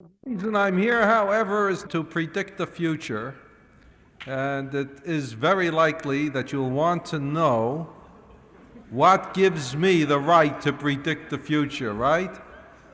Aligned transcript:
The 0.00 0.30
reason 0.30 0.54
I'm 0.54 0.78
here, 0.78 1.04
however, 1.04 1.68
is 1.68 1.82
to 1.88 2.04
predict 2.04 2.56
the 2.56 2.68
future. 2.68 3.34
And 4.26 4.72
it 4.72 5.00
is 5.04 5.32
very 5.32 5.72
likely 5.72 6.28
that 6.28 6.52
you'll 6.52 6.70
want 6.70 7.04
to 7.06 7.18
know 7.18 7.92
what 8.90 9.34
gives 9.34 9.74
me 9.74 10.04
the 10.04 10.20
right 10.20 10.60
to 10.60 10.72
predict 10.72 11.30
the 11.30 11.38
future, 11.38 11.92
right? 11.92 12.30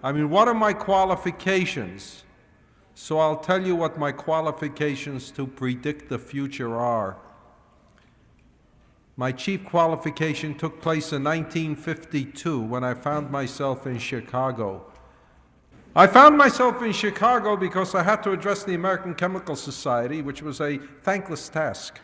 I 0.03 0.13
mean, 0.13 0.31
what 0.31 0.49
are 0.49 0.55
my 0.55 0.73
qualifications? 0.73 2.25
So 2.95 3.19
I'll 3.19 3.41
tell 3.41 3.67
you 3.67 3.77
what 3.77 3.99
my 3.99 4.11
qualifications 4.11 5.31
to 5.33 5.47
predict 5.47 6.09
the 6.09 6.19
future 6.19 6.75
are. 6.75 7.19
My 9.15 9.31
chief 9.31 9.63
qualification 9.67 10.55
took 10.55 10.81
place 10.81 11.13
in 11.13 11.23
1952 11.23 12.63
when 12.63 12.83
I 12.83 12.95
found 12.95 13.31
myself 13.31 13.87
in 13.87 13.99
Chicago. 13.99 14.91
I 15.97 16.09
found 16.09 16.37
myself 16.37 16.83
in 16.83 16.91
Chicago 16.91 17.57
because 17.57 17.95
I 17.95 18.03
had 18.03 18.21
to 18.25 18.33
address 18.33 18.65
the 18.65 18.75
American 18.75 19.15
Chemical 19.15 19.55
Society, 19.55 20.23
which 20.23 20.43
was 20.43 20.61
a 20.61 20.79
thankless 21.05 21.49
task. 21.49 22.01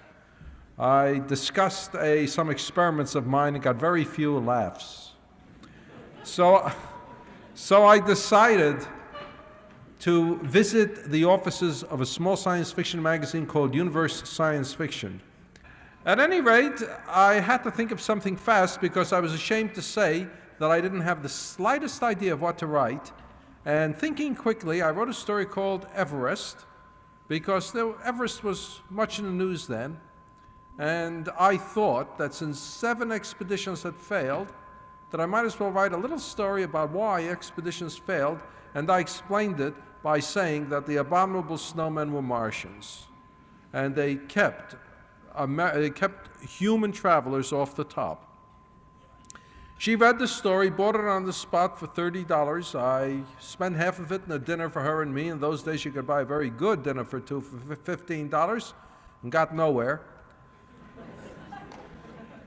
I 0.78 1.18
discussed 1.26 1.96
a, 1.96 2.26
some 2.26 2.50
experiments 2.50 3.16
of 3.16 3.26
mine 3.26 3.56
and 3.56 3.64
got 3.64 3.74
very 3.74 4.04
few 4.04 4.38
laughs. 4.38 5.14
So, 6.22 6.70
so 7.54 7.84
I 7.84 7.98
decided 7.98 8.86
to 10.00 10.38
visit 10.38 11.10
the 11.10 11.24
offices 11.24 11.82
of 11.82 12.00
a 12.00 12.06
small 12.06 12.36
science 12.36 12.70
fiction 12.70 13.02
magazine 13.02 13.44
called 13.44 13.74
Universe 13.74 14.28
Science 14.28 14.72
Fiction. 14.72 15.20
At 16.06 16.20
any 16.20 16.40
rate, 16.40 16.80
I 17.08 17.40
had 17.40 17.64
to 17.64 17.72
think 17.72 17.90
of 17.90 18.00
something 18.00 18.36
fast 18.36 18.80
because 18.80 19.12
I 19.12 19.18
was 19.18 19.34
ashamed 19.34 19.74
to 19.74 19.82
say 19.82 20.28
that 20.60 20.70
I 20.70 20.80
didn't 20.80 21.00
have 21.00 21.24
the 21.24 21.28
slightest 21.28 22.04
idea 22.04 22.32
of 22.32 22.40
what 22.40 22.56
to 22.58 22.68
write. 22.68 23.10
And 23.64 23.96
thinking 23.96 24.34
quickly, 24.34 24.80
I 24.82 24.90
wrote 24.90 25.08
a 25.08 25.14
story 25.14 25.46
called 25.46 25.86
Everest 25.94 26.64
because 27.28 27.72
there, 27.72 27.92
Everest 28.04 28.42
was 28.42 28.80
much 28.88 29.18
in 29.18 29.24
the 29.24 29.30
news 29.30 29.66
then. 29.66 29.98
And 30.78 31.28
I 31.38 31.58
thought 31.58 32.16
that 32.18 32.32
since 32.32 32.58
seven 32.58 33.12
expeditions 33.12 33.82
had 33.82 33.96
failed, 33.96 34.52
that 35.10 35.20
I 35.20 35.26
might 35.26 35.44
as 35.44 35.58
well 35.60 35.70
write 35.70 35.92
a 35.92 35.96
little 35.96 36.18
story 36.18 36.62
about 36.62 36.90
why 36.90 37.26
expeditions 37.26 37.98
failed, 37.98 38.40
and 38.74 38.90
I 38.90 39.00
explained 39.00 39.60
it 39.60 39.74
by 40.02 40.20
saying 40.20 40.70
that 40.70 40.86
the 40.86 40.96
abominable 40.96 41.56
snowmen 41.56 42.12
were 42.12 42.22
Martians. 42.22 43.06
And 43.72 43.94
they 43.94 44.16
kept 44.16 44.76
it 45.38 45.94
kept 45.94 46.44
human 46.44 46.92
travelers 46.92 47.52
off 47.52 47.76
the 47.76 47.84
top. 47.84 48.29
She 49.80 49.96
read 49.96 50.18
the 50.18 50.28
story, 50.28 50.68
bought 50.68 50.94
it 50.94 51.06
on 51.06 51.24
the 51.24 51.32
spot 51.32 51.80
for 51.80 51.86
$30. 51.86 52.78
I 52.78 53.22
spent 53.40 53.76
half 53.76 53.98
of 53.98 54.12
it 54.12 54.20
in 54.26 54.32
a 54.32 54.38
dinner 54.38 54.68
for 54.68 54.82
her 54.82 55.00
and 55.00 55.14
me. 55.14 55.30
In 55.30 55.40
those 55.40 55.62
days, 55.62 55.86
you 55.86 55.90
could 55.90 56.06
buy 56.06 56.20
a 56.20 56.24
very 56.26 56.50
good 56.50 56.82
dinner 56.82 57.02
for 57.02 57.18
two 57.18 57.40
for 57.40 57.74
$15 57.74 58.72
and 59.22 59.32
got 59.32 59.54
nowhere. 59.56 60.02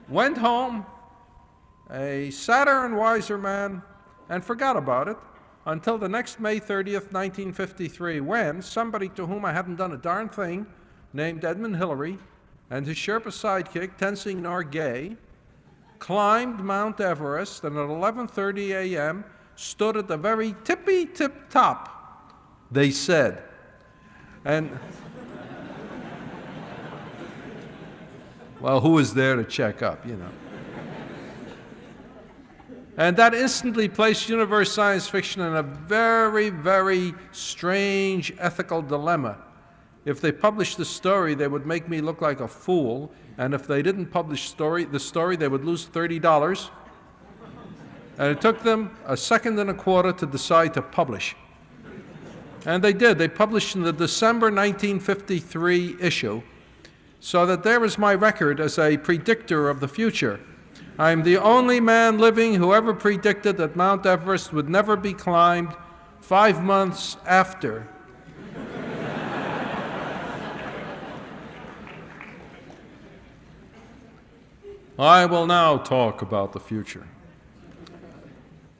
Went 0.08 0.38
home, 0.38 0.86
a 1.90 2.30
sadder 2.30 2.86
and 2.86 2.98
wiser 2.98 3.40
man, 3.40 3.82
and 4.30 4.46
forgot 4.46 4.78
about 4.78 5.08
it 5.08 5.18
until 5.66 5.98
the 5.98 6.08
next 6.08 6.40
May 6.40 6.60
30th, 6.60 7.12
1953, 7.12 8.20
when 8.20 8.62
somebody 8.62 9.10
to 9.10 9.26
whom 9.26 9.44
I 9.44 9.54
hadn't 9.54 9.78
done 9.78 9.92
a 9.92 9.98
darn 9.98 10.30
thing, 10.30 10.68
named 11.14 11.44
Edmund 11.44 11.78
Hillary, 11.78 12.20
and 12.70 12.86
his 12.86 12.98
Sherpa 12.98 13.30
sidekick, 13.30 13.98
Tenzing 13.98 14.40
Norgay, 14.42 15.18
climbed 16.04 16.60
Mount 16.60 17.00
Everest 17.00 17.64
and 17.64 17.78
at 17.78 17.88
11:30 17.88 18.72
a.m. 18.72 19.24
stood 19.56 19.96
at 19.96 20.10
the 20.10 20.18
very 20.18 20.54
tippy 20.66 21.06
tip 21.06 21.50
top, 21.50 22.36
they 22.70 22.92
said. 22.92 23.42
And 24.44 24.78
well, 28.60 28.82
who 28.82 28.90
was 28.90 29.14
there 29.14 29.38
to 29.38 29.46
check 29.46 29.82
up, 29.82 30.06
you 30.06 30.18
know? 30.18 30.30
And 32.98 33.16
that 33.16 33.34
instantly 33.34 33.88
placed 33.88 34.28
universe 34.28 34.74
science 34.74 35.08
fiction 35.08 35.42
in 35.42 35.56
a 35.56 35.64
very, 35.64 36.50
very 36.50 37.14
strange 37.32 38.34
ethical 38.40 38.82
dilemma. 38.82 39.38
If 40.04 40.20
they 40.20 40.34
published 40.34 40.76
the 40.76 40.86
story, 40.86 41.34
they 41.34 41.48
would 41.48 41.66
make 41.66 41.88
me 41.88 42.02
look 42.02 42.20
like 42.22 42.42
a 42.42 42.48
fool, 42.50 43.14
and 43.38 43.54
if 43.54 43.66
they 43.68 43.82
didn't 43.82 44.08
publish 44.08 44.50
story, 44.50 44.86
the 44.86 45.00
story, 45.00 45.36
they 45.36 45.48
would 45.48 45.66
lose 45.66 45.88
$30. 45.88 46.70
And 48.18 48.28
it 48.28 48.42
took 48.42 48.62
them 48.62 48.96
a 49.06 49.18
second 49.18 49.58
and 49.58 49.70
a 49.70 49.74
quarter 49.74 50.12
to 50.14 50.26
decide 50.26 50.74
to 50.76 50.82
publish. 50.82 51.36
And 52.66 52.84
they 52.84 52.94
did. 52.94 53.18
They 53.18 53.28
published 53.28 53.76
in 53.76 53.82
the 53.82 53.92
December 53.92 54.48
1953 54.48 55.98
issue, 56.00 56.44
so 57.20 57.46
that 57.46 57.64
there 57.64 57.84
is 57.84 57.98
my 57.98 58.14
record 58.14 58.60
as 58.60 58.78
a 58.78 58.98
predictor 58.98 59.70
of 59.70 59.80
the 59.80 59.88
future. 59.88 60.40
I'm 61.00 61.24
the 61.24 61.38
only 61.38 61.80
man 61.80 62.20
living 62.20 62.56
who 62.56 62.74
ever 62.74 62.94
predicted 62.94 63.58
that 63.58 63.76
Mount 63.76 64.06
Everest 64.06 64.54
would 64.54 64.70
never 64.70 64.96
be 64.96 65.14
climbed 65.14 65.76
five 66.22 66.64
months 66.64 67.18
after 67.26 67.88
I 74.98 75.26
will 75.26 75.48
now 75.48 75.78
talk 75.78 76.22
about 76.22 76.54
the 76.54 76.60
future. 76.60 77.08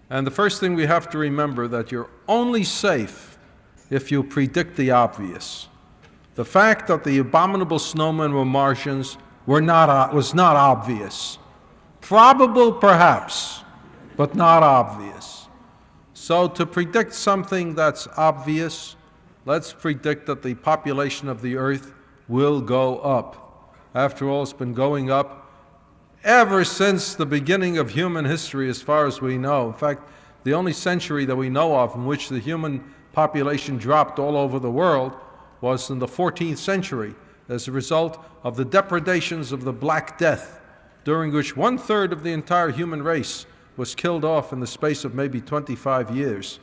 And 0.10 0.28
the 0.28 0.32
first 0.32 0.60
thing 0.60 0.76
we 0.76 0.86
have 0.86 1.10
to 1.10 1.18
remember 1.18 1.68
that 1.70 1.92
you're 1.92 2.10
only 2.28 2.64
safe 2.64 3.40
if 3.90 4.12
you 4.12 4.24
predict 4.24 4.76
the 4.76 4.92
obvious. 4.92 5.70
The 6.36 6.46
fact 6.46 6.88
that 6.88 7.04
the 7.04 7.18
abominable 7.18 7.80
snowmen 7.80 8.34
were 8.34 8.46
Martians 8.46 9.18
were 9.48 9.62
not, 9.62 10.14
was 10.14 10.36
not 10.36 10.56
obvious. 10.56 11.40
Probable, 12.02 12.74
perhaps, 12.74 13.64
but 14.16 14.36
not 14.36 14.62
obvious. 14.62 15.48
So, 16.14 16.48
to 16.48 16.66
predict 16.66 17.14
something 17.14 17.74
that's 17.74 18.08
obvious, 18.16 18.96
let's 19.46 19.74
predict 19.74 20.28
that 20.28 20.44
the 20.44 20.54
population 20.54 21.28
of 21.28 21.42
the 21.42 21.56
Earth 21.58 21.92
will 22.28 22.62
go 22.62 23.00
up. 23.00 23.76
After 23.96 24.30
all, 24.30 24.44
it's 24.44 24.54
been 24.54 24.74
going 24.74 25.10
up 25.10 25.43
ever 26.24 26.64
since 26.64 27.16
the 27.16 27.26
beginning 27.26 27.78
of 27.78 27.92
human 27.92 28.26
history, 28.26 28.70
as 28.70 28.82
far 28.82 29.06
as 29.06 29.22
we 29.22 29.38
know. 29.38 29.68
In 29.68 29.74
fact, 29.74 30.10
the 30.44 30.54
only 30.54 30.74
century 30.74 31.26
that 31.26 31.36
we 31.36 31.50
know 31.50 31.76
of 31.76 31.96
in 31.96 32.06
which 32.06 32.30
the 32.30 32.40
human 32.40 32.84
population 33.12 33.78
dropped 33.78 34.20
all 34.20 34.38
over 34.38 34.60
the 34.60 34.72
world 34.72 35.14
was 35.62 35.90
in 35.90 36.00
the 36.00 36.08
14th 36.08 36.58
century 36.58 37.16
as 37.50 37.68
a 37.68 37.72
result 37.72 38.24
of 38.44 38.56
the 38.56 38.66
depredations 38.66 39.52
of 39.52 39.64
the 39.64 39.74
Black 39.74 40.18
Death, 40.18 40.62
during 41.04 41.34
which 41.34 41.56
one 41.58 41.78
third 41.78 42.14
of 42.14 42.24
the 42.24 42.32
entire 42.32 42.70
human 42.70 43.04
race 43.04 43.46
was 43.76 43.96
killed 43.96 44.24
off 44.24 44.54
in 44.54 44.60
the 44.60 44.68
space 44.68 45.04
of 45.04 45.14
maybe 45.14 45.42
25 45.42 46.16
years. 46.16 46.60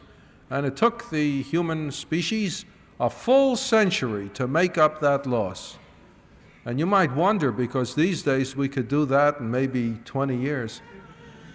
And 0.48 0.66
it 0.66 0.77
took 0.77 1.10
the 1.10 1.42
human 1.42 1.91
species 1.91 2.65
a 2.98 3.09
full 3.09 3.56
century 3.56 4.31
to 4.34 4.47
make 4.47 4.77
up 4.77 5.00
that 5.00 5.27
loss. 5.27 5.78
And 6.65 6.78
you 6.78 6.87
might 6.87 7.12
wonder 7.12 7.50
because 7.50 7.94
these 7.94 8.22
days 8.22 8.54
we 8.54 8.69
could 8.69 8.88
do 8.88 9.06
that 9.06 9.41
in 9.41 9.50
maybe 9.50 9.98
20 10.04 10.37
years. 10.37 10.82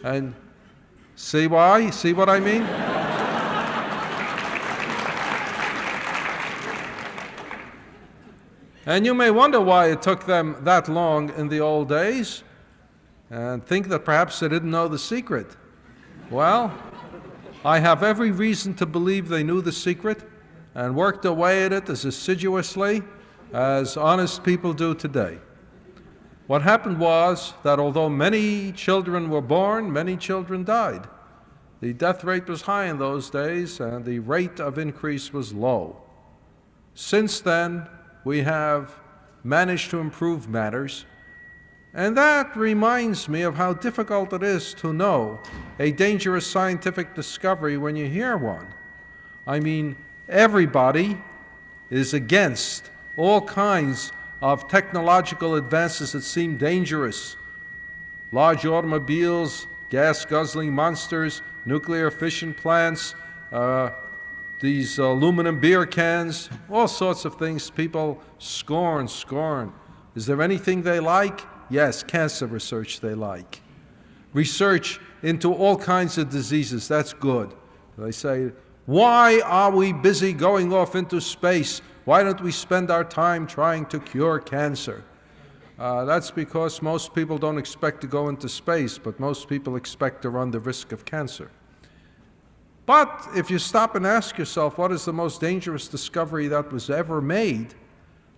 And 0.04 0.34
see 1.16 1.46
why? 1.46 1.92
See 1.92 2.12
what 2.12 2.28
I 2.28 2.40
mean? 2.40 2.64
and 8.88 9.06
you 9.06 9.14
may 9.14 9.30
wonder 9.30 9.62
why 9.62 9.92
it 9.92 10.02
took 10.02 10.26
them 10.26 10.58
that 10.62 10.90
long 10.90 11.32
in 11.38 11.50
the 11.50 11.60
old 11.60 11.90
days 11.90 12.44
and 13.30 13.66
think 13.66 13.90
that 13.90 14.06
perhaps 14.06 14.40
they 14.40 14.50
didn't 14.50 14.72
know 14.72 14.88
the 14.88 15.00
secret. 15.00 15.56
Well, 16.32 16.76
I 17.64 17.80
have 17.80 18.02
every 18.02 18.32
reason 18.32 18.74
to 18.76 18.88
believe 18.88 19.30
they 19.30 19.44
knew 19.44 19.62
the 19.62 19.72
secret 19.72 20.24
and 20.74 20.96
worked 20.96 21.26
away 21.26 21.64
at 21.64 21.74
it 21.74 21.90
as 21.90 22.06
assiduously 22.06 23.04
as 23.56 23.96
honest 23.96 24.44
people 24.44 24.74
do 24.74 24.94
today. 24.94 25.38
What 26.46 26.62
happened 26.62 27.00
was 27.00 27.54
that 27.64 27.80
although 27.80 28.10
many 28.10 28.74
children 28.74 29.30
were 29.30 29.42
born, 29.42 29.94
many 29.94 30.18
children 30.18 30.66
died. 30.66 31.08
The 31.80 31.94
death 31.94 32.26
rate 32.26 32.50
was 32.50 32.64
high 32.64 32.88
in 32.88 33.00
those 33.00 33.30
days, 33.30 33.80
and 33.80 34.04
the 34.04 34.20
rate 34.20 34.60
of 34.60 34.78
increase 34.78 35.32
was 35.32 35.54
low. 35.54 36.02
Since 36.96 37.40
then, 37.40 37.88
we 38.26 38.42
have 38.42 39.00
managed 39.42 39.90
to 39.92 40.00
improve 40.00 40.50
matters, 40.50 41.06
and 41.94 42.18
that 42.18 42.58
reminds 42.58 43.30
me 43.30 43.44
of 43.44 43.56
how 43.56 43.72
difficult 43.72 44.34
it 44.34 44.44
is 44.44 44.74
to 44.76 44.92
know 44.92 45.40
a 45.80 45.94
dangerous 45.94 46.46
scientific 46.46 47.16
discovery 47.16 47.78
when 47.78 47.96
you 47.96 48.08
hear 48.08 48.36
one. 48.36 48.68
I 49.48 49.62
mean, 49.62 49.96
everybody 50.28 51.22
is 51.90 52.14
against 52.14 52.92
all 53.18 53.42
kinds 53.42 54.12
of 54.42 54.68
technological 54.68 55.56
advances 55.56 56.12
that 56.12 56.22
seem 56.22 56.58
dangerous 56.58 57.36
large 58.32 58.66
automobiles, 58.66 59.66
gas 59.90 60.26
guzzling 60.26 60.74
monsters, 60.74 61.42
nuclear 61.66 62.12
fission 62.12 62.54
plants, 62.54 63.16
uh, 63.52 63.90
these 64.60 64.98
aluminum 65.00 65.60
beer 65.60 65.86
cans, 65.86 66.50
all 66.70 66.88
sorts 66.88 67.24
of 67.24 67.36
things 67.36 67.70
people 67.70 68.22
scorn, 68.38 69.08
scorn. 69.08 69.72
Is 70.16 70.26
there 70.26 70.42
anything 70.42 70.82
they 70.82 71.00
like? 71.00 71.42
Yes, 71.70 72.04
cancer 72.04 72.46
research 72.48 73.00
they 73.00 73.14
like. 73.14 73.62
Research 74.34 75.00
into 75.24 75.54
all 75.54 75.78
kinds 75.78 76.18
of 76.18 76.30
diseases, 76.30 76.88
that's 76.88 77.14
good. 77.14 77.54
They 77.98 78.12
say, 78.12 78.52
why 78.86 79.42
are 79.46 79.72
we 79.72 79.94
busy 79.94 80.34
going 80.34 80.74
off 80.74 80.96
into 80.96 81.22
space? 81.22 81.82
Why 82.06 82.22
don't 82.22 82.42
we 82.42 82.52
spend 82.52 82.92
our 82.92 83.04
time 83.04 83.48
trying 83.48 83.88
to 83.88 84.00
cure 84.00 84.40
cancer? 84.40 85.04
Uh, 85.80 86.06
that's 86.06 86.30
because 86.30 86.82
most 86.82 87.16
people 87.16 87.40
don't 87.40 87.58
expect 87.58 88.02
to 88.02 88.08
go 88.08 88.30
into 88.30 88.48
space, 88.48 89.00
but 89.00 89.20
most 89.20 89.50
people 89.50 89.76
expect 89.76 90.22
to 90.22 90.30
run 90.30 90.52
the 90.52 90.60
risk 90.60 90.92
of 90.92 91.04
cancer. 91.04 91.50
But 92.86 93.28
if 93.36 93.50
you 93.50 93.58
stop 93.58 93.96
and 93.96 94.06
ask 94.06 94.38
yourself, 94.38 94.78
what 94.78 94.92
is 94.92 95.06
the 95.06 95.14
most 95.14 95.42
dangerous 95.42 95.88
discovery 95.88 96.48
that 96.48 96.72
was 96.72 96.92
ever 96.92 97.22
made? 97.22 97.74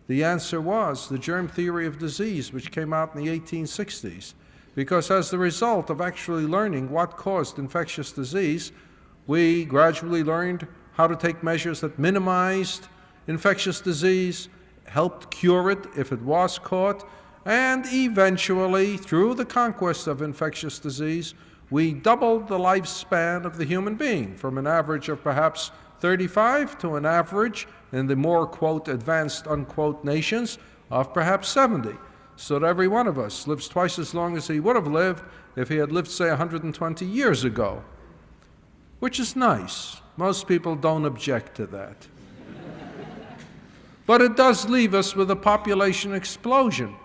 The 0.07 0.23
answer 0.23 0.61
was 0.61 1.09
the 1.09 1.19
germ 1.19 1.49
theory 1.49 1.85
of 1.85 1.99
disease, 1.99 2.53
which 2.53 2.71
came 2.71 2.93
out 2.93 3.13
in 3.13 3.23
the 3.23 3.39
1860s. 3.39 4.33
Because 4.73 5.11
as 5.11 5.29
the 5.29 5.37
result 5.37 5.89
of 5.89 5.99
actually 5.99 6.45
learning 6.45 6.89
what 6.89 7.17
caused 7.17 7.59
infectious 7.59 8.13
disease, 8.13 8.71
we 9.25 9.65
gradually 9.65 10.23
learned 10.23 10.65
how 10.93 11.07
to 11.07 11.15
take 11.17 11.43
measures 11.43 11.81
that 11.81 11.99
minimized 11.99 12.87
infectious 13.27 13.81
disease, 13.81 14.49
helped 14.85 15.31
cure 15.31 15.69
it 15.69 15.85
if 15.95 16.11
it 16.11 16.21
was 16.21 16.57
caught, 16.57 17.07
and 17.45 17.85
eventually, 17.87 18.97
through 18.97 19.33
the 19.35 19.45
conquest 19.45 20.07
of 20.07 20.21
infectious 20.21 20.79
disease, 20.79 21.33
we 21.69 21.93
doubled 21.93 22.47
the 22.47 22.57
lifespan 22.57 23.45
of 23.45 23.57
the 23.57 23.65
human 23.65 23.95
being 23.95 24.35
from 24.35 24.57
an 24.57 24.67
average 24.67 25.09
of 25.09 25.23
perhaps 25.23 25.71
35 25.99 26.77
to 26.79 26.95
an 26.95 27.05
average 27.05 27.67
in 27.91 28.07
the 28.07 28.15
more, 28.15 28.45
quote, 28.45 28.87
advanced, 28.87 29.47
unquote, 29.47 30.03
nations 30.03 30.57
of 30.89 31.13
perhaps 31.13 31.49
70. 31.49 31.95
So 32.35 32.59
that 32.59 32.67
every 32.67 32.87
one 32.87 33.07
of 33.07 33.17
us 33.17 33.47
lives 33.47 33.67
twice 33.67 33.97
as 33.97 34.13
long 34.13 34.37
as 34.37 34.47
he 34.47 34.59
would 34.59 34.75
have 34.75 34.87
lived 34.87 35.23
if 35.55 35.69
he 35.69 35.77
had 35.77 35.91
lived, 35.91 36.09
say, 36.09 36.29
120 36.29 37.05
years 37.05 37.43
ago, 37.43 37.83
which 38.99 39.19
is 39.19 39.35
nice. 39.35 40.01
Most 40.17 40.47
people 40.47 40.75
don't 40.75 41.05
object 41.05 41.55
to 41.55 41.65
that. 41.67 42.07
But 44.07 44.21
it 44.21 44.35
does 44.35 44.67
leave 44.67 44.95
us 44.95 45.15
with 45.15 45.29
a 45.29 45.35
population 45.35 46.15
explosion 46.15 46.95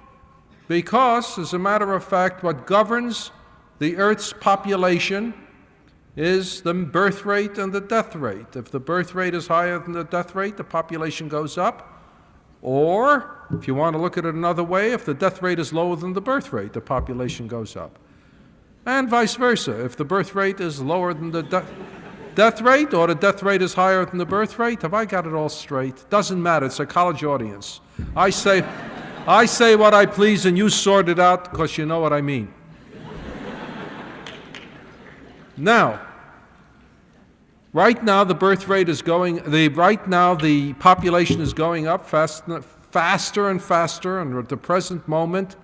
because, 0.69 1.39
as 1.39 1.53
a 1.53 1.59
matter 1.59 1.93
of 1.93 2.03
fact, 2.03 2.43
what 2.43 2.67
governs 2.67 3.31
the 3.79 3.97
Earth's 3.99 4.33
population 4.33 5.35
is 6.17 6.63
the 6.63 6.73
birth 6.73 7.25
rate 7.25 7.59
and 7.59 7.73
the 7.73 7.81
death 7.81 8.15
rate. 8.15 8.55
If 8.55 8.71
the 8.71 8.81
birth 8.81 9.15
rate 9.15 9.35
is 9.35 9.49
higher 9.49 9.79
than 9.79 9.93
the 9.93 10.05
death 10.05 10.35
rate, 10.35 10.57
the 10.57 10.65
population 10.65 11.29
goes 11.29 11.59
up. 11.59 11.89
Or, 12.63 13.39
if 13.53 13.67
you 13.67 13.75
want 13.75 13.97
to 13.97 14.01
look 14.01 14.17
at 14.17 14.25
it 14.25 14.35
another 14.35 14.63
way, 14.63 14.93
if 14.93 15.05
the 15.05 15.15
death 15.15 15.43
rate 15.43 15.59
is 15.59 15.73
lower 15.73 15.97
than 15.97 16.13
the 16.13 16.21
birth 16.21 16.53
rate, 16.53 16.73
the 16.75 16.81
population 16.81 17.49
goes 17.49 17.75
up. 17.75 17.99
And 18.87 19.09
vice 19.09 19.35
versa. 19.35 19.85
If 19.85 19.97
the 19.97 20.05
birth 20.05 20.35
rate 20.35 20.61
is 20.61 20.81
lower 20.81 21.13
than 21.13 21.33
the 21.33 21.43
de- 21.43 21.67
death 22.35 22.61
rate 22.61 22.95
or 22.95 23.07
the 23.07 23.15
death 23.15 23.43
rate 23.43 23.63
is 23.63 23.75
higher 23.75 24.05
than 24.05 24.19
the 24.19 24.27
birth 24.27 24.59
rate, 24.59 24.83
have 24.83 24.95
I 24.95 25.05
got 25.05 25.27
it 25.27 25.33
all 25.33 25.49
straight? 25.49 26.09
Doesn't 26.11 26.43
matter. 26.43 26.67
It's 26.67 26.81
a 26.81 26.87
college 26.87 27.25
audience. 27.25 27.81
I 28.17 28.31
say, 28.31 28.65
I 29.27 29.47
say 29.47 29.77
what 29.77 29.95
I 29.95 30.07
please 30.07 30.47
and 30.47 30.57
you 30.57 30.69
sort 30.69 31.09
it 31.09 31.19
out 31.19 31.51
because 31.51 31.79
you 31.79 31.87
know 31.87 32.01
what 32.01 32.13
I 32.13 32.21
mean. 32.21 32.53
Now, 35.57 36.01
right 37.73 38.03
now 38.03 38.25
the 38.25 38.35
birth 38.35 38.69
rate 38.69 38.89
is 38.89 39.03
going, 39.03 39.43
the, 39.51 39.69
right 39.69 40.07
now 40.09 40.35
the 40.35 40.73
population 40.75 41.41
is 41.41 41.53
going 41.53 41.87
up 41.87 42.09
fast, 42.09 42.45
faster 42.91 43.51
and 43.51 43.63
faster, 43.63 44.21
and 44.21 44.37
at 44.39 44.49
the 44.49 44.57
present 44.57 45.07
moment, 45.07 45.57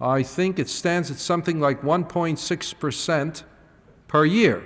I 0.00 0.22
think 0.22 0.58
it 0.58 0.68
stands 0.68 1.10
at 1.10 1.16
something 1.16 1.58
like 1.58 1.82
1.6% 1.82 3.42
per 4.08 4.24
year. 4.24 4.64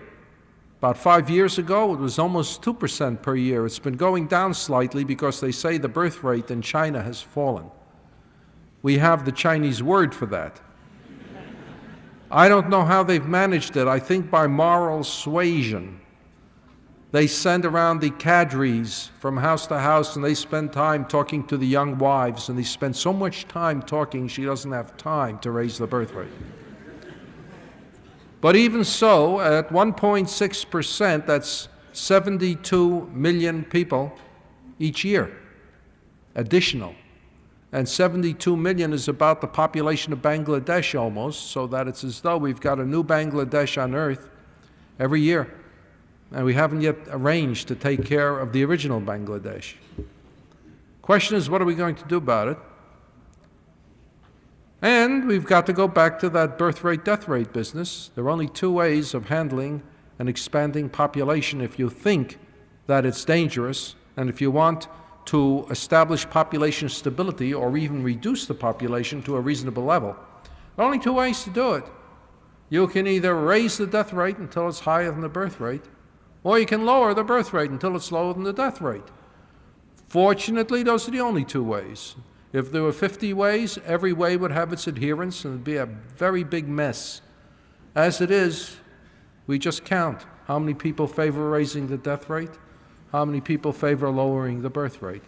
About 0.81 0.97
five 0.97 1.29
years 1.29 1.59
ago, 1.59 1.93
it 1.93 2.01
was 2.01 2.19
almost 2.19 2.63
2% 2.63 3.21
per 3.21 3.37
year. 3.37 3.67
It's 3.67 3.79
been 3.79 3.99
going 3.99 4.29
down 4.29 4.55
slightly 4.55 5.05
because 5.05 5.39
they 5.39 5.53
say 5.53 5.77
the 5.77 5.91
birth 5.91 6.25
rate 6.25 6.51
in 6.51 6.63
China 6.63 7.03
has 7.03 7.21
fallen. 7.21 7.71
We 8.81 8.97
have 8.97 9.27
the 9.27 9.33
Chinese 9.33 9.83
word 9.83 10.15
for 10.15 10.25
that. 10.27 10.59
I 12.31 12.49
don't 12.49 12.71
know 12.71 12.87
how 12.87 13.03
they've 13.03 13.27
managed 13.27 13.77
it. 13.77 13.89
I 13.89 13.99
think 13.99 14.31
by 14.31 14.47
moral 14.47 15.05
suasion. 15.05 16.01
They 17.13 17.27
send 17.27 17.67
around 17.67 18.01
the 18.01 18.11
cadres 18.11 19.11
from 19.19 19.37
house 19.37 19.67
to 19.67 19.81
house 19.81 20.17
and 20.17 20.25
they 20.25 20.35
spend 20.35 20.73
time 20.73 21.05
talking 21.05 21.47
to 21.49 21.59
the 21.59 21.67
young 21.67 21.99
wives, 21.99 22.49
and 22.49 22.59
they 22.59 22.63
spend 22.63 22.97
so 22.97 23.13
much 23.13 23.47
time 23.49 23.83
talking 23.83 24.29
she 24.29 24.45
doesn't 24.45 24.73
have 24.73 24.97
time 24.97 25.41
to 25.41 25.51
raise 25.51 25.77
the 25.77 25.87
birth 25.87 26.15
rate. 26.15 26.31
But 28.41 28.57
even 28.57 28.85
so, 28.85 29.41
at 29.41 29.69
1.6%, 29.69 31.27
that's 31.27 31.69
72 31.93 33.11
million 33.13 33.65
people 33.65 34.13
each 34.79 35.05
year, 35.05 35.37
additional 36.35 36.95
and 37.73 37.89
72 37.89 38.57
million 38.57 38.93
is 38.93 39.07
about 39.07 39.41
the 39.41 39.47
population 39.47 40.13
of 40.13 40.21
Bangladesh 40.21 40.99
almost, 40.99 41.51
so 41.51 41.67
that 41.69 41.87
it's 41.87 42.03
as 42.03 42.21
though 42.21 42.37
we've 42.37 42.61
got 42.61 42.81
a 42.81 42.85
new 42.85 43.05
Bangladesh 43.05 43.81
on 43.81 43.95
earth 43.95 44.29
every 44.99 45.21
year. 45.21 45.55
And 46.33 46.45
we 46.45 46.55
haven't 46.55 46.81
yet 46.81 46.97
arranged 47.09 47.69
to 47.69 47.77
take 47.77 48.05
care 48.05 48.39
of 48.39 48.53
the 48.53 48.65
original 48.65 49.01
Bangladesh. 49.01 49.75
Question 51.03 51.37
is, 51.37 51.49
what 51.49 51.63
are 51.63 51.65
we 51.65 51.75
going 51.75 51.95
to 51.95 52.05
do 52.05 52.17
about 52.17 52.49
it? 52.49 52.59
And 54.83 55.27
we've 55.27 55.45
got 55.45 55.67
to 55.67 55.73
go 55.73 55.87
back 55.87 56.19
to 56.21 56.31
that 56.31 56.57
birth 56.57 56.83
rate, 56.83 57.05
death 57.05 57.29
rate 57.29 57.53
business. 57.53 58.11
There 58.15 58.25
are 58.25 58.31
only 58.31 58.49
two 58.49 58.73
ways 58.73 59.13
of 59.13 59.27
handling 59.27 59.83
an 60.19 60.29
expanding 60.29 60.89
population 60.89 61.61
if 61.61 61.79
you 61.79 61.91
think 61.91 62.39
that 62.87 63.05
it's 63.05 63.25
dangerous 63.25 63.95
and 64.17 64.31
if 64.31 64.41
you 64.41 64.51
want 64.51 64.89
to 65.27 65.67
establish 65.71 66.29
population 66.29 66.89
stability 66.89 67.53
or 67.53 67.77
even 67.77 68.03
reduce 68.03 68.47
the 68.47 68.55
population 68.55 69.23
to 69.23 69.37
a 69.37 69.41
reasonable 69.41 69.85
level. 69.85 70.17
There 70.77 70.85
are 70.85 70.87
only 70.87 70.99
two 70.99 71.13
ways 71.13 71.45
to 71.45 71.51
do 71.51 71.75
it. 71.75 71.85
You 72.71 72.87
can 72.89 73.07
either 73.07 73.35
raise 73.35 73.77
the 73.77 73.87
death 73.87 74.13
rate 74.13 74.39
until 74.39 74.69
it's 74.69 74.81
higher 74.81 75.11
than 75.11 75.21
the 75.21 75.29
birth 75.29 75.61
rate, 75.61 75.85
or 76.43 76.59
you 76.59 76.67
can 76.67 76.87
lower 76.87 77.13
the 77.13 77.25
birth 77.25 77.53
rate 77.53 77.71
until 77.71 77.97
it's 77.97 78.11
lower 78.11 78.33
than 78.33 78.45
the 78.45 78.53
death 78.53 78.81
rate. 78.81 79.09
Fortunately, 80.09 80.83
those 80.83 81.07
are 81.07 81.11
the 81.11 81.21
only 81.21 81.45
two 81.45 81.63
ways. 81.63 82.15
If 82.53 82.73
there 82.73 82.83
were 82.83 82.93
50 82.93 83.33
ways, 83.33 83.79
every 83.85 84.13
way 84.13 84.37
would 84.37 84.51
have 84.51 84.73
its 84.73 84.89
adherents 84.89 85.45
and 85.45 85.55
it'd 85.55 85.65
be 85.65 85.77
a 85.77 85.87
very 85.87 86.45
big 86.45 86.69
mess. 86.69 87.21
As 87.95 88.21
it 88.21 88.31
is, 88.31 88.77
we 89.47 89.59
just 89.59 89.85
count 89.85 90.27
how 90.47 90.59
many 90.59 90.75
people 90.75 91.07
favor 91.07 91.49
raising 91.49 91.87
the 91.87 91.97
death 91.97 92.29
rate 92.29 92.51
how 93.13 93.25
many 93.25 93.41
people 93.41 93.73
favor 93.73 94.09
lowering 94.09 94.63
the 94.63 94.71
birth 94.71 95.03
rate. 95.03 95.23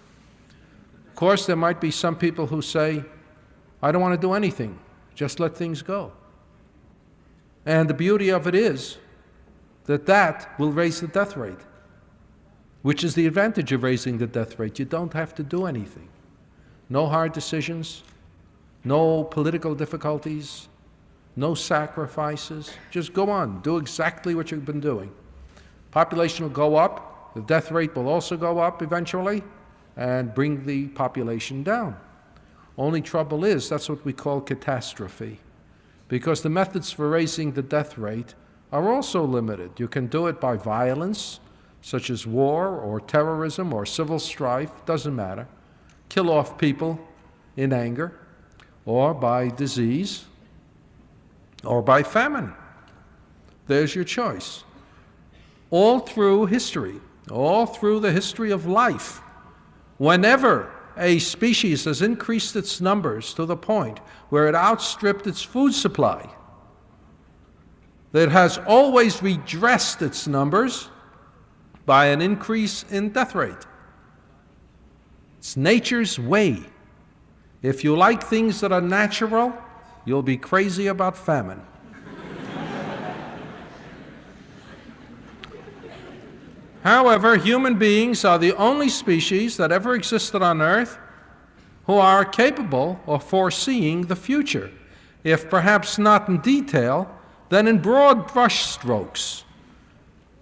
Of 1.08 1.14
course, 1.14 1.46
there 1.46 1.56
might 1.56 1.80
be 1.80 1.90
some 1.90 2.16
people 2.16 2.46
who 2.46 2.62
say, 2.62 3.04
I 3.82 3.92
don't 3.92 4.00
want 4.00 4.18
to 4.20 4.26
do 4.26 4.34
anything, 4.34 4.78
just 5.14 5.40
let 5.40 5.56
things 5.56 5.82
go. 5.82 6.12
And 7.66 7.88
the 7.90 7.94
beauty 7.94 8.30
of 8.30 8.46
it 8.46 8.54
is 8.54 8.98
that 9.84 10.06
that 10.06 10.58
will 10.58 10.72
raise 10.72 11.00
the 11.00 11.08
death 11.08 11.36
rate, 11.36 11.58
which 12.82 13.04
is 13.04 13.14
the 13.14 13.26
advantage 13.26 13.72
of 13.72 13.82
raising 13.82 14.18
the 14.18 14.26
death 14.26 14.58
rate. 14.58 14.78
You 14.78 14.84
don't 14.84 15.12
have 15.12 15.34
to 15.36 15.42
do 15.42 15.66
anything. 15.66 16.08
No 16.88 17.06
hard 17.06 17.32
decisions, 17.32 18.02
no 18.84 19.24
political 19.24 19.74
difficulties, 19.74 20.68
no 21.36 21.54
sacrifices. 21.54 22.72
Just 22.90 23.12
go 23.12 23.30
on, 23.30 23.60
do 23.62 23.78
exactly 23.78 24.34
what 24.34 24.50
you've 24.50 24.66
been 24.66 24.80
doing. 24.80 25.12
Population 25.90 26.44
will 26.44 26.52
go 26.52 26.76
up, 26.76 27.34
the 27.34 27.42
death 27.42 27.70
rate 27.70 27.94
will 27.94 28.08
also 28.08 28.36
go 28.36 28.58
up 28.58 28.82
eventually 28.82 29.42
and 29.96 30.34
bring 30.34 30.66
the 30.66 30.88
population 30.88 31.62
down. 31.62 31.96
Only 32.76 33.02
trouble 33.02 33.44
is 33.44 33.68
that's 33.68 33.88
what 33.88 34.04
we 34.04 34.12
call 34.12 34.40
catastrophe 34.40 35.38
because 36.08 36.42
the 36.42 36.50
methods 36.50 36.90
for 36.90 37.08
raising 37.08 37.52
the 37.52 37.62
death 37.62 37.96
rate 37.96 38.34
are 38.70 38.92
also 38.92 39.24
limited. 39.24 39.70
You 39.78 39.88
can 39.88 40.08
do 40.08 40.26
it 40.26 40.40
by 40.40 40.56
violence, 40.56 41.40
such 41.80 42.10
as 42.10 42.26
war 42.26 42.68
or 42.68 43.00
terrorism 43.00 43.72
or 43.72 43.86
civil 43.86 44.18
strife, 44.18 44.84
doesn't 44.84 45.14
matter. 45.16 45.46
Kill 46.12 46.28
off 46.28 46.58
people 46.58 47.00
in 47.56 47.72
anger, 47.72 48.12
or 48.84 49.14
by 49.14 49.48
disease, 49.48 50.26
or 51.64 51.80
by 51.80 52.02
famine. 52.02 52.52
There's 53.66 53.94
your 53.94 54.04
choice. 54.04 54.62
All 55.70 56.00
through 56.00 56.46
history, 56.46 57.00
all 57.30 57.64
through 57.64 58.00
the 58.00 58.12
history 58.12 58.50
of 58.50 58.66
life, 58.66 59.22
whenever 59.96 60.70
a 60.98 61.18
species 61.18 61.86
has 61.86 62.02
increased 62.02 62.56
its 62.56 62.78
numbers 62.78 63.32
to 63.32 63.46
the 63.46 63.56
point 63.56 63.98
where 64.28 64.48
it 64.48 64.54
outstripped 64.54 65.26
its 65.26 65.40
food 65.40 65.72
supply, 65.72 66.28
that 68.10 68.28
has 68.28 68.58
always 68.58 69.22
redressed 69.22 70.02
its 70.02 70.26
numbers 70.26 70.90
by 71.86 72.08
an 72.08 72.20
increase 72.20 72.82
in 72.90 73.08
death 73.08 73.34
rate. 73.34 73.66
It's 75.42 75.56
nature's 75.56 76.20
way. 76.20 76.62
If 77.62 77.82
you 77.82 77.96
like 77.96 78.22
things 78.22 78.60
that 78.60 78.70
are 78.70 78.80
natural, 78.80 79.52
you'll 80.04 80.22
be 80.22 80.36
crazy 80.36 80.86
about 80.86 81.16
famine. 81.16 81.60
However, 86.84 87.36
human 87.38 87.76
beings 87.76 88.24
are 88.24 88.38
the 88.38 88.52
only 88.52 88.88
species 88.88 89.56
that 89.56 89.72
ever 89.72 89.96
existed 89.96 90.42
on 90.42 90.62
Earth 90.62 90.96
who 91.86 91.94
are 91.94 92.24
capable 92.24 93.00
of 93.08 93.24
foreseeing 93.24 94.02
the 94.02 94.14
future, 94.14 94.70
if 95.24 95.50
perhaps 95.50 95.98
not 95.98 96.28
in 96.28 96.38
detail, 96.38 97.12
then 97.48 97.66
in 97.66 97.80
broad 97.80 98.28
brushstrokes. 98.28 99.42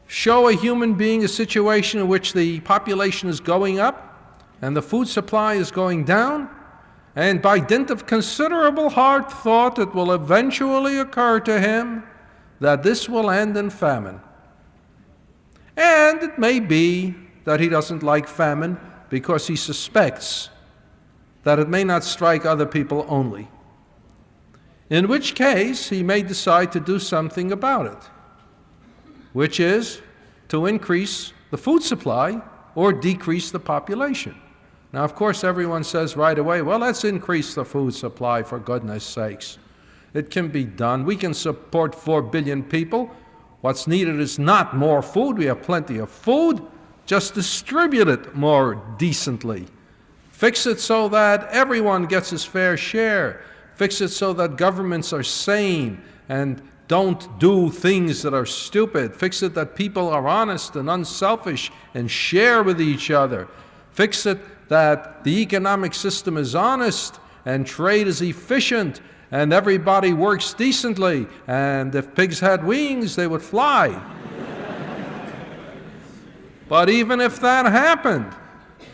Show 0.07 0.49
a 0.49 0.53
human 0.53 0.93
being 0.93 1.25
a 1.25 1.29
situation 1.29 2.01
in 2.01 2.09
which 2.09 2.35
the 2.35 2.61
population 2.61 3.31
is 3.31 3.41
going 3.41 3.79
up 3.79 4.09
and 4.63 4.77
the 4.77 4.83
food 4.83 5.09
supply 5.09 5.55
is 5.55 5.71
going 5.71 6.05
down, 6.05 6.49
and 7.17 7.43
by 7.43 7.59
dint 7.59 7.91
of 7.91 8.07
considerable 8.07 8.91
hard 8.91 9.29
thought, 9.31 9.79
it 9.79 9.95
will 9.95 10.13
eventually 10.13 10.99
occur 10.99 11.41
to 11.41 11.61
him 11.61 12.05
that 12.61 12.83
this 12.83 13.09
will 13.09 13.31
end 13.31 13.57
in 13.57 13.71
famine. 13.71 14.21
And 15.77 16.23
it 16.23 16.39
may 16.39 16.61
be 16.61 17.15
that 17.45 17.59
he 17.59 17.69
doesn't 17.69 18.03
like 18.03 18.29
famine 18.29 18.79
because 19.09 19.47
he 19.47 19.57
suspects 19.57 20.51
that 21.43 21.59
it 21.59 21.69
may 21.69 21.85
not 21.85 22.05
strike 22.05 22.45
other 22.45 22.67
people 22.67 23.07
only. 23.09 23.49
In 24.91 25.09
which 25.09 25.35
case, 25.35 25.89
he 25.89 26.03
may 26.03 26.23
decide 26.23 26.71
to 26.73 26.81
do 26.81 26.99
something 26.99 27.51
about 27.51 27.87
it, 27.87 28.11
which 29.33 29.59
is 29.59 30.03
to 30.49 30.67
increase 30.67 31.33
the 31.51 31.59
food 31.59 31.83
supply 31.83 32.43
or 32.75 32.93
decrease 32.93 33.51
the 33.51 33.61
population. 33.61 34.35
Now, 34.93 35.05
of 35.05 35.15
course, 35.15 35.45
everyone 35.45 35.85
says 35.85 36.17
right 36.17 36.39
away, 36.39 36.63
well, 36.63 36.81
let's 36.81 37.05
increase 37.05 37.55
the 37.55 37.65
food 37.65 37.95
supply 37.95 38.43
for 38.43 38.59
goodness 38.59 39.05
sakes. 39.05 39.59
It 40.15 40.31
can 40.31 40.49
be 40.49 40.65
done. 40.65 41.05
We 41.05 41.17
can 41.17 41.33
support 41.33 41.95
4 41.95 42.23
billion 42.23 42.65
people. 42.65 43.11
What's 43.61 43.87
needed 43.87 44.19
is 44.19 44.39
not 44.39 44.77
more 44.77 45.03
food. 45.03 45.39
We 45.39 45.45
have 45.45 45.63
plenty 45.63 45.99
of 45.99 46.11
food. 46.11 46.61
Just 47.07 47.35
distribute 47.35 48.09
it 48.09 48.35
more 48.35 48.83
decently. 48.99 49.67
Fix 50.33 50.67
it 50.67 50.81
so 50.81 51.09
that 51.09 51.49
everyone 51.51 52.07
gets 52.07 52.31
his 52.31 52.45
fair 52.45 52.77
share. 52.77 53.43
Fix 53.75 54.01
it 54.01 54.09
so 54.09 54.33
that 54.33 54.57
governments 54.57 55.13
are 55.13 55.23
sane 55.23 56.03
and 56.29 56.63
don't 56.89 57.39
do 57.39 57.71
things 57.71 58.23
that 58.23 58.35
are 58.35 58.47
stupid. 58.47 59.15
Fix 59.15 59.43
it 59.43 59.55
that 59.55 59.77
people 59.77 60.09
are 60.09 60.27
honest 60.27 60.75
and 60.75 60.91
unselfish 60.91 61.71
and 61.95 62.11
share 62.11 62.63
with 62.65 62.81
each 62.81 63.11
other. 63.11 63.47
Fix 63.93 64.27
it 64.27 64.39
that 64.71 65.25
the 65.25 65.43
economic 65.43 65.93
system 65.93 66.37
is 66.37 66.55
honest 66.55 67.19
and 67.45 67.67
trade 67.67 68.07
is 68.07 68.23
efficient 68.23 69.01
and 69.33 69.53
everybody 69.53 70.13
works 70.13 70.55
decently. 70.55 71.27
And 71.49 71.93
if 71.95 72.15
pigs 72.15 72.39
had 72.39 72.65
wings, 72.65 73.17
they 73.17 73.27
would 73.27 73.43
fly. 73.43 74.01
but 76.69 76.89
even 76.89 77.21
if 77.21 77.41
that 77.41 77.67
happened, 77.67 78.33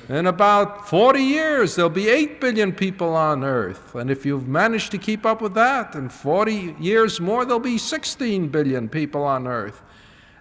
in 0.09 0.27
about 0.27 0.89
40 0.89 1.21
years, 1.21 1.75
there'll 1.75 1.91
be 1.91 2.09
8 2.09 2.41
billion 2.41 2.73
people 2.73 3.15
on 3.15 3.45
Earth. 3.45 3.95
And 3.95 4.11
if 4.11 4.25
you've 4.25 4.49
managed 4.49 4.93
to 4.93 4.99
keep 4.99 5.27
up 5.27 5.43
with 5.43 5.53
that, 5.55 5.95
in 5.95 6.09
40 6.09 6.77
years 6.81 7.21
more, 7.21 7.45
there'll 7.45 7.61
be 7.61 7.77
16 7.77 8.49
billion 8.49 8.89
people 8.89 9.25
on 9.25 9.47
Earth. 9.47 9.83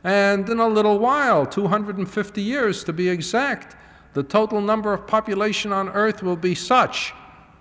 And 0.01 0.47
in 0.47 0.59
a 0.59 0.67
little 0.67 0.99
while, 0.99 1.45
250 1.45 2.41
years 2.41 2.83
to 2.85 2.93
be 2.93 3.09
exact, 3.09 3.75
the 4.15 4.23
total 4.23 4.61
number 4.61 4.93
of 4.93 5.05
population 5.05 5.73
on 5.73 5.89
Earth 5.89 6.23
will 6.23 6.37
be 6.37 6.55
such 6.55 7.13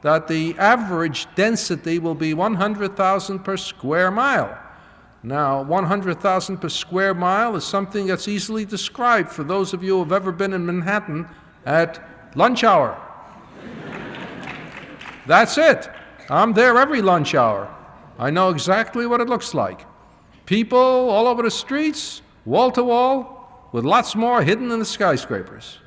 that 0.02 0.28
the 0.28 0.56
average 0.56 1.26
density 1.34 1.98
will 1.98 2.14
be 2.14 2.32
100,000 2.32 3.40
per 3.40 3.56
square 3.56 4.12
mile. 4.12 4.56
Now, 5.24 5.62
100,000 5.62 6.58
per 6.58 6.68
square 6.68 7.12
mile 7.12 7.56
is 7.56 7.64
something 7.64 8.06
that's 8.06 8.28
easily 8.28 8.64
described 8.64 9.30
for 9.30 9.42
those 9.42 9.72
of 9.72 9.82
you 9.82 9.94
who 9.94 10.04
have 10.04 10.12
ever 10.12 10.30
been 10.30 10.52
in 10.52 10.64
Manhattan 10.64 11.26
at 11.66 12.00
lunch 12.36 12.62
hour. 12.62 13.00
That's 15.26 15.58
it. 15.58 15.90
I'm 16.30 16.52
there 16.52 16.76
every 16.76 17.02
lunch 17.02 17.34
hour. 17.34 17.74
I 18.16 18.30
know 18.30 18.50
exactly 18.50 19.06
what 19.06 19.20
it 19.20 19.28
looks 19.28 19.54
like. 19.54 19.86
People 20.46 20.78
all 20.78 21.26
over 21.26 21.42
the 21.42 21.50
streets, 21.50 22.22
wall 22.44 22.70
to 22.72 22.84
wall, 22.84 23.70
with 23.72 23.84
lots 23.84 24.14
more 24.14 24.42
hidden 24.42 24.70
in 24.70 24.78
the 24.78 24.84
skyscrapers. 24.84 25.78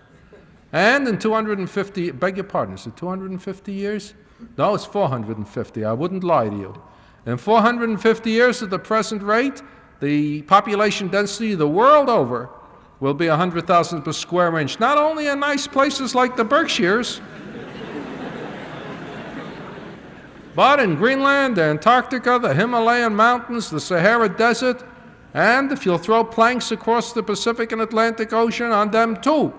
And 0.73 1.07
in 1.07 1.17
250, 1.17 2.11
beg 2.11 2.37
your 2.37 2.43
pardon, 2.43 2.75
is 2.75 2.85
it 2.85 2.97
250 2.97 3.71
years? 3.71 4.13
No, 4.57 4.75
it's 4.75 4.85
450. 4.85 5.85
I 5.85 5.93
wouldn't 5.93 6.23
lie 6.23 6.49
to 6.49 6.55
you. 6.55 6.81
In 7.25 7.37
450 7.37 8.29
years 8.29 8.61
at 8.61 8.69
the 8.69 8.79
present 8.79 9.21
rate, 9.21 9.61
the 9.99 10.43
population 10.43 11.07
density 11.07 11.55
the 11.55 11.67
world 11.67 12.09
over 12.09 12.49
will 12.99 13.13
be 13.13 13.27
100,000 13.27 14.01
per 14.01 14.11
square 14.11 14.57
inch. 14.59 14.79
Not 14.79 14.97
only 14.97 15.27
in 15.27 15.39
nice 15.39 15.67
places 15.67 16.15
like 16.15 16.35
the 16.35 16.43
Berkshires, 16.43 17.21
but 20.55 20.79
in 20.79 20.95
Greenland, 20.95 21.59
Antarctica, 21.59 22.39
the 22.39 22.53
Himalayan 22.53 23.15
mountains, 23.15 23.69
the 23.69 23.79
Sahara 23.79 24.29
Desert, 24.29 24.83
and 25.33 25.71
if 25.71 25.85
you'll 25.85 25.97
throw 25.97 26.23
planks 26.23 26.71
across 26.71 27.13
the 27.13 27.21
Pacific 27.21 27.71
and 27.71 27.81
Atlantic 27.81 28.33
Ocean 28.33 28.71
on 28.71 28.91
them 28.91 29.21
too. 29.21 29.53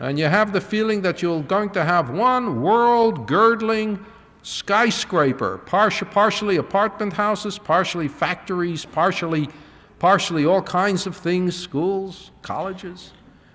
And 0.00 0.18
you 0.18 0.26
have 0.26 0.52
the 0.52 0.60
feeling 0.60 1.02
that 1.02 1.22
you're 1.22 1.42
going 1.42 1.70
to 1.70 1.84
have 1.84 2.10
one 2.10 2.60
world 2.62 3.26
girdling 3.26 4.04
skyscraper, 4.42 5.58
partially 5.58 6.56
apartment 6.56 7.14
houses, 7.14 7.58
partially 7.58 8.08
factories, 8.08 8.84
partially 8.84 9.48
partially 9.98 10.44
all 10.44 10.62
kinds 10.62 11.06
of 11.06 11.16
things, 11.16 11.56
schools, 11.56 12.30
colleges, 12.42 13.12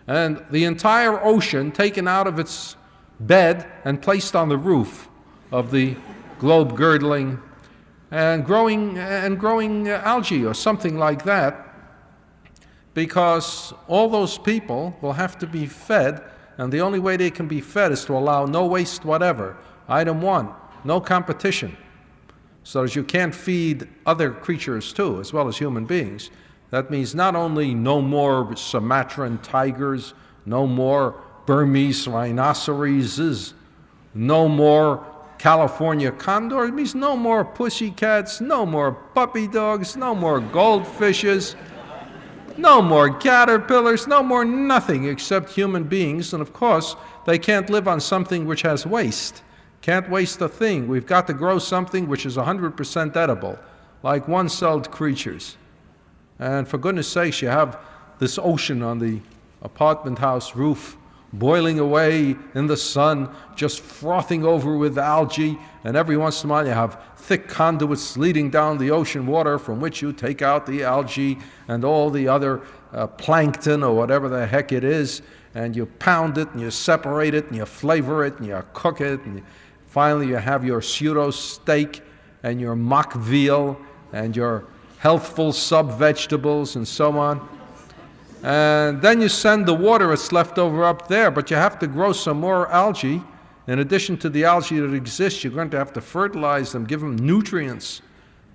and 0.07 0.43
the 0.50 0.63
entire 0.63 1.24
ocean 1.24 1.71
taken 1.71 2.07
out 2.07 2.27
of 2.27 2.39
its 2.39 2.75
bed 3.19 3.71
and 3.86 4.01
placed 4.01 4.36
on 4.36 4.50
the 4.50 4.57
roof 4.57 5.07
of 5.51 5.71
the 5.71 5.95
globe 6.39 6.75
girdling 6.75 7.39
and 8.10 8.43
growing 8.43 8.98
and 8.98 9.39
growing 9.39 9.88
algae 9.88 10.43
or 10.45 10.53
something 10.53 10.98
like 10.98 11.24
that 11.24 11.71
because 12.93 13.74
all 13.88 14.10
those 14.10 14.38
people 14.38 14.95
will 15.01 15.13
have 15.13 15.38
to 15.39 15.48
be 15.48 15.65
fed 15.65 16.21
and 16.57 16.71
the 16.71 16.81
only 16.81 17.00
way 17.00 17.17
they 17.17 17.31
can 17.31 17.48
be 17.48 17.62
fed 17.62 17.91
is 17.91 18.05
to 18.05 18.13
allow 18.13 18.45
no 18.45 18.65
waste 18.65 19.05
whatever 19.05 19.57
item 19.88 20.21
1 20.21 20.50
no 20.83 21.00
competition 21.00 21.75
so 22.63 22.83
that 22.83 22.95
you 22.95 23.03
can't 23.03 23.33
feed 23.33 23.88
other 24.05 24.31
creatures 24.31 24.93
too, 24.93 25.19
as 25.19 25.33
well 25.33 25.48
as 25.48 25.57
human 25.57 25.86
beings. 25.86 26.29
That 26.69 26.91
means 26.91 27.15
not 27.15 27.36
only 27.36 27.74
no 27.74 28.01
more 28.01 28.55
Sumatran 28.55 29.39
tigers, 29.39 30.13
no 30.45 30.67
more 30.67 31.15
Burmese 31.45 32.07
rhinoceroses, 32.07 33.53
no 34.13 34.48
more 34.48 35.05
California 35.38 36.12
condor. 36.12 36.65
It 36.65 36.74
means 36.74 36.93
no 36.93 37.17
more 37.17 37.43
pussycats, 37.43 38.39
no 38.39 38.65
more 38.65 38.91
puppy 38.91 39.48
dogs, 39.48 39.98
no 39.98 40.13
more 40.13 40.39
goldfishes, 40.39 41.55
no 42.58 42.81
more 42.81 43.13
caterpillars, 43.13 44.08
no 44.08 44.24
more 44.24 44.46
nothing 44.46 45.05
except 45.05 45.51
human 45.51 45.84
beings. 45.84 46.34
And 46.34 46.41
of 46.41 46.53
course, 46.53 46.96
they 47.25 47.38
can't 47.38 47.70
live 47.70 47.88
on 47.88 48.00
something 48.00 48.46
which 48.46 48.62
has 48.63 48.86
waste. 48.86 49.43
Can't 49.81 50.10
waste 50.10 50.41
a 50.41 50.50
thing. 50.50 50.88
We've 50.88 51.05
got 51.05 51.27
to 51.27 51.34
grow 51.34 51.60
something 51.60 52.08
which 52.08 52.25
is 52.25 52.38
100% 52.38 53.15
edible, 53.15 53.58
like 54.03 54.27
one 54.27 54.50
celled 54.50 54.91
creatures. 54.91 55.58
And 56.39 56.67
for 56.67 56.77
goodness 56.77 57.08
sakes, 57.08 57.41
you 57.41 57.48
have 57.48 57.79
this 58.20 58.38
ocean 58.41 58.84
on 58.84 59.00
the 59.00 59.20
apartment 59.62 60.20
house 60.20 60.55
roof 60.55 60.98
boiling 61.34 61.80
away 61.80 62.36
in 62.56 62.68
the 62.68 62.78
sun, 62.78 63.34
just 63.56 63.80
frothing 63.80 64.46
over 64.46 64.78
with 64.78 64.98
algae, 64.98 65.58
and 65.84 65.96
every 65.96 66.18
once 66.18 66.44
in 66.44 66.50
a 66.50 66.54
while 66.54 66.66
you 66.66 66.74
have 66.74 67.02
thick 67.16 67.48
conduits 67.48 68.18
leading 68.18 68.50
down 68.50 68.78
the 68.78 68.92
ocean 68.92 69.26
water 69.26 69.58
from 69.58 69.80
which 69.80 70.02
you 70.02 70.12
take 70.12 70.42
out 70.42 70.66
the 70.66 70.84
algae 70.84 71.38
and 71.68 71.86
all 71.86 72.10
the 72.10 72.28
other 72.28 72.62
uh, 72.94 73.08
plankton 73.08 73.84
or 73.84 73.96
whatever 73.96 74.28
the 74.28 74.46
heck 74.46 74.72
it 74.72 74.84
is, 74.84 75.22
and 75.56 75.76
you 75.76 75.86
pound 75.86 76.38
it 76.38 76.50
and 76.52 76.62
you 76.62 76.72
separate 76.72 77.34
it 77.34 77.48
and 77.48 77.56
you 77.56 77.66
flavor 77.66 78.26
it 78.26 78.38
and 78.38 78.48
you 78.48 78.64
cook 78.74 79.00
it, 79.00 79.22
and 79.22 79.42
finally 79.88 80.28
you 80.28 80.36
have 80.36 80.66
your 80.66 80.82
pseudo 80.82 81.32
steak 81.32 82.02
and 82.44 82.60
your 82.60 82.76
mock 82.76 83.14
veal 83.14 83.80
and 84.12 84.36
your 84.36 84.66
healthful 84.98 85.54
sub 85.54 85.98
vegetables 85.98 86.76
and 86.76 86.88
so 86.88 87.18
on. 87.18 87.48
And 88.43 89.01
then 89.01 89.21
you 89.21 89.29
send 89.29 89.65
the 89.65 89.74
water 89.74 90.07
that's 90.07 90.31
left 90.31 90.57
over 90.57 90.83
up 90.83 91.07
there, 91.07 91.29
but 91.31 91.51
you 91.51 91.57
have 91.57 91.77
to 91.79 91.88
grow 91.88 92.12
some 92.12 92.39
more 92.39 92.69
algae. 92.71 93.21
In 93.67 93.79
addition 93.79 94.17
to 94.17 94.29
the 94.29 94.45
algae 94.45 94.79
that 94.79 94.93
exists, 94.93 95.43
you're 95.43 95.53
going 95.53 95.69
to 95.69 95.77
have 95.77 95.93
to 95.93 96.01
fertilize 96.01 96.71
them, 96.71 96.86
give 96.86 97.01
them 97.01 97.15
nutrients. 97.15 98.01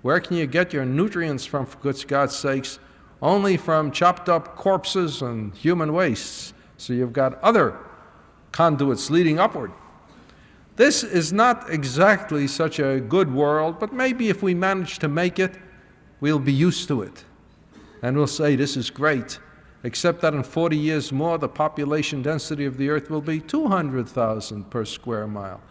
Where 0.01 0.19
can 0.19 0.37
you 0.37 0.45
get 0.45 0.73
your 0.73 0.85
nutrients 0.85 1.45
from, 1.45 1.65
for 1.65 1.93
God's 2.07 2.35
sakes? 2.35 2.79
only 3.21 3.57
from 3.57 3.91
chopped 3.91 4.29
up 4.29 4.55
corpses 4.55 5.21
and 5.21 5.53
human 5.55 5.93
wastes. 5.93 6.53
So 6.77 6.93
you've 6.93 7.13
got 7.13 7.41
other 7.41 7.77
conduits 8.51 9.09
leading 9.09 9.39
upward. 9.39 9.71
This 10.75 11.03
is 11.03 11.33
not 11.33 11.71
exactly 11.71 12.47
such 12.47 12.79
a 12.79 12.99
good 12.99 13.33
world, 13.33 13.79
but 13.79 13.91
maybe 13.93 14.29
if 14.29 14.43
we 14.43 14.53
manage 14.53 14.99
to 14.99 15.07
make 15.07 15.39
it, 15.39 15.55
we'll 16.19 16.39
be 16.39 16.53
used 16.53 16.87
to 16.89 17.01
it. 17.01 17.25
And 18.03 18.15
we'll 18.15 18.27
say, 18.27 18.55
this 18.55 18.77
is 18.77 18.91
great. 18.91 19.39
Except 19.83 20.21
that 20.21 20.33
in 20.33 20.43
40 20.43 20.75
years 20.75 21.11
more, 21.11 21.37
the 21.37 21.47
population 21.47 22.21
density 22.21 22.65
of 22.65 22.77
the 22.77 22.89
earth 22.89 23.09
will 23.09 23.21
be 23.21 23.39
200,000 23.39 24.69
per 24.69 24.85
square 24.85 25.27
mile. 25.27 25.61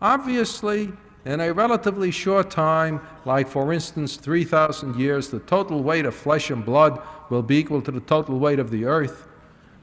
Obviously, 0.00 0.92
in 1.24 1.40
a 1.40 1.52
relatively 1.52 2.10
short 2.10 2.50
time, 2.50 3.00
like 3.24 3.48
for 3.48 3.72
instance 3.72 4.16
3,000 4.16 4.96
years, 4.96 5.28
the 5.28 5.40
total 5.40 5.82
weight 5.82 6.06
of 6.06 6.14
flesh 6.14 6.50
and 6.50 6.64
blood 6.64 7.00
will 7.30 7.42
be 7.42 7.56
equal 7.56 7.82
to 7.82 7.90
the 7.90 8.00
total 8.00 8.38
weight 8.38 8.58
of 8.58 8.70
the 8.70 8.84
earth. 8.84 9.26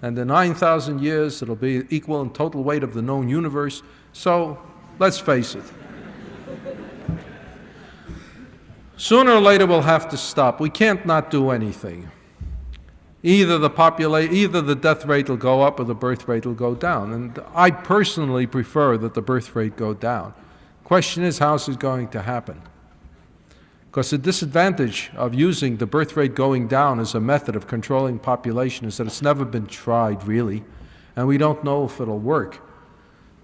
And 0.01 0.17
in 0.17 0.27
9,000 0.27 1.01
years, 1.01 1.41
it'll 1.41 1.55
be 1.55 1.83
equal 1.89 2.21
in 2.21 2.29
total 2.31 2.63
weight 2.63 2.83
of 2.83 2.93
the 2.93 3.01
known 3.01 3.27
universe. 3.27 3.83
So 4.13 4.57
let's 4.99 5.19
face 5.19 5.55
it. 5.55 5.63
Sooner 8.97 9.31
or 9.31 9.41
later, 9.41 9.65
we'll 9.65 9.81
have 9.81 10.07
to 10.09 10.17
stop. 10.17 10.61
We 10.61 10.69
can't 10.69 11.05
not 11.05 11.29
do 11.29 11.49
anything. 11.49 12.09
Either 13.25 13.57
the 13.57 13.71
popula- 13.71 14.31
either 14.31 14.61
the 14.61 14.75
death 14.75 15.03
rate 15.03 15.27
will 15.27 15.35
go 15.35 15.63
up 15.63 15.79
or 15.79 15.83
the 15.83 15.95
birth 15.95 16.27
rate 16.27 16.45
will 16.45 16.53
go 16.53 16.75
down. 16.75 17.11
And 17.11 17.41
I 17.55 17.71
personally 17.71 18.45
prefer 18.45 18.99
that 18.99 19.15
the 19.15 19.21
birth 19.23 19.55
rate 19.55 19.75
go 19.75 19.95
down. 19.95 20.35
Question 20.83 21.23
is, 21.23 21.39
how 21.39 21.55
is 21.55 21.67
it 21.67 21.79
going 21.79 22.09
to 22.09 22.21
happen? 22.21 22.61
Because 23.89 24.11
the 24.11 24.19
disadvantage 24.19 25.09
of 25.15 25.33
using 25.33 25.77
the 25.77 25.87
birth 25.87 26.15
rate 26.15 26.35
going 26.35 26.67
down 26.67 26.99
as 26.99 27.15
a 27.15 27.19
method 27.19 27.55
of 27.55 27.65
controlling 27.65 28.19
population 28.19 28.85
is 28.85 28.97
that 28.97 29.07
it's 29.07 29.23
never 29.23 29.43
been 29.43 29.65
tried 29.65 30.23
really, 30.27 30.63
and 31.15 31.25
we 31.25 31.39
don't 31.39 31.63
know 31.63 31.85
if 31.85 31.99
it'll 31.99 32.19
work. 32.19 32.61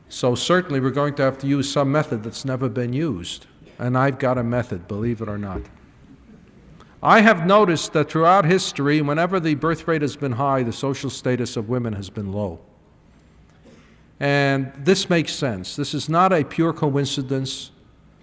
So 0.10 0.36
certainly 0.36 0.80
we're 0.80 0.92
going 0.92 1.16
to 1.16 1.24
have 1.24 1.40
to 1.40 1.48
use 1.48 1.72
some 1.72 1.92
method 1.92 2.22
that's 2.22 2.46
never 2.46 2.70
been 2.70 2.94
used. 2.94 3.48
And 3.80 3.98
I've 3.98 4.20
got 4.20 4.38
a 4.38 4.44
method, 4.44 4.88
believe 4.88 5.22
it 5.22 5.28
or 5.28 5.40
not. 5.40 5.62
I 7.04 7.22
have 7.22 7.48
noticed 7.48 7.94
that 7.94 8.12
throughout 8.12 8.46
history, 8.46 9.02
whenever 9.02 9.40
the 9.40 9.56
birth 9.56 9.88
rate 9.88 10.04
has 10.04 10.16
been 10.16 10.34
high, 10.34 10.62
the 10.62 10.74
social 10.74 11.10
status 11.10 11.58
of 11.58 11.68
women 11.68 11.94
has 11.94 12.12
been 12.12 12.32
low. 12.32 12.60
And 14.20 14.72
this 14.78 15.10
makes 15.10 15.34
sense. 15.34 15.76
This 15.76 15.96
is 15.96 16.08
not 16.08 16.32
a 16.32 16.44
pure 16.44 16.74
coincidence. 16.74 17.72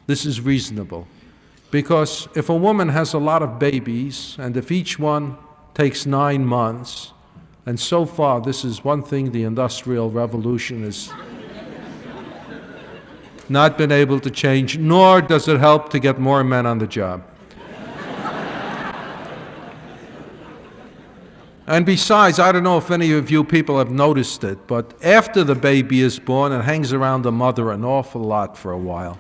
This 0.06 0.24
is 0.24 0.40
reasonable. 0.40 1.08
Because 1.72 2.28
if 2.36 2.48
a 2.48 2.54
woman 2.54 2.88
has 2.88 3.14
a 3.14 3.18
lot 3.18 3.42
of 3.42 3.58
babies, 3.58 4.36
and 4.38 4.56
if 4.56 4.70
each 4.70 4.96
one 4.96 5.36
takes 5.74 6.06
nine 6.06 6.44
months, 6.44 7.12
and 7.66 7.78
so 7.78 8.06
far 8.06 8.40
this 8.40 8.64
is 8.64 8.84
one 8.84 9.02
thing 9.02 9.32
the 9.32 9.42
Industrial 9.42 10.08
Revolution 10.08 10.84
has 10.84 11.12
not 13.48 13.76
been 13.76 13.90
able 13.90 14.20
to 14.20 14.30
change, 14.30 14.78
nor 14.78 15.20
does 15.20 15.48
it 15.48 15.58
help 15.58 15.90
to 15.90 15.98
get 15.98 16.20
more 16.20 16.44
men 16.44 16.64
on 16.64 16.78
the 16.78 16.86
job. 16.86 17.24
And 21.68 21.84
besides, 21.84 22.38
I 22.38 22.50
don't 22.50 22.62
know 22.62 22.78
if 22.78 22.90
any 22.90 23.12
of 23.12 23.30
you 23.30 23.44
people 23.44 23.76
have 23.76 23.90
noticed 23.90 24.42
it, 24.42 24.66
but 24.66 24.94
after 25.04 25.44
the 25.44 25.54
baby 25.54 26.00
is 26.00 26.18
born, 26.18 26.50
it 26.50 26.62
hangs 26.62 26.94
around 26.94 27.22
the 27.22 27.30
mother 27.30 27.70
an 27.72 27.84
awful 27.84 28.22
lot 28.22 28.56
for 28.56 28.72
a 28.72 28.78
while. 28.78 29.18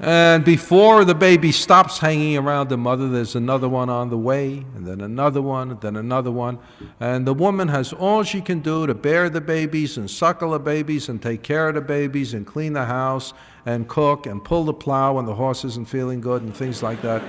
And 0.00 0.46
before 0.46 1.04
the 1.04 1.14
baby 1.14 1.52
stops 1.52 1.98
hanging 1.98 2.38
around 2.38 2.70
the 2.70 2.78
mother, 2.78 3.06
there's 3.06 3.36
another 3.36 3.68
one 3.68 3.90
on 3.90 4.08
the 4.08 4.16
way, 4.16 4.64
and 4.74 4.86
then 4.86 5.02
another 5.02 5.42
one, 5.42 5.72
and 5.72 5.80
then 5.82 5.96
another 5.96 6.30
one. 6.30 6.58
And 7.00 7.26
the 7.26 7.34
woman 7.34 7.68
has 7.68 7.92
all 7.92 8.22
she 8.22 8.40
can 8.40 8.60
do 8.60 8.86
to 8.86 8.94
bear 8.94 9.28
the 9.28 9.42
babies 9.42 9.98
and 9.98 10.10
suckle 10.10 10.52
the 10.52 10.58
babies 10.58 11.10
and 11.10 11.20
take 11.20 11.42
care 11.42 11.68
of 11.68 11.74
the 11.74 11.82
babies 11.82 12.32
and 12.32 12.46
clean 12.46 12.72
the 12.72 12.86
house 12.86 13.34
and 13.66 13.86
cook 13.88 14.24
and 14.24 14.42
pull 14.42 14.64
the 14.64 14.72
plow 14.72 15.16
when 15.16 15.26
the 15.26 15.34
horse 15.34 15.66
isn't 15.66 15.86
feeling 15.86 16.22
good 16.22 16.40
and 16.40 16.56
things 16.56 16.82
like 16.82 17.02
that. 17.02 17.22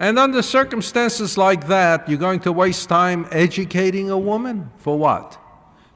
And 0.00 0.18
under 0.18 0.40
circumstances 0.40 1.36
like 1.36 1.66
that, 1.66 2.08
you're 2.08 2.18
going 2.18 2.40
to 2.40 2.52
waste 2.52 2.88
time 2.88 3.28
educating 3.30 4.08
a 4.08 4.16
woman? 4.18 4.70
For 4.78 4.98
what? 4.98 5.38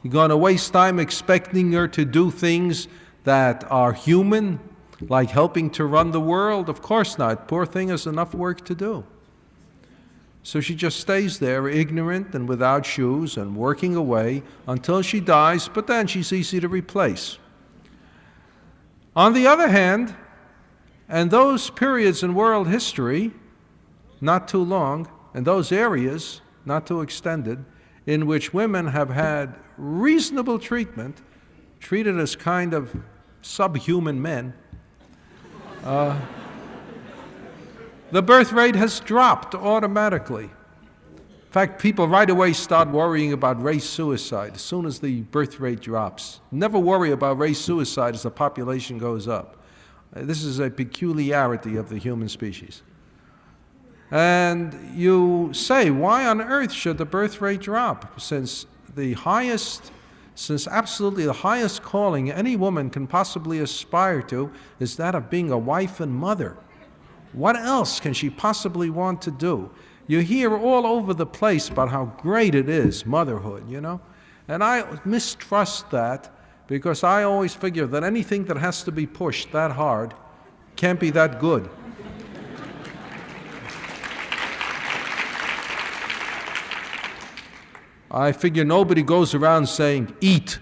You're 0.02 0.12
going 0.12 0.28
to 0.28 0.36
waste 0.36 0.74
time 0.74 1.00
expecting 1.00 1.72
her 1.72 1.88
to 1.88 2.04
do 2.04 2.30
things 2.30 2.86
that 3.24 3.64
are 3.70 3.94
human, 3.94 4.60
like 5.00 5.30
helping 5.30 5.70
to 5.70 5.86
run 5.86 6.10
the 6.10 6.20
world? 6.20 6.68
Of 6.68 6.82
course 6.82 7.16
not. 7.16 7.48
Poor 7.48 7.64
thing 7.64 7.88
has 7.88 8.06
enough 8.06 8.34
work 8.34 8.66
to 8.66 8.74
do. 8.74 9.06
So 10.42 10.60
she 10.60 10.74
just 10.74 11.00
stays 11.00 11.38
there, 11.38 11.66
ignorant 11.66 12.34
and 12.34 12.46
without 12.46 12.84
shoes, 12.84 13.38
and 13.38 13.56
working 13.56 13.96
away 13.96 14.42
until 14.68 15.00
she 15.00 15.18
dies, 15.18 15.68
but 15.68 15.86
then 15.86 16.08
she's 16.08 16.30
easy 16.30 16.60
to 16.60 16.68
replace. 16.68 17.38
On 19.16 19.32
the 19.32 19.46
other 19.46 19.68
hand, 19.68 20.14
and 21.08 21.30
those 21.30 21.70
periods 21.70 22.22
in 22.22 22.34
world 22.34 22.68
history, 22.68 23.32
not 24.24 24.48
too 24.48 24.64
long, 24.64 25.06
and 25.34 25.46
those 25.46 25.70
areas, 25.70 26.40
not 26.64 26.86
too 26.86 27.02
extended, 27.02 27.64
in 28.06 28.26
which 28.26 28.54
women 28.54 28.86
have 28.88 29.10
had 29.10 29.54
reasonable 29.76 30.58
treatment, 30.58 31.20
treated 31.78 32.18
as 32.18 32.34
kind 32.34 32.72
of 32.72 32.96
subhuman 33.42 34.20
men, 34.20 34.54
uh, 35.84 36.18
the 38.10 38.22
birth 38.22 38.52
rate 38.52 38.76
has 38.76 39.00
dropped 39.00 39.54
automatically. 39.54 40.44
In 40.44 41.50
fact, 41.50 41.80
people 41.80 42.08
right 42.08 42.28
away 42.28 42.52
start 42.52 42.88
worrying 42.88 43.32
about 43.32 43.62
race 43.62 43.84
suicide 43.88 44.54
as 44.54 44.62
soon 44.62 44.86
as 44.86 44.98
the 45.00 45.20
birth 45.22 45.60
rate 45.60 45.80
drops. 45.80 46.40
Never 46.50 46.78
worry 46.78 47.12
about 47.12 47.38
race 47.38 47.60
suicide 47.60 48.14
as 48.14 48.22
the 48.22 48.30
population 48.30 48.98
goes 48.98 49.28
up. 49.28 49.62
Uh, 50.14 50.22
this 50.22 50.42
is 50.42 50.58
a 50.58 50.70
peculiarity 50.70 51.76
of 51.76 51.88
the 51.88 51.98
human 51.98 52.28
species. 52.28 52.82
And 54.10 54.96
you 54.96 55.50
say, 55.52 55.90
why 55.90 56.26
on 56.26 56.40
earth 56.40 56.72
should 56.72 56.98
the 56.98 57.04
birth 57.04 57.40
rate 57.40 57.60
drop? 57.60 58.20
Since 58.20 58.66
the 58.94 59.14
highest, 59.14 59.90
since 60.34 60.66
absolutely 60.68 61.24
the 61.24 61.32
highest 61.32 61.82
calling 61.82 62.30
any 62.30 62.56
woman 62.56 62.90
can 62.90 63.06
possibly 63.06 63.58
aspire 63.60 64.22
to 64.22 64.52
is 64.78 64.96
that 64.96 65.14
of 65.14 65.30
being 65.30 65.50
a 65.50 65.58
wife 65.58 66.00
and 66.00 66.12
mother. 66.14 66.56
What 67.32 67.56
else 67.56 67.98
can 67.98 68.12
she 68.12 68.30
possibly 68.30 68.90
want 68.90 69.20
to 69.22 69.30
do? 69.30 69.70
You 70.06 70.20
hear 70.20 70.56
all 70.56 70.86
over 70.86 71.14
the 71.14 71.26
place 71.26 71.68
about 71.68 71.88
how 71.88 72.04
great 72.18 72.54
it 72.54 72.68
is, 72.68 73.06
motherhood, 73.06 73.68
you 73.68 73.80
know? 73.80 74.00
And 74.46 74.62
I 74.62 74.84
mistrust 75.04 75.90
that 75.90 76.30
because 76.66 77.02
I 77.02 77.22
always 77.24 77.54
figure 77.54 77.86
that 77.86 78.04
anything 78.04 78.44
that 78.44 78.58
has 78.58 78.82
to 78.84 78.92
be 78.92 79.06
pushed 79.06 79.50
that 79.52 79.72
hard 79.72 80.14
can't 80.76 81.00
be 81.00 81.10
that 81.10 81.40
good. 81.40 81.68
I 88.14 88.30
figure 88.30 88.64
nobody 88.64 89.02
goes 89.02 89.34
around 89.34 89.66
saying, 89.66 90.14
eat. 90.20 90.60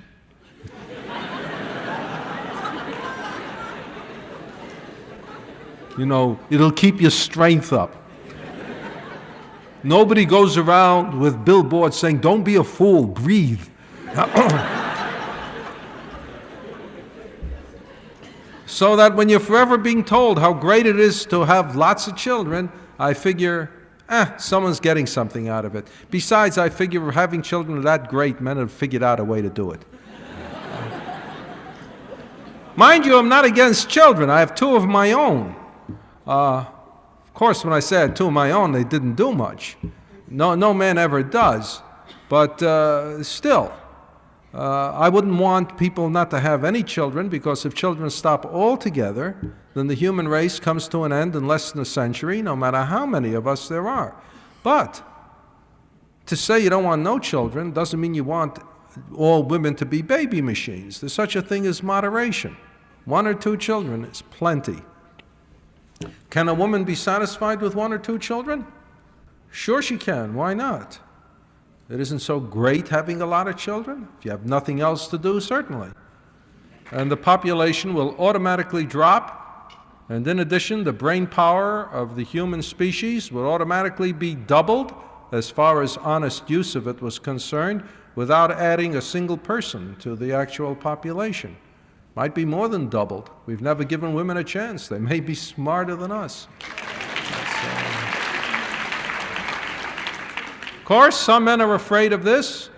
you 5.99 6.07
know, 6.07 6.41
it'll 6.49 6.73
keep 6.73 6.99
your 6.99 7.11
strength 7.11 7.75
up. 7.75 7.95
Nobody 9.83 10.25
goes 10.25 10.57
around 10.57 11.21
with 11.21 11.45
billboards 11.45 11.99
saying, 11.99 12.21
don't 12.21 12.43
be 12.43 12.57
a 12.57 12.65
fool, 12.65 13.05
breathe. 13.05 13.61
so 18.65 18.97
that 18.97 19.15
when 19.15 19.29
you're 19.29 19.39
forever 19.39 19.77
being 19.77 20.03
told 20.03 20.39
how 20.39 20.55
great 20.55 20.87
it 20.87 20.99
is 20.99 21.27
to 21.27 21.43
have 21.43 21.77
lots 21.77 22.07
of 22.07 22.17
children, 22.17 22.73
I 22.99 23.13
figure 23.13 23.71
eh, 24.13 24.37
someone's 24.37 24.81
getting 24.81 25.07
something 25.07 25.49
out 25.49 25.65
of 25.65 25.75
it. 25.75 25.89
Besides, 26.11 26.59
I 26.59 26.69
figure 26.69 27.11
having 27.11 27.43
children 27.43 27.79
are 27.79 27.83
that 27.83 28.09
great, 28.09 28.41
men 28.41 28.59
have 28.59 28.71
figured 28.71 29.03
out 29.03 29.19
a 29.19 29.25
way 29.25 29.43
to 29.43 29.51
do 29.51 29.73
it. 29.73 29.85
Mind 32.77 33.05
you, 33.05 33.19
I'm 33.19 33.29
not 33.29 33.45
against 33.45 33.89
children. 33.89 34.31
I 34.31 34.41
have 34.41 34.55
two 34.55 34.77
of 34.77 34.87
my 34.87 35.13
own. 35.13 35.55
Uh, 36.27 36.65
of 37.27 37.35
course, 37.35 37.65
when 37.65 37.75
I 37.75 37.81
say 37.81 37.99
I 37.99 38.01
had 38.03 38.17
two 38.17 38.27
of 38.27 38.33
my 38.33 38.51
own, 38.51 38.73
they 38.73 38.85
didn't 38.85 39.15
do 39.15 39.33
much. 39.33 39.77
No, 40.29 40.55
no 40.55 40.73
man 40.73 40.97
ever 40.97 41.23
does. 41.23 41.83
But 42.31 42.63
uh, 42.63 43.23
still, 43.23 43.73
uh, 44.55 44.93
I 44.93 45.11
wouldn't 45.11 45.39
want 45.39 45.77
people 45.77 46.09
not 46.09 46.31
to 46.31 46.41
have 46.41 46.65
any 46.65 46.83
children 46.83 47.29
because 47.29 47.67
if 47.67 47.75
children 47.75 48.09
stop 48.09 48.47
altogether, 48.47 49.37
then 49.75 49.87
the 49.87 49.95
human 49.95 50.29
race 50.29 50.61
comes 50.61 50.89
to 50.89 51.05
an 51.05 51.13
end 51.13 51.35
in 51.35 51.47
less 51.47 51.73
than 51.73 51.81
a 51.81 51.85
century, 51.87 52.43
no 52.43 52.55
matter 52.55 52.83
how 52.83 53.07
many 53.07 53.33
of 53.35 53.47
us 53.47 53.69
there 53.69 53.89
are. 53.89 54.15
But 54.63 55.03
to 56.27 56.37
say 56.37 56.61
you 56.61 56.71
don't 56.71 56.85
want 56.85 57.03
no 57.03 57.19
children 57.19 57.73
doesn't 57.73 58.01
mean 58.01 58.15
you 58.15 58.25
want 58.25 58.59
all 59.17 59.43
women 59.43 59.75
to 59.77 59.87
be 59.87 60.03
baby 60.03 60.43
machines. 60.43 61.01
There's 61.01 61.13
such 61.13 61.37
a 61.37 61.43
thing 61.43 61.67
as 61.67 61.83
moderation. 61.83 62.57
One 63.05 63.27
or 63.27 63.35
two 63.35 63.57
children 63.57 64.05
is 64.05 64.23
plenty. 64.23 64.83
Can 66.31 66.49
a 66.49 66.55
woman 66.55 66.85
be 66.85 66.95
satisfied 66.95 67.61
with 67.61 67.75
one 67.75 67.93
or 67.93 67.99
two 67.99 68.19
children? 68.19 68.67
Sure, 69.51 69.83
she 69.83 69.97
can. 69.97 70.35
Why 70.35 70.55
not? 70.55 70.99
It 71.91 72.01
isn't 72.01 72.21
so 72.21 72.41
great 72.41 72.89
having 72.89 73.21
a 73.21 73.27
lot 73.27 73.49
of 73.49 73.57
children. 73.57 74.09
If 74.19 74.25
you 74.25 74.31
have 74.31 74.47
nothing 74.47 74.81
else 74.81 75.09
to 75.09 75.19
do, 75.19 75.41
certainly. 75.41 75.91
And 76.91 77.11
the 77.11 77.17
population 77.17 77.93
will 77.93 78.17
automatically 78.19 78.85
drop. 78.85 79.42
And 80.13 80.29
in 80.29 80.41
addition, 80.41 80.85
the 80.85 80.93
brain 80.93 81.27
power 81.27 81.89
of 81.91 82.17
the 82.17 82.23
human 82.23 82.61
species 82.61 83.33
would 83.33 83.47
automatically 83.47 84.13
be 84.13 84.35
doubled 84.35 84.93
as 85.33 85.49
far 85.49 85.81
as 85.81 85.97
honest 85.97 86.51
use 86.51 86.77
of 86.77 86.87
it 86.87 87.01
was 87.01 87.19
concerned 87.19 87.83
without 88.15 88.51
adding 88.51 88.95
a 88.95 89.01
single 89.01 89.39
person 89.39 89.97
to 90.01 90.15
the 90.15 90.35
actual 90.35 90.75
population. 90.75 91.57
Might 92.15 92.35
be 92.35 92.45
more 92.45 92.69
than 92.69 92.91
doubled. 92.91 93.31
We've 93.47 93.63
never 93.63 93.85
given 93.85 94.13
women 94.13 94.37
a 94.37 94.45
chance. 94.45 94.87
They 94.87 94.99
may 94.99 95.19
be 95.19 95.35
smarter 95.35 95.97
than 95.97 96.13
us. 96.13 96.47
Of 100.77 100.85
course, 100.85 101.17
some 101.17 101.45
men 101.45 101.63
are 101.63 101.73
afraid 101.73 102.13
of 102.13 102.23
this. 102.23 102.69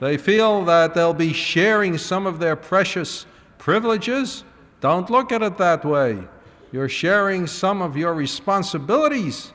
They 0.00 0.16
feel 0.16 0.64
that 0.64 0.94
they'll 0.94 1.14
be 1.14 1.32
sharing 1.32 1.96
some 1.96 2.26
of 2.26 2.40
their 2.40 2.56
precious 2.56 3.24
privileges. 3.58 4.42
Don't 4.80 5.08
look 5.10 5.30
at 5.30 5.42
it 5.42 5.58
that 5.58 5.84
way. 5.84 6.26
You're 6.72 6.88
sharing 6.88 7.46
some 7.46 7.82
of 7.82 7.98
your 7.98 8.14
responsibilities. 8.14 9.52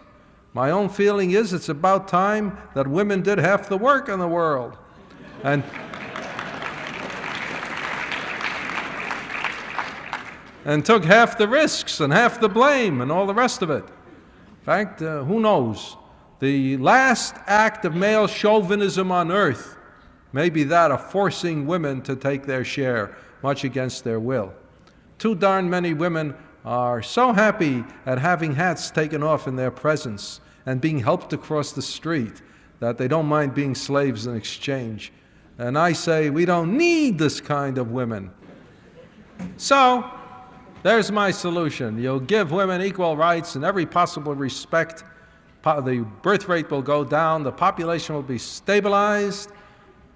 My 0.54 0.70
own 0.70 0.88
feeling 0.88 1.32
is 1.32 1.52
it's 1.52 1.68
about 1.70 2.08
time 2.08 2.58
that 2.76 2.88
women 2.88 3.24
did 3.24 3.40
half 3.40 3.68
the 3.68 3.78
work 3.78 4.08
in 4.08 4.20
the 4.20 4.28
world. 4.28 4.78
And 5.44 5.64
and 10.64 10.86
took 10.86 11.06
half 11.06 11.38
the 11.38 11.48
risks 11.48 12.02
and 12.02 12.12
half 12.12 12.40
the 12.40 12.50
blame 12.50 13.02
and 13.02 13.12
all 13.12 13.26
the 13.26 13.34
rest 13.34 13.62
of 13.62 13.70
it. 13.72 13.86
In 13.86 14.66
fact, 14.66 15.02
uh, 15.02 15.24
who 15.24 15.40
knows? 15.40 15.96
The 16.40 16.78
last 16.78 17.36
act 17.48 17.86
of 17.86 17.96
male 17.96 18.28
chauvinism 18.28 19.12
on 19.12 19.32
earth 19.32 19.78
may 20.34 20.50
be 20.50 20.64
that 20.66 20.92
of 20.92 21.10
forcing 21.10 21.66
women 21.66 22.02
to 22.02 22.16
take 22.16 22.46
their 22.46 22.66
share, 22.66 23.16
much 23.42 23.64
against 23.64 24.04
their 24.04 24.20
will. 24.20 24.54
Too 25.18 25.36
darn 25.36 25.70
many 25.70 25.94
women 25.94 26.36
are 26.68 27.02
so 27.02 27.32
happy 27.32 27.82
at 28.06 28.20
having 28.20 28.54
hats 28.54 28.92
taken 28.92 29.24
off 29.24 29.48
in 29.48 29.56
their 29.56 29.72
presence 29.72 30.42
and 30.66 30.82
being 30.82 31.00
helped 31.00 31.32
across 31.32 31.72
the 31.72 31.82
street 31.82 32.42
that 32.82 32.98
they 32.98 33.08
don't 33.08 33.26
mind 33.26 33.54
being 33.54 33.74
slaves 33.74 34.28
in 34.28 34.36
exchange. 34.36 35.14
And 35.58 35.78
I 35.78 35.94
say, 35.94 36.30
we 36.30 36.44
don't 36.44 36.78
need 36.78 37.18
this 37.18 37.40
kind 37.40 37.78
of 37.78 37.92
women. 37.92 38.32
So, 39.56 40.12
there's 40.84 41.10
my 41.10 41.32
solution. 41.32 41.98
You'll 42.02 42.20
give 42.20 42.52
women 42.52 42.82
equal 42.82 43.16
rights 43.16 43.56
in 43.56 43.64
every 43.64 43.86
possible 43.86 44.36
respect. 44.36 45.06
The 45.64 46.06
birth 46.22 46.50
rate 46.50 46.70
will 46.70 46.82
go 46.82 47.06
down, 47.06 47.44
the 47.44 47.52
population 47.52 48.14
will 48.14 48.22
be 48.22 48.38
stabilized, 48.38 49.52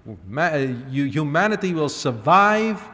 uh, 0.06 0.58
humanity 0.90 1.72
will 1.74 1.88
survive, 1.88 2.86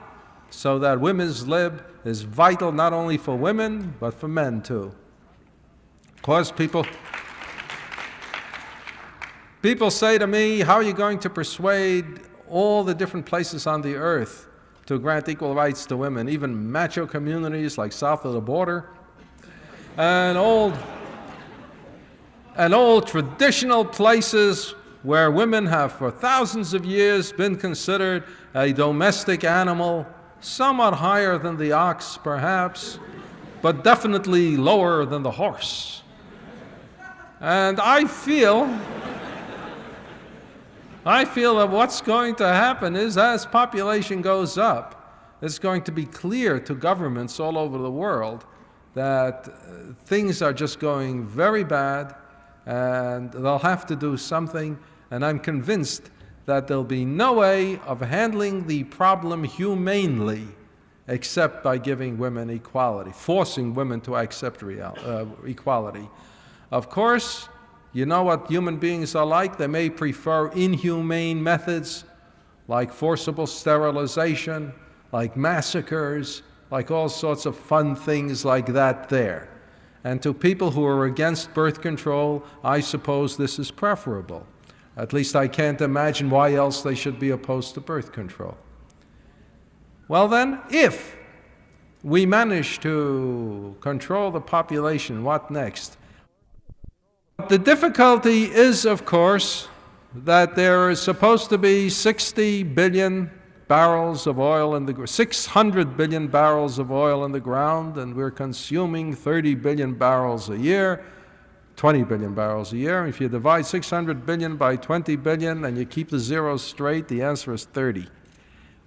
so 0.50 0.78
that 0.78 1.00
women's 1.00 1.46
lib 1.46 1.84
is 2.04 2.22
vital 2.22 2.72
not 2.72 2.92
only 2.92 3.16
for 3.18 3.36
women, 3.36 3.94
but 4.00 4.14
for 4.14 4.28
men 4.28 4.62
too. 4.62 4.92
Of 6.16 6.22
course, 6.22 6.50
people. 6.50 6.86
People 9.62 9.90
say 9.90 10.18
to 10.18 10.26
me, 10.26 10.60
How 10.60 10.74
are 10.74 10.82
you 10.82 10.92
going 10.92 11.18
to 11.20 11.30
persuade 11.30 12.20
all 12.48 12.84
the 12.84 12.94
different 12.94 13.26
places 13.26 13.66
on 13.66 13.82
the 13.82 13.94
earth 13.94 14.48
to 14.86 14.98
grant 14.98 15.28
equal 15.28 15.54
rights 15.54 15.84
to 15.86 15.96
women, 15.96 16.28
even 16.28 16.70
macho 16.72 17.06
communities 17.06 17.76
like 17.76 17.92
south 17.92 18.24
of 18.24 18.32
the 18.32 18.40
border, 18.40 18.88
and 19.96 20.38
old, 20.38 20.78
and 22.56 22.72
old 22.72 23.06
traditional 23.06 23.84
places 23.84 24.74
where 25.02 25.30
women 25.30 25.66
have 25.66 25.92
for 25.92 26.10
thousands 26.10 26.72
of 26.72 26.84
years 26.84 27.32
been 27.32 27.56
considered 27.56 28.24
a 28.54 28.72
domestic 28.72 29.44
animal, 29.44 30.06
somewhat 30.40 30.94
higher 30.94 31.38
than 31.38 31.56
the 31.56 31.72
ox, 31.72 32.18
perhaps, 32.22 32.98
but 33.62 33.84
definitely 33.84 34.56
lower 34.56 35.04
than 35.04 35.22
the 35.22 35.30
horse. 35.30 36.02
And 37.40 37.80
I 37.80 38.04
feel 38.04 38.66
I 41.06 41.24
feel 41.24 41.56
that 41.56 41.70
what's 41.70 42.02
going 42.02 42.34
to 42.34 42.46
happen 42.46 42.94
is 42.94 43.16
as 43.16 43.46
population 43.46 44.20
goes 44.20 44.58
up, 44.58 44.98
it's 45.40 45.58
going 45.58 45.82
to 45.84 45.92
be 45.92 46.04
clear 46.04 46.60
to 46.60 46.74
governments 46.74 47.40
all 47.40 47.56
over 47.56 47.78
the 47.78 47.90
world 47.90 48.44
that 48.94 49.48
uh, 49.48 49.94
things 50.04 50.42
are 50.42 50.52
just 50.52 50.80
going 50.80 51.26
very 51.26 51.64
bad 51.64 52.14
and 52.66 53.32
they'll 53.32 53.58
have 53.58 53.86
to 53.86 53.96
do 53.96 54.16
something. 54.16 54.78
And 55.10 55.24
I'm 55.24 55.38
convinced 55.38 56.10
that 56.48 56.66
there'll 56.66 56.82
be 56.82 57.04
no 57.04 57.34
way 57.34 57.78
of 57.80 58.00
handling 58.00 58.66
the 58.66 58.82
problem 58.84 59.44
humanely 59.44 60.48
except 61.06 61.62
by 61.62 61.76
giving 61.76 62.16
women 62.16 62.48
equality, 62.48 63.12
forcing 63.12 63.74
women 63.74 64.00
to 64.00 64.16
accept 64.16 64.62
real, 64.62 64.96
uh, 65.04 65.26
equality. 65.46 66.08
Of 66.70 66.88
course, 66.88 67.50
you 67.92 68.06
know 68.06 68.22
what 68.22 68.46
human 68.46 68.78
beings 68.78 69.14
are 69.14 69.26
like? 69.26 69.58
They 69.58 69.66
may 69.66 69.90
prefer 69.90 70.48
inhumane 70.52 71.42
methods 71.42 72.04
like 72.66 72.94
forcible 72.94 73.46
sterilization, 73.46 74.72
like 75.12 75.36
massacres, 75.36 76.42
like 76.70 76.90
all 76.90 77.10
sorts 77.10 77.44
of 77.44 77.58
fun 77.58 77.94
things 77.94 78.46
like 78.46 78.72
that 78.72 79.10
there. 79.10 79.50
And 80.02 80.22
to 80.22 80.32
people 80.32 80.70
who 80.70 80.86
are 80.86 81.04
against 81.04 81.52
birth 81.52 81.82
control, 81.82 82.42
I 82.64 82.80
suppose 82.80 83.36
this 83.36 83.58
is 83.58 83.70
preferable. 83.70 84.46
At 84.98 85.12
least 85.12 85.36
I 85.36 85.46
can't 85.46 85.80
imagine 85.80 86.28
why 86.28 86.54
else 86.54 86.82
they 86.82 86.96
should 86.96 87.20
be 87.20 87.30
opposed 87.30 87.74
to 87.74 87.80
birth 87.80 88.10
control. 88.10 88.56
Well, 90.08 90.26
then, 90.26 90.60
if 90.70 91.16
we 92.02 92.26
manage 92.26 92.80
to 92.80 93.76
control 93.80 94.32
the 94.32 94.40
population, 94.40 95.22
what 95.22 95.52
next? 95.52 95.96
The 97.48 97.58
difficulty 97.58 98.44
is, 98.44 98.84
of 98.84 99.04
course, 99.04 99.68
that 100.14 100.56
there 100.56 100.90
is 100.90 101.00
supposed 101.00 101.48
to 101.50 101.58
be 101.58 101.88
60 101.88 102.64
billion 102.64 103.30
barrels 103.68 104.26
of 104.26 104.40
oil 104.40 104.74
in 104.74 104.86
the 104.86 105.06
600 105.06 105.96
billion 105.96 106.26
barrels 106.26 106.80
of 106.80 106.90
oil 106.90 107.24
in 107.24 107.30
the 107.30 107.40
ground, 107.40 107.98
and 107.98 108.16
we're 108.16 108.32
consuming 108.32 109.14
30 109.14 109.54
billion 109.54 109.94
barrels 109.94 110.48
a 110.50 110.58
year, 110.58 111.04
20 111.78 112.04
billion 112.04 112.34
barrels 112.34 112.72
a 112.74 112.76
year. 112.76 113.06
If 113.06 113.20
you 113.20 113.28
divide 113.30 113.64
600 113.64 114.26
billion 114.26 114.56
by 114.56 114.76
20 114.76 115.16
billion 115.16 115.64
and 115.64 115.78
you 115.78 115.86
keep 115.86 116.10
the 116.10 116.18
zeros 116.18 116.62
straight, 116.62 117.08
the 117.08 117.22
answer 117.22 117.54
is 117.54 117.64
30, 117.64 118.08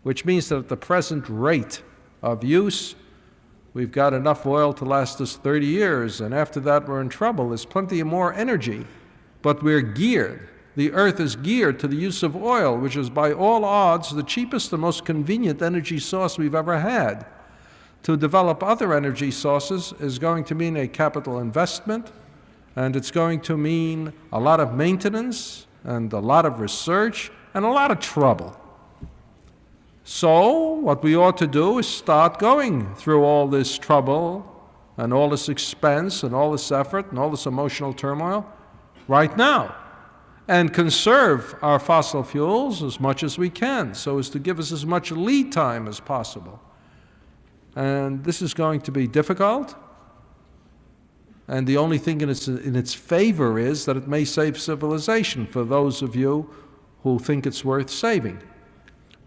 which 0.03 0.25
means 0.25 0.49
that 0.49 0.57
at 0.57 0.69
the 0.69 0.77
present 0.77 1.25
rate 1.27 1.81
of 2.21 2.43
use, 2.43 2.95
We've 3.73 3.91
got 3.91 4.13
enough 4.13 4.45
oil 4.45 4.73
to 4.73 4.85
last 4.85 5.21
us 5.21 5.37
30 5.37 5.65
years, 5.65 6.19
and 6.19 6.33
after 6.33 6.59
that, 6.61 6.87
we're 6.87 6.99
in 6.99 7.07
trouble. 7.07 7.49
There's 7.49 7.65
plenty 7.65 8.01
of 8.01 8.07
more 8.07 8.33
energy, 8.33 8.85
but 9.41 9.63
we're 9.63 9.81
geared. 9.81 10.49
The 10.75 10.91
earth 10.91 11.21
is 11.21 11.37
geared 11.37 11.79
to 11.79 11.87
the 11.87 11.95
use 11.95 12.21
of 12.21 12.35
oil, 12.35 12.77
which 12.77 12.97
is 12.97 13.09
by 13.09 13.31
all 13.31 13.63
odds 13.63 14.13
the 14.13 14.23
cheapest 14.23 14.73
and 14.73 14.81
most 14.81 15.05
convenient 15.05 15.61
energy 15.61 15.99
source 15.99 16.37
we've 16.37 16.55
ever 16.55 16.79
had. 16.79 17.25
To 18.03 18.17
develop 18.17 18.61
other 18.61 18.93
energy 18.93 19.31
sources 19.31 19.93
is 19.99 20.19
going 20.19 20.43
to 20.45 20.55
mean 20.55 20.75
a 20.75 20.87
capital 20.87 21.39
investment, 21.39 22.11
and 22.75 22.95
it's 22.95 23.11
going 23.11 23.41
to 23.41 23.57
mean 23.57 24.13
a 24.31 24.39
lot 24.39 24.59
of 24.59 24.73
maintenance, 24.73 25.67
and 25.83 26.11
a 26.13 26.19
lot 26.19 26.45
of 26.45 26.59
research, 26.59 27.31
and 27.53 27.65
a 27.65 27.69
lot 27.69 27.91
of 27.91 27.99
trouble. 27.99 28.57
So, 30.03 30.73
what 30.73 31.03
we 31.03 31.15
ought 31.15 31.37
to 31.37 31.47
do 31.47 31.79
is 31.79 31.87
start 31.87 32.39
going 32.39 32.93
through 32.95 33.23
all 33.23 33.47
this 33.47 33.77
trouble 33.77 34.45
and 34.97 35.13
all 35.13 35.29
this 35.29 35.49
expense 35.49 36.23
and 36.23 36.35
all 36.35 36.51
this 36.51 36.71
effort 36.71 37.09
and 37.11 37.19
all 37.19 37.29
this 37.29 37.45
emotional 37.45 37.93
turmoil 37.93 38.45
right 39.07 39.35
now 39.37 39.75
and 40.47 40.73
conserve 40.73 41.55
our 41.61 41.79
fossil 41.79 42.23
fuels 42.23 42.83
as 42.83 42.99
much 42.99 43.23
as 43.23 43.37
we 43.37 43.49
can 43.49 43.93
so 43.93 44.17
as 44.19 44.29
to 44.29 44.39
give 44.39 44.59
us 44.59 44.71
as 44.71 44.85
much 44.85 45.11
lead 45.11 45.51
time 45.51 45.87
as 45.87 45.99
possible. 45.99 46.59
And 47.75 48.23
this 48.25 48.41
is 48.41 48.53
going 48.53 48.81
to 48.81 48.91
be 48.91 49.07
difficult. 49.07 49.75
And 51.47 51.67
the 51.67 51.77
only 51.77 51.97
thing 51.97 52.21
in 52.21 52.29
its, 52.29 52.47
in 52.47 52.75
its 52.75 52.93
favor 52.93 53.59
is 53.59 53.85
that 53.85 53.97
it 53.97 54.07
may 54.07 54.23
save 54.25 54.59
civilization 54.59 55.45
for 55.45 55.63
those 55.63 56.01
of 56.01 56.15
you 56.15 56.49
who 57.03 57.19
think 57.19 57.45
it's 57.45 57.65
worth 57.65 57.89
saving. 57.89 58.41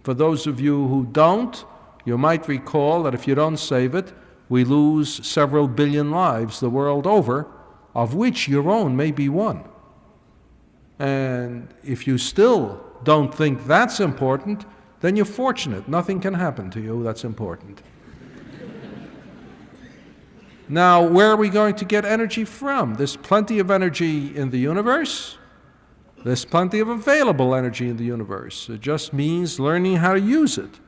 For 0.02 0.14
those 0.14 0.46
of 0.46 0.60
you 0.60 0.86
who 0.88 1.06
don't, 1.10 1.64
you 2.04 2.16
might 2.18 2.48
recall 2.48 3.02
that 3.02 3.14
if 3.14 3.26
you 3.26 3.34
don't 3.34 3.56
save 3.56 3.94
it, 3.94 4.12
we 4.48 4.64
lose 4.64 5.26
several 5.26 5.66
billion 5.68 6.10
lives 6.10 6.60
the 6.60 6.70
world 6.70 7.06
over, 7.06 7.46
of 7.94 8.14
which 8.14 8.48
your 8.48 8.70
own 8.70 8.96
may 8.96 9.10
be 9.10 9.28
one. 9.28 9.64
And 10.98 11.72
if 11.82 12.06
you 12.06 12.18
still 12.18 12.84
don't 13.02 13.34
think 13.34 13.66
that's 13.66 14.00
important, 14.00 14.64
then 15.00 15.16
you're 15.16 15.24
fortunate. 15.24 15.88
Nothing 15.88 16.20
can 16.20 16.34
happen 16.34 16.70
to 16.70 16.80
you 16.80 17.02
that's 17.02 17.24
important. 17.24 17.82
Now, 20.68 21.06
where 21.06 21.30
are 21.30 21.36
we 21.36 21.50
going 21.50 21.74
to 21.76 21.84
get 21.84 22.04
energy 22.04 22.44
from? 22.44 22.94
There's 22.94 23.16
plenty 23.16 23.58
of 23.58 23.70
energy 23.70 24.34
in 24.36 24.50
the 24.50 24.58
universe. 24.58 25.36
There's 26.24 26.46
plenty 26.46 26.80
of 26.80 26.88
available 26.88 27.54
energy 27.54 27.88
in 27.88 27.98
the 27.98 28.04
universe. 28.04 28.70
It 28.70 28.80
just 28.80 29.12
means 29.12 29.60
learning 29.60 29.96
how 29.96 30.14
to 30.14 30.20
use 30.20 30.56
it. 30.56 30.80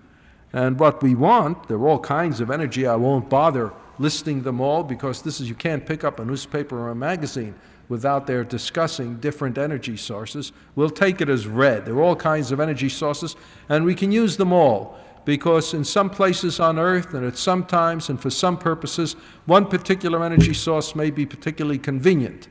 And 0.53 0.81
what 0.81 1.03
we 1.03 1.15
want, 1.15 1.69
there 1.69 1.77
are 1.77 1.89
all 1.89 1.99
kinds 1.99 2.41
of 2.41 2.51
energy. 2.51 2.87
I 2.87 2.97
won't 2.97 3.29
bother 3.29 3.73
listing 3.99 4.43
them 4.43 4.61
all 4.61 4.83
because 4.83 5.21
this 5.21 5.41
is, 5.41 5.49
you 5.49 5.55
can't 5.55 5.85
pick 5.85 6.05
up 6.05 6.19
a 6.19 6.25
newspaper 6.25 6.79
or 6.79 6.91
a 6.91 6.95
magazine 6.95 7.55
without 7.89 8.27
their 8.27 8.45
discussing 8.45 9.17
different 9.17 9.59
energy 9.59 9.97
sources. 9.97 10.53
We'll 10.75 10.91
take 10.91 11.21
it 11.21 11.29
as 11.29 11.47
read. 11.47 11.85
There 11.85 11.95
are 11.95 12.03
all 12.03 12.17
kinds 12.17 12.51
of 12.51 12.59
energy 12.59 12.89
sources, 12.89 13.37
and 13.69 13.85
we 13.85 13.95
can 13.95 14.11
use 14.11 14.39
them 14.39 14.53
all 14.53 14.99
because 15.27 15.75
in 15.75 15.85
some 15.85 16.09
places 16.09 16.61
on 16.61 16.79
Earth 16.79 17.12
and 17.12 17.27
at 17.27 17.37
some 17.37 17.65
times 17.65 18.09
and 18.09 18.19
for 18.19 18.31
some 18.31 18.57
purposes, 18.57 19.15
one 19.45 19.67
particular 19.67 20.25
energy 20.25 20.55
source 20.55 20.95
may 20.95 21.11
be 21.11 21.27
particularly 21.27 21.79
convenient. 21.79 22.47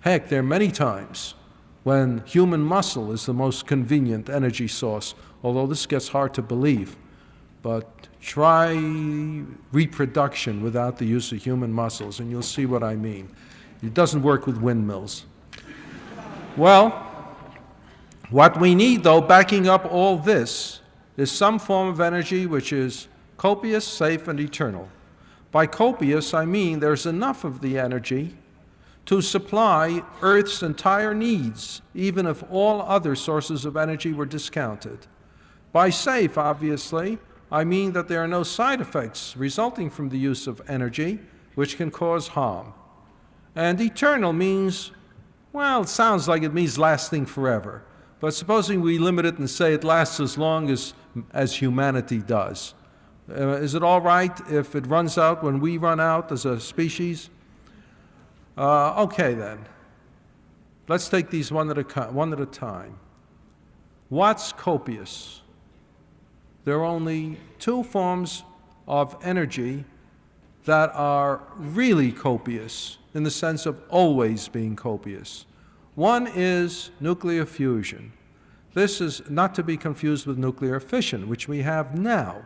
Heck, 0.00 0.28
there 0.28 0.40
are 0.40 0.42
many 0.42 0.72
times 0.72 1.34
when 1.84 2.18
human 2.26 2.62
muscle 2.62 3.12
is 3.12 3.26
the 3.26 3.32
most 3.32 3.64
convenient 3.66 4.28
energy 4.28 4.66
source, 4.66 5.14
although 5.44 5.68
this 5.68 5.86
gets 5.86 6.08
hard 6.08 6.34
to 6.34 6.42
believe. 6.42 6.96
But 7.62 8.08
try 8.20 8.72
reproduction 9.70 10.64
without 10.64 10.98
the 10.98 11.06
use 11.06 11.30
of 11.30 11.38
human 11.38 11.72
muscles, 11.72 12.18
and 12.18 12.28
you'll 12.28 12.42
see 12.42 12.66
what 12.66 12.82
I 12.82 12.96
mean. 12.96 13.28
It 13.84 13.94
doesn't 13.94 14.22
work 14.22 14.48
with 14.48 14.56
windmills. 14.56 15.26
Well, 16.56 16.90
what 18.30 18.58
we 18.58 18.74
need, 18.74 19.04
though, 19.04 19.20
backing 19.20 19.68
up 19.68 19.86
all 19.90 20.16
this, 20.18 20.79
is 21.20 21.30
some 21.30 21.58
form 21.58 21.88
of 21.88 22.00
energy 22.00 22.46
which 22.46 22.72
is 22.72 23.08
copious, 23.36 23.86
safe, 23.86 24.28
and 24.28 24.40
eternal. 24.40 24.88
By 25.50 25.66
copious, 25.66 26.32
I 26.32 26.44
mean 26.44 26.80
there's 26.80 27.06
enough 27.06 27.44
of 27.44 27.60
the 27.60 27.78
energy 27.78 28.36
to 29.06 29.20
supply 29.20 30.02
Earth's 30.22 30.62
entire 30.62 31.14
needs, 31.14 31.82
even 31.94 32.26
if 32.26 32.44
all 32.50 32.82
other 32.82 33.16
sources 33.16 33.64
of 33.64 33.76
energy 33.76 34.12
were 34.12 34.26
discounted. 34.26 35.06
By 35.72 35.90
safe, 35.90 36.38
obviously, 36.38 37.18
I 37.50 37.64
mean 37.64 37.92
that 37.92 38.08
there 38.08 38.22
are 38.22 38.28
no 38.28 38.42
side 38.42 38.80
effects 38.80 39.36
resulting 39.36 39.90
from 39.90 40.10
the 40.10 40.18
use 40.18 40.46
of 40.46 40.62
energy 40.68 41.18
which 41.54 41.76
can 41.76 41.90
cause 41.90 42.28
harm. 42.28 42.72
And 43.56 43.80
eternal 43.80 44.32
means, 44.32 44.92
well, 45.52 45.82
it 45.82 45.88
sounds 45.88 46.28
like 46.28 46.42
it 46.42 46.54
means 46.54 46.78
lasting 46.78 47.26
forever. 47.26 47.82
But 48.20 48.34
supposing 48.34 48.80
we 48.80 48.98
limit 48.98 49.24
it 49.24 49.38
and 49.38 49.50
say 49.50 49.74
it 49.74 49.82
lasts 49.82 50.20
as 50.20 50.38
long 50.38 50.70
as, 50.70 50.94
as 51.32 51.56
humanity 51.56 52.18
does. 52.18 52.74
Uh, 53.28 53.50
is 53.52 53.74
it 53.74 53.82
all 53.82 54.00
right 54.00 54.40
if 54.50 54.74
it 54.74 54.86
runs 54.86 55.16
out 55.16 55.42
when 55.42 55.60
we 55.60 55.76
run 55.78 56.00
out 56.00 56.32
as 56.32 56.44
a 56.44 56.58
species? 56.58 57.30
Uh, 58.58 59.02
okay, 59.04 59.34
then. 59.34 59.66
Let's 60.88 61.08
take 61.08 61.30
these 61.30 61.52
one 61.52 61.70
at, 61.70 61.78
a, 61.78 62.02
one 62.10 62.32
at 62.32 62.40
a 62.40 62.46
time. 62.46 62.98
What's 64.08 64.52
copious? 64.52 65.42
There 66.64 66.78
are 66.80 66.84
only 66.84 67.38
two 67.58 67.84
forms 67.84 68.42
of 68.88 69.16
energy 69.22 69.84
that 70.64 70.90
are 70.94 71.42
really 71.56 72.10
copious 72.10 72.98
in 73.14 73.22
the 73.22 73.30
sense 73.30 73.66
of 73.66 73.80
always 73.88 74.48
being 74.48 74.76
copious. 74.76 75.46
One 75.94 76.26
is 76.26 76.90
nuclear 77.00 77.46
fusion. 77.46 78.12
This 78.72 79.00
is 79.00 79.22
not 79.28 79.54
to 79.56 79.62
be 79.62 79.76
confused 79.76 80.26
with 80.26 80.38
nuclear 80.38 80.78
fission, 80.78 81.28
which 81.28 81.48
we 81.48 81.62
have 81.62 81.98
now. 81.98 82.42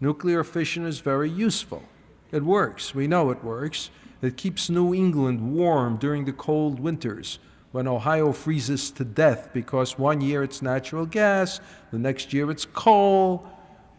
Nuclear 0.00 0.44
fission 0.44 0.84
is 0.84 1.00
very 1.00 1.30
useful. 1.30 1.82
It 2.30 2.44
works. 2.44 2.94
We 2.94 3.06
know 3.06 3.30
it 3.30 3.42
works. 3.42 3.90
It 4.22 4.36
keeps 4.36 4.68
New 4.68 4.94
England 4.94 5.54
warm 5.54 5.96
during 5.96 6.26
the 6.26 6.32
cold 6.32 6.78
winters 6.78 7.38
when 7.72 7.86
Ohio 7.86 8.32
freezes 8.32 8.90
to 8.90 9.04
death 9.04 9.50
because 9.52 9.98
one 9.98 10.20
year 10.20 10.42
it's 10.42 10.60
natural 10.60 11.06
gas, 11.06 11.60
the 11.90 11.98
next 11.98 12.32
year 12.32 12.50
it's 12.50 12.64
coal. 12.66 13.46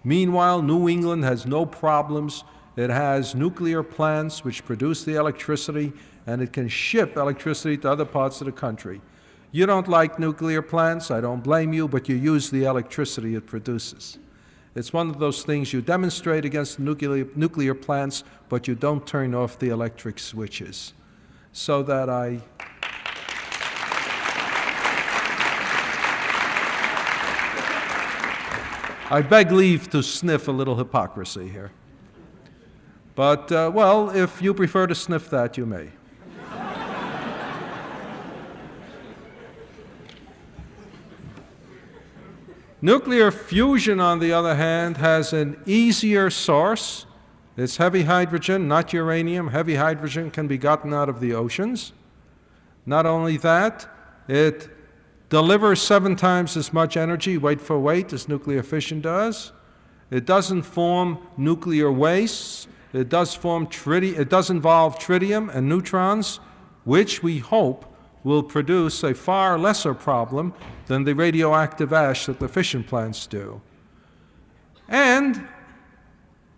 Meanwhile, 0.03 0.61
New 0.61 0.89
England 0.89 1.23
has 1.23 1.45
no 1.45 1.65
problems. 1.65 2.43
It 2.75 2.89
has 2.89 3.33
nuclear 3.33 3.81
plants 3.81 4.43
which 4.43 4.65
produce 4.65 5.03
the 5.03 5.15
electricity 5.15 5.93
and 6.27 6.41
it 6.41 6.53
can 6.53 6.67
ship 6.67 7.17
electricity 7.17 7.77
to 7.77 7.89
other 7.89 8.05
parts 8.05 8.41
of 8.41 8.45
the 8.45 8.51
country. 8.51 9.01
You 9.53 9.65
don't 9.65 9.87
like 9.89 10.17
nuclear 10.17 10.61
plants, 10.61 11.11
I 11.11 11.19
don't 11.19 11.43
blame 11.43 11.73
you, 11.73 11.87
but 11.89 12.07
you 12.07 12.15
use 12.15 12.49
the 12.49 12.63
electricity 12.63 13.35
it 13.35 13.45
produces. 13.45 14.17
It's 14.75 14.93
one 14.93 15.09
of 15.09 15.19
those 15.19 15.43
things 15.43 15.73
you 15.73 15.81
demonstrate 15.81 16.45
against 16.45 16.79
nuclear, 16.79 17.27
nuclear 17.35 17.75
plants, 17.75 18.23
but 18.47 18.65
you 18.67 18.75
don't 18.75 19.05
turn 19.05 19.35
off 19.35 19.59
the 19.59 19.67
electric 19.67 20.19
switches. 20.19 20.93
So 21.51 21.83
that 21.83 22.09
I. 22.09 22.39
I 29.13 29.21
beg 29.21 29.51
leave 29.51 29.89
to 29.89 30.01
sniff 30.01 30.47
a 30.47 30.51
little 30.51 30.77
hypocrisy 30.77 31.49
here. 31.49 31.71
But, 33.13 33.51
uh, 33.51 33.69
well, 33.73 34.09
if 34.09 34.41
you 34.41 34.53
prefer 34.53 34.87
to 34.87 34.95
sniff 34.95 35.29
that, 35.31 35.57
you 35.57 35.65
may. 35.65 35.89
Nuclear 42.83 43.29
fusion, 43.29 43.99
on 43.99 44.17
the 44.17 44.33
other 44.33 44.55
hand, 44.55 44.97
has 44.97 45.33
an 45.33 45.61
easier 45.67 46.31
source. 46.31 47.05
It's 47.55 47.77
heavy 47.77 48.03
hydrogen, 48.03 48.67
not 48.67 48.91
uranium. 48.91 49.49
Heavy 49.49 49.75
hydrogen 49.75 50.31
can 50.31 50.47
be 50.47 50.57
gotten 50.57 50.91
out 50.91 51.07
of 51.07 51.19
the 51.19 51.33
oceans. 51.33 51.93
Not 52.85 53.05
only 53.05 53.37
that, 53.37 53.87
it 54.27 54.67
delivers 55.29 55.79
seven 55.79 56.15
times 56.15 56.57
as 56.57 56.73
much 56.73 56.97
energy, 56.97 57.37
weight 57.37 57.61
for 57.61 57.77
weight, 57.77 58.13
as 58.13 58.27
nuclear 58.27 58.63
fission 58.63 58.99
does. 58.99 59.51
It 60.09 60.25
doesn't 60.25 60.63
form 60.63 61.19
nuclear 61.37 61.91
wastes. 61.91 62.67
It 62.93 63.09
does 63.09 63.35
form 63.35 63.67
tritium, 63.67 64.17
it 64.17 64.29
does 64.29 64.49
involve 64.49 64.97
tritium 64.97 65.53
and 65.53 65.69
neutrons, 65.69 66.39
which 66.83 67.21
we 67.21 67.37
hope 67.37 67.85
will 68.23 68.43
produce 68.43 69.03
a 69.03 69.13
far 69.13 69.57
lesser 69.57 69.93
problem 69.93 70.53
than 70.87 71.03
the 71.03 71.13
radioactive 71.13 71.91
ash 71.91 72.25
that 72.25 72.39
the 72.39 72.47
fission 72.47 72.83
plants 72.83 73.25
do. 73.27 73.61
And 74.87 75.47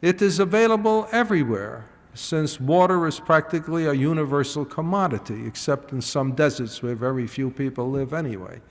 it 0.01 0.21
is 0.21 0.39
available 0.39 1.07
everywhere, 1.11 1.85
since 2.13 2.59
water 2.59 3.07
is 3.07 3.19
practically 3.19 3.85
a 3.85 3.93
universal 3.93 4.65
commodity, 4.65 5.45
except 5.47 5.91
in 5.91 6.01
some 6.01 6.33
deserts 6.33 6.83
where 6.83 6.95
very 6.95 7.27
few 7.27 7.49
people 7.49 7.89
live 7.89 8.13
anyway. 8.13 8.61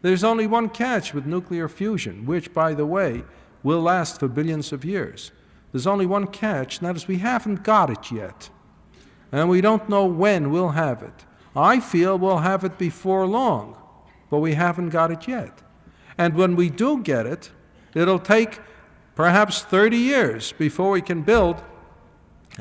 There's 0.00 0.24
only 0.24 0.46
one 0.46 0.68
catch 0.68 1.14
with 1.14 1.26
nuclear 1.26 1.68
fusion, 1.68 2.26
which, 2.26 2.52
by 2.52 2.74
the 2.74 2.86
way, 2.86 3.22
will 3.62 3.80
last 3.80 4.18
for 4.18 4.28
billions 4.28 4.72
of 4.72 4.84
years. 4.84 5.30
There's 5.70 5.86
only 5.86 6.06
one 6.06 6.26
catch, 6.26 6.78
and 6.78 6.88
that 6.88 6.96
is 6.96 7.06
we 7.06 7.18
haven't 7.18 7.62
got 7.62 7.90
it 7.90 8.10
yet. 8.10 8.50
And 9.30 9.48
we 9.48 9.60
don't 9.60 9.88
know 9.88 10.04
when 10.04 10.50
we'll 10.50 10.70
have 10.70 11.02
it. 11.02 11.24
I 11.54 11.80
feel 11.80 12.18
we'll 12.18 12.38
have 12.38 12.64
it 12.64 12.78
before 12.78 13.26
long, 13.26 13.76
but 14.30 14.38
we 14.38 14.54
haven't 14.54 14.90
got 14.90 15.10
it 15.10 15.28
yet. 15.28 15.62
And 16.16 16.34
when 16.34 16.56
we 16.56 16.70
do 16.70 17.02
get 17.02 17.26
it, 17.26 17.50
it'll 17.94 18.18
take 18.18 18.60
perhaps 19.14 19.62
30 19.62 19.96
years 19.96 20.52
before 20.52 20.90
we 20.90 21.02
can 21.02 21.22
build 21.22 21.62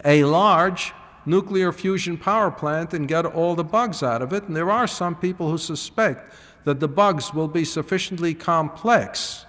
a 0.03 0.23
large 0.23 0.93
nuclear 1.25 1.71
fusion 1.71 2.17
power 2.17 2.51
plant 2.51 2.93
and 2.93 3.07
get 3.07 3.25
all 3.25 3.55
the 3.55 3.63
bugs 3.63 4.03
out 4.03 4.21
of 4.21 4.33
it. 4.33 4.43
And 4.43 4.55
there 4.55 4.71
are 4.71 4.87
some 4.87 5.15
people 5.15 5.49
who 5.49 5.57
suspect 5.57 6.33
that 6.65 6.79
the 6.79 6.87
bugs 6.87 7.33
will 7.33 7.47
be 7.47 7.65
sufficiently 7.65 8.33
complex 8.33 9.45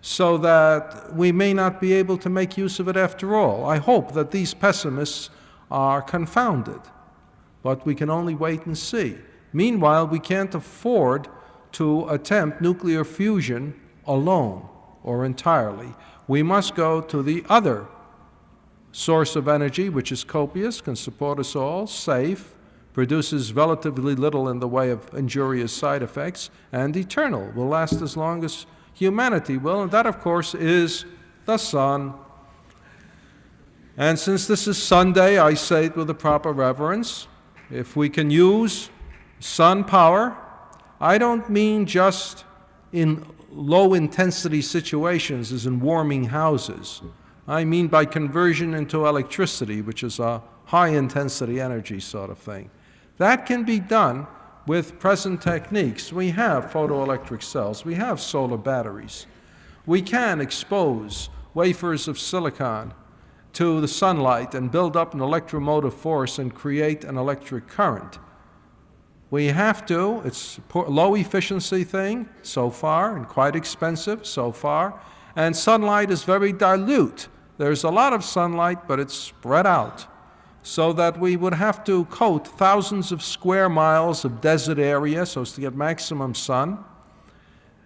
so 0.00 0.38
that 0.38 1.14
we 1.14 1.32
may 1.32 1.52
not 1.52 1.80
be 1.80 1.92
able 1.92 2.16
to 2.18 2.28
make 2.28 2.56
use 2.56 2.78
of 2.78 2.88
it 2.88 2.96
after 2.96 3.34
all. 3.34 3.64
I 3.64 3.78
hope 3.78 4.12
that 4.12 4.30
these 4.30 4.54
pessimists 4.54 5.30
are 5.70 6.00
confounded 6.00 6.80
but 7.62 7.84
we 7.84 7.94
can 7.94 8.10
only 8.10 8.34
wait 8.34 8.66
and 8.66 8.76
see. 8.76 9.16
Meanwhile, 9.52 10.08
we 10.08 10.18
can't 10.18 10.54
afford 10.54 11.28
to 11.72 12.08
attempt 12.08 12.60
nuclear 12.60 13.04
fusion 13.04 13.78
alone 14.06 14.68
or 15.02 15.24
entirely. 15.24 15.94
We 16.26 16.42
must 16.42 16.74
go 16.74 17.00
to 17.00 17.22
the 17.22 17.44
other 17.48 17.86
source 18.92 19.36
of 19.36 19.48
energy, 19.48 19.88
which 19.88 20.12
is 20.12 20.24
copious, 20.24 20.80
can 20.80 20.96
support 20.96 21.38
us 21.38 21.54
all, 21.54 21.86
safe, 21.86 22.54
produces 22.92 23.52
relatively 23.52 24.14
little 24.14 24.48
in 24.48 24.58
the 24.58 24.68
way 24.68 24.90
of 24.90 25.08
injurious 25.14 25.72
side 25.72 26.02
effects, 26.02 26.50
and 26.72 26.96
eternal, 26.96 27.50
will 27.54 27.68
last 27.68 28.02
as 28.02 28.16
long 28.16 28.44
as 28.44 28.66
humanity 28.92 29.56
will. 29.56 29.82
And 29.82 29.90
that, 29.92 30.06
of 30.06 30.20
course, 30.20 30.54
is 30.54 31.04
the 31.44 31.58
sun. 31.58 32.14
And 33.96 34.18
since 34.18 34.46
this 34.46 34.66
is 34.66 34.82
Sunday, 34.82 35.38
I 35.38 35.54
say 35.54 35.86
it 35.86 35.96
with 35.96 36.08
the 36.08 36.14
proper 36.14 36.52
reverence 36.52 37.28
if 37.70 37.96
we 37.96 38.08
can 38.08 38.30
use 38.30 38.90
sun 39.40 39.84
power, 39.84 40.36
I 41.00 41.18
don't 41.18 41.48
mean 41.48 41.86
just 41.86 42.44
in 42.92 43.24
low 43.50 43.94
intensity 43.94 44.62
situations 44.62 45.52
as 45.52 45.66
in 45.66 45.80
warming 45.80 46.24
houses. 46.24 47.02
I 47.46 47.64
mean 47.64 47.88
by 47.88 48.04
conversion 48.04 48.74
into 48.74 49.06
electricity, 49.06 49.80
which 49.80 50.02
is 50.02 50.18
a 50.18 50.42
high 50.66 50.88
intensity 50.88 51.60
energy 51.60 52.00
sort 52.00 52.30
of 52.30 52.38
thing. 52.38 52.70
That 53.16 53.46
can 53.46 53.64
be 53.64 53.80
done 53.80 54.26
with 54.66 54.98
present 54.98 55.40
techniques. 55.40 56.12
We 56.12 56.30
have 56.30 56.66
photoelectric 56.66 57.42
cells, 57.42 57.84
we 57.84 57.94
have 57.94 58.20
solar 58.20 58.58
batteries. 58.58 59.26
We 59.86 60.02
can 60.02 60.40
expose 60.40 61.30
wafers 61.54 62.06
of 62.06 62.18
silicon 62.18 62.92
to 63.58 63.80
the 63.80 63.88
sunlight 63.88 64.54
and 64.54 64.70
build 64.70 64.96
up 64.96 65.14
an 65.14 65.20
electromotive 65.20 65.92
force 65.92 66.38
and 66.38 66.54
create 66.54 67.02
an 67.02 67.16
electric 67.16 67.66
current. 67.66 68.20
We 69.32 69.46
have 69.46 69.84
to, 69.86 70.22
it's 70.24 70.60
a 70.72 70.78
low 70.78 71.16
efficiency 71.16 71.82
thing 71.82 72.28
so 72.42 72.70
far 72.70 73.16
and 73.16 73.26
quite 73.26 73.56
expensive 73.56 74.24
so 74.24 74.52
far, 74.52 75.00
and 75.34 75.56
sunlight 75.56 76.12
is 76.12 76.22
very 76.22 76.52
dilute. 76.52 77.26
There's 77.56 77.82
a 77.82 77.90
lot 77.90 78.12
of 78.12 78.22
sunlight, 78.22 78.86
but 78.86 79.00
it's 79.00 79.14
spread 79.14 79.66
out 79.66 80.06
so 80.62 80.92
that 80.92 81.18
we 81.18 81.36
would 81.36 81.54
have 81.54 81.82
to 81.82 82.04
coat 82.04 82.46
thousands 82.46 83.10
of 83.10 83.24
square 83.24 83.68
miles 83.68 84.24
of 84.24 84.40
desert 84.40 84.78
area 84.78 85.26
so 85.26 85.40
as 85.40 85.50
to 85.54 85.62
get 85.62 85.74
maximum 85.74 86.32
sun. 86.32 86.78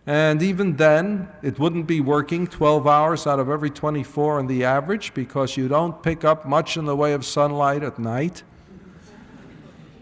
And 0.07 0.43
even 0.43 0.77
then, 0.77 1.29
it 1.43 1.61
wouldn't 1.61 1.87
be 1.87 2.01
working 2.01 2.49
12 2.49 2.89
hours 2.89 3.27
out 3.27 3.39
of 3.39 3.49
every 3.49 3.71
24 3.71 4.41
on 4.41 4.49
the 4.49 4.65
average 4.65 5.15
because 5.15 5.57
you 5.57 5.69
don't 5.69 6.03
pick 6.03 6.25
up 6.25 6.45
much 6.45 6.77
in 6.77 6.87
the 6.87 6.97
way 6.97 7.13
of 7.13 7.25
sunlight 7.25 7.85
at 7.85 8.01
night. 8.01 8.43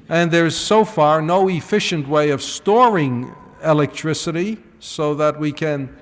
And 0.09 0.31
there's 0.31 0.57
so 0.57 0.85
far 0.85 1.21
no 1.21 1.49
efficient 1.49 2.09
way 2.09 2.31
of 2.31 2.43
storing 2.43 3.35
electricity 3.63 4.59
so 4.79 5.15
that 5.15 5.39
we 5.39 5.53
can, 5.53 5.95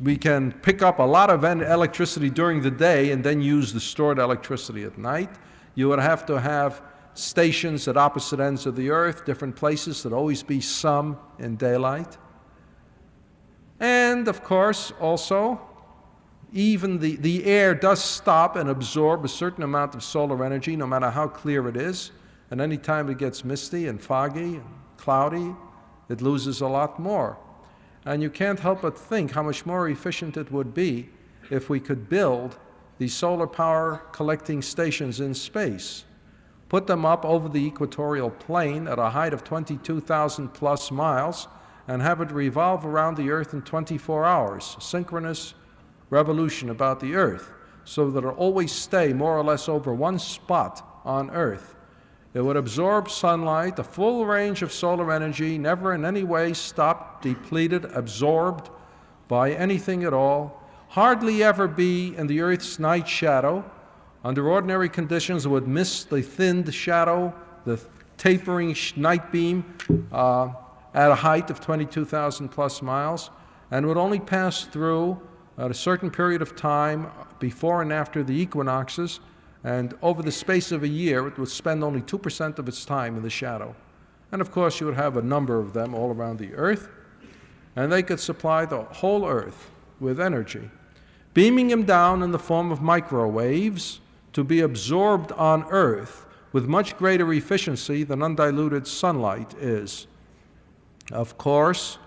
we 0.00 0.16
can 0.16 0.50
pick 0.50 0.80
up 0.80 0.98
a 0.98 1.04
lot 1.04 1.28
of 1.28 1.44
electricity 1.44 2.30
during 2.30 2.62
the 2.62 2.70
day 2.70 3.12
and 3.12 3.22
then 3.22 3.42
use 3.42 3.74
the 3.74 3.80
stored 3.80 4.18
electricity 4.18 4.84
at 4.84 4.96
night. 4.96 5.30
You 5.74 5.90
would 5.90 6.00
have 6.00 6.24
to 6.26 6.40
have 6.40 6.80
stations 7.12 7.86
at 7.88 7.98
opposite 7.98 8.40
ends 8.40 8.64
of 8.64 8.74
the 8.74 8.88
earth, 8.88 9.26
different 9.26 9.54
places, 9.54 10.02
there'd 10.02 10.14
always 10.14 10.42
be 10.42 10.62
some 10.62 11.18
in 11.38 11.56
daylight. 11.56 12.16
And 13.82 14.28
of 14.28 14.44
course, 14.44 14.92
also, 15.00 15.60
even 16.52 17.00
the, 17.00 17.16
the 17.16 17.44
air 17.44 17.74
does 17.74 18.02
stop 18.02 18.54
and 18.54 18.70
absorb 18.70 19.24
a 19.24 19.28
certain 19.28 19.64
amount 19.64 19.96
of 19.96 20.04
solar 20.04 20.44
energy, 20.44 20.76
no 20.76 20.86
matter 20.86 21.10
how 21.10 21.26
clear 21.26 21.68
it 21.68 21.76
is. 21.76 22.12
And 22.52 22.60
any 22.60 22.78
time 22.78 23.10
it 23.10 23.18
gets 23.18 23.44
misty 23.44 23.88
and 23.88 24.00
foggy 24.00 24.56
and 24.56 24.64
cloudy, 24.98 25.56
it 26.08 26.22
loses 26.22 26.60
a 26.60 26.68
lot 26.68 27.00
more. 27.00 27.36
And 28.04 28.22
you 28.22 28.30
can't 28.30 28.60
help 28.60 28.82
but 28.82 28.96
think 28.96 29.32
how 29.32 29.42
much 29.42 29.66
more 29.66 29.88
efficient 29.88 30.36
it 30.36 30.52
would 30.52 30.74
be 30.74 31.08
if 31.50 31.68
we 31.68 31.80
could 31.80 32.08
build 32.08 32.58
these 32.98 33.14
solar 33.14 33.48
power 33.48 34.00
collecting 34.12 34.62
stations 34.62 35.18
in 35.18 35.34
space, 35.34 36.04
put 36.68 36.86
them 36.86 37.04
up 37.04 37.24
over 37.24 37.48
the 37.48 37.66
equatorial 37.66 38.30
plane 38.30 38.86
at 38.86 39.00
a 39.00 39.10
height 39.10 39.34
of 39.34 39.42
22,000 39.42 40.50
plus 40.50 40.92
miles, 40.92 41.48
and 41.92 42.00
have 42.00 42.22
it 42.22 42.32
revolve 42.32 42.86
around 42.86 43.18
the 43.18 43.30
Earth 43.30 43.52
in 43.52 43.60
24 43.60 44.24
hours, 44.24 44.78
synchronous 44.80 45.52
revolution 46.08 46.70
about 46.70 47.00
the 47.00 47.14
Earth, 47.14 47.52
so 47.84 48.10
that 48.10 48.20
it'll 48.20 48.30
always 48.30 48.72
stay 48.72 49.12
more 49.12 49.36
or 49.36 49.44
less 49.44 49.68
over 49.68 49.92
one 49.92 50.18
spot 50.18 51.02
on 51.04 51.28
Earth. 51.32 51.74
It 52.32 52.40
would 52.40 52.56
absorb 52.56 53.10
sunlight, 53.10 53.76
the 53.76 53.84
full 53.84 54.24
range 54.24 54.62
of 54.62 54.72
solar 54.72 55.12
energy, 55.12 55.58
never 55.58 55.92
in 55.92 56.06
any 56.06 56.24
way 56.24 56.54
stopped, 56.54 57.24
depleted, 57.24 57.84
absorbed 57.84 58.70
by 59.28 59.52
anything 59.52 60.02
at 60.04 60.14
all, 60.14 60.66
hardly 60.88 61.44
ever 61.44 61.68
be 61.68 62.16
in 62.16 62.26
the 62.26 62.40
Earth's 62.40 62.78
night 62.78 63.06
shadow. 63.06 63.70
Under 64.24 64.48
ordinary 64.48 64.88
conditions, 64.88 65.44
it 65.44 65.50
would 65.50 65.68
miss 65.68 66.04
the 66.04 66.22
thinned 66.22 66.72
shadow, 66.72 67.34
the 67.66 67.78
tapering 68.16 68.74
night 68.96 69.30
beam, 69.30 69.76
uh, 70.10 70.54
at 70.94 71.10
a 71.10 71.16
height 71.16 71.50
of 71.50 71.60
22,000 71.60 72.48
plus 72.48 72.82
miles 72.82 73.30
and 73.70 73.86
would 73.86 73.96
only 73.96 74.20
pass 74.20 74.64
through 74.64 75.20
at 75.58 75.70
a 75.70 75.74
certain 75.74 76.10
period 76.10 76.42
of 76.42 76.56
time 76.56 77.10
before 77.38 77.82
and 77.82 77.92
after 77.92 78.22
the 78.22 78.34
equinoxes. 78.34 79.20
And 79.64 79.94
over 80.02 80.22
the 80.22 80.32
space 80.32 80.72
of 80.72 80.82
a 80.82 80.88
year, 80.88 81.26
it 81.28 81.38
would 81.38 81.48
spend 81.48 81.84
only 81.84 82.00
2% 82.00 82.58
of 82.58 82.68
its 82.68 82.84
time 82.84 83.16
in 83.16 83.22
the 83.22 83.30
shadow. 83.30 83.74
And 84.32 84.40
of 84.40 84.50
course, 84.50 84.80
you 84.80 84.86
would 84.86 84.96
have 84.96 85.16
a 85.16 85.22
number 85.22 85.58
of 85.58 85.72
them 85.72 85.94
all 85.94 86.10
around 86.10 86.38
the 86.38 86.54
Earth, 86.54 86.88
and 87.76 87.92
they 87.92 88.02
could 88.02 88.18
supply 88.18 88.64
the 88.64 88.82
whole 88.82 89.26
Earth 89.26 89.70
with 90.00 90.20
energy, 90.20 90.70
beaming 91.32 91.68
them 91.68 91.84
down 91.84 92.22
in 92.22 92.32
the 92.32 92.38
form 92.38 92.72
of 92.72 92.82
microwaves 92.82 94.00
to 94.32 94.42
be 94.42 94.60
absorbed 94.60 95.32
on 95.32 95.64
Earth 95.70 96.26
with 96.52 96.66
much 96.66 96.96
greater 96.96 97.32
efficiency 97.32 98.04
than 98.04 98.22
undiluted 98.22 98.86
sunlight 98.86 99.54
is. 99.54 100.06
Of 101.12 101.36
course, 101.36 101.98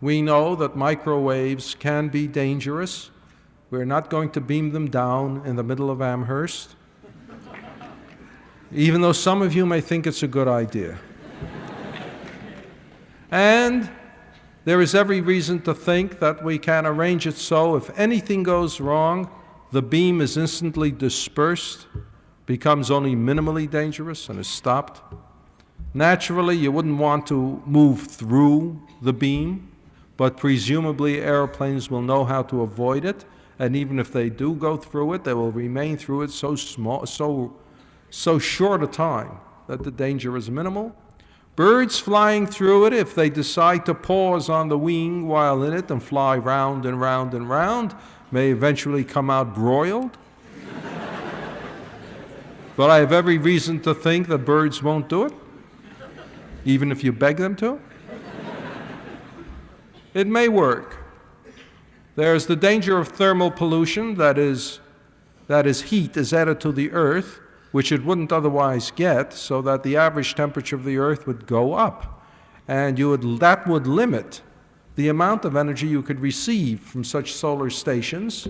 we 0.00 0.20
know 0.20 0.56
that 0.56 0.76
microwaves 0.76 1.76
can 1.76 2.08
be 2.08 2.26
dangerous. 2.26 3.10
We're 3.70 3.84
not 3.84 4.10
going 4.10 4.30
to 4.30 4.40
beam 4.40 4.72
them 4.72 4.90
down 4.90 5.42
in 5.46 5.54
the 5.54 5.62
middle 5.62 5.90
of 5.90 6.02
Amherst, 6.02 6.74
even 8.72 9.00
though 9.00 9.12
some 9.12 9.42
of 9.42 9.54
you 9.54 9.64
may 9.64 9.80
think 9.80 10.08
it's 10.08 10.24
a 10.24 10.28
good 10.28 10.48
idea. 10.48 10.98
and 13.30 13.88
there 14.64 14.80
is 14.80 14.92
every 14.94 15.20
reason 15.20 15.62
to 15.62 15.72
think 15.72 16.18
that 16.18 16.42
we 16.42 16.58
can 16.58 16.84
arrange 16.84 17.28
it 17.28 17.36
so 17.36 17.76
if 17.76 17.96
anything 17.96 18.42
goes 18.42 18.80
wrong, 18.80 19.30
the 19.70 19.82
beam 19.82 20.20
is 20.20 20.36
instantly 20.36 20.90
dispersed, 20.90 21.86
becomes 22.44 22.90
only 22.90 23.14
minimally 23.14 23.70
dangerous, 23.70 24.28
and 24.28 24.40
is 24.40 24.48
stopped. 24.48 25.00
Naturally, 25.94 26.56
you 26.56 26.70
wouldn't 26.70 26.98
want 26.98 27.26
to 27.28 27.62
move 27.64 28.02
through 28.02 28.80
the 29.00 29.12
beam, 29.12 29.70
but 30.18 30.36
presumably 30.36 31.20
airplanes 31.20 31.90
will 31.90 32.02
know 32.02 32.24
how 32.24 32.42
to 32.42 32.60
avoid 32.60 33.04
it, 33.04 33.24
and 33.58 33.74
even 33.74 33.98
if 33.98 34.12
they 34.12 34.28
do 34.28 34.54
go 34.54 34.76
through 34.76 35.14
it, 35.14 35.24
they 35.24 35.32
will 35.32 35.50
remain 35.50 35.96
through 35.96 36.22
it 36.22 36.30
so 36.30 36.56
small, 36.56 37.06
so, 37.06 37.56
so 38.10 38.38
short 38.38 38.82
a 38.82 38.86
time 38.86 39.38
that 39.66 39.82
the 39.82 39.90
danger 39.90 40.36
is 40.36 40.50
minimal. 40.50 40.94
Birds 41.56 41.98
flying 41.98 42.46
through 42.46 42.86
it, 42.86 42.92
if 42.92 43.14
they 43.14 43.30
decide 43.30 43.86
to 43.86 43.94
pause 43.94 44.48
on 44.48 44.68
the 44.68 44.78
wing 44.78 45.26
while 45.26 45.62
in 45.62 45.72
it 45.72 45.90
and 45.90 46.02
fly 46.02 46.36
round 46.36 46.84
and 46.84 47.00
round 47.00 47.32
and 47.32 47.48
round, 47.48 47.94
may 48.30 48.50
eventually 48.50 49.04
come 49.04 49.30
out 49.30 49.54
broiled. 49.54 50.18
but 52.76 52.90
I 52.90 52.98
have 52.98 53.12
every 53.12 53.38
reason 53.38 53.80
to 53.80 53.94
think 53.94 54.28
that 54.28 54.38
birds 54.38 54.82
won't 54.82 55.08
do 55.08 55.24
it 55.24 55.32
even 56.68 56.92
if 56.92 57.02
you 57.02 57.12
beg 57.12 57.38
them 57.38 57.56
to? 57.56 57.80
it 60.12 60.26
may 60.26 60.48
work. 60.48 60.98
There's 62.14 62.46
the 62.46 62.56
danger 62.56 62.98
of 62.98 63.08
thermal 63.08 63.50
pollution, 63.50 64.16
that 64.16 64.38
is, 64.38 64.80
that 65.46 65.66
is, 65.66 65.82
heat 65.82 66.16
is 66.16 66.32
added 66.32 66.60
to 66.60 66.72
the 66.72 66.90
earth, 66.90 67.40
which 67.72 67.90
it 67.90 68.04
wouldn't 68.04 68.32
otherwise 68.32 68.90
get, 68.90 69.32
so 69.32 69.62
that 69.62 69.82
the 69.82 69.96
average 69.96 70.34
temperature 70.34 70.76
of 70.76 70.84
the 70.84 70.98
earth 70.98 71.26
would 71.26 71.46
go 71.46 71.72
up. 71.72 72.22
And 72.66 72.98
you 72.98 73.10
would, 73.10 73.40
that 73.40 73.66
would 73.66 73.86
limit 73.86 74.42
the 74.96 75.08
amount 75.08 75.44
of 75.44 75.56
energy 75.56 75.86
you 75.86 76.02
could 76.02 76.20
receive 76.20 76.80
from 76.80 77.02
such 77.02 77.32
solar 77.32 77.70
stations, 77.70 78.48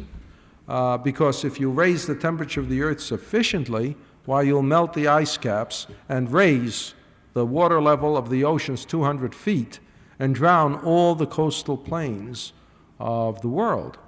uh, 0.66 0.98
because 0.98 1.44
if 1.44 1.60
you 1.60 1.70
raise 1.70 2.06
the 2.06 2.16
temperature 2.16 2.60
of 2.60 2.68
the 2.68 2.82
earth 2.82 3.00
sufficiently, 3.00 3.96
why, 4.24 4.42
you'll 4.42 4.62
melt 4.62 4.92
the 4.92 5.06
ice 5.06 5.36
caps 5.36 5.86
and 6.08 6.32
raise 6.32 6.94
the 7.34 7.46
water 7.46 7.80
level 7.80 8.16
of 8.16 8.30
the 8.30 8.44
oceans 8.44 8.84
200 8.84 9.34
feet 9.34 9.80
and 10.18 10.34
drown 10.34 10.74
all 10.76 11.14
the 11.14 11.26
coastal 11.26 11.76
plains 11.76 12.52
of 12.98 13.40
the 13.40 13.48
world, 13.48 13.98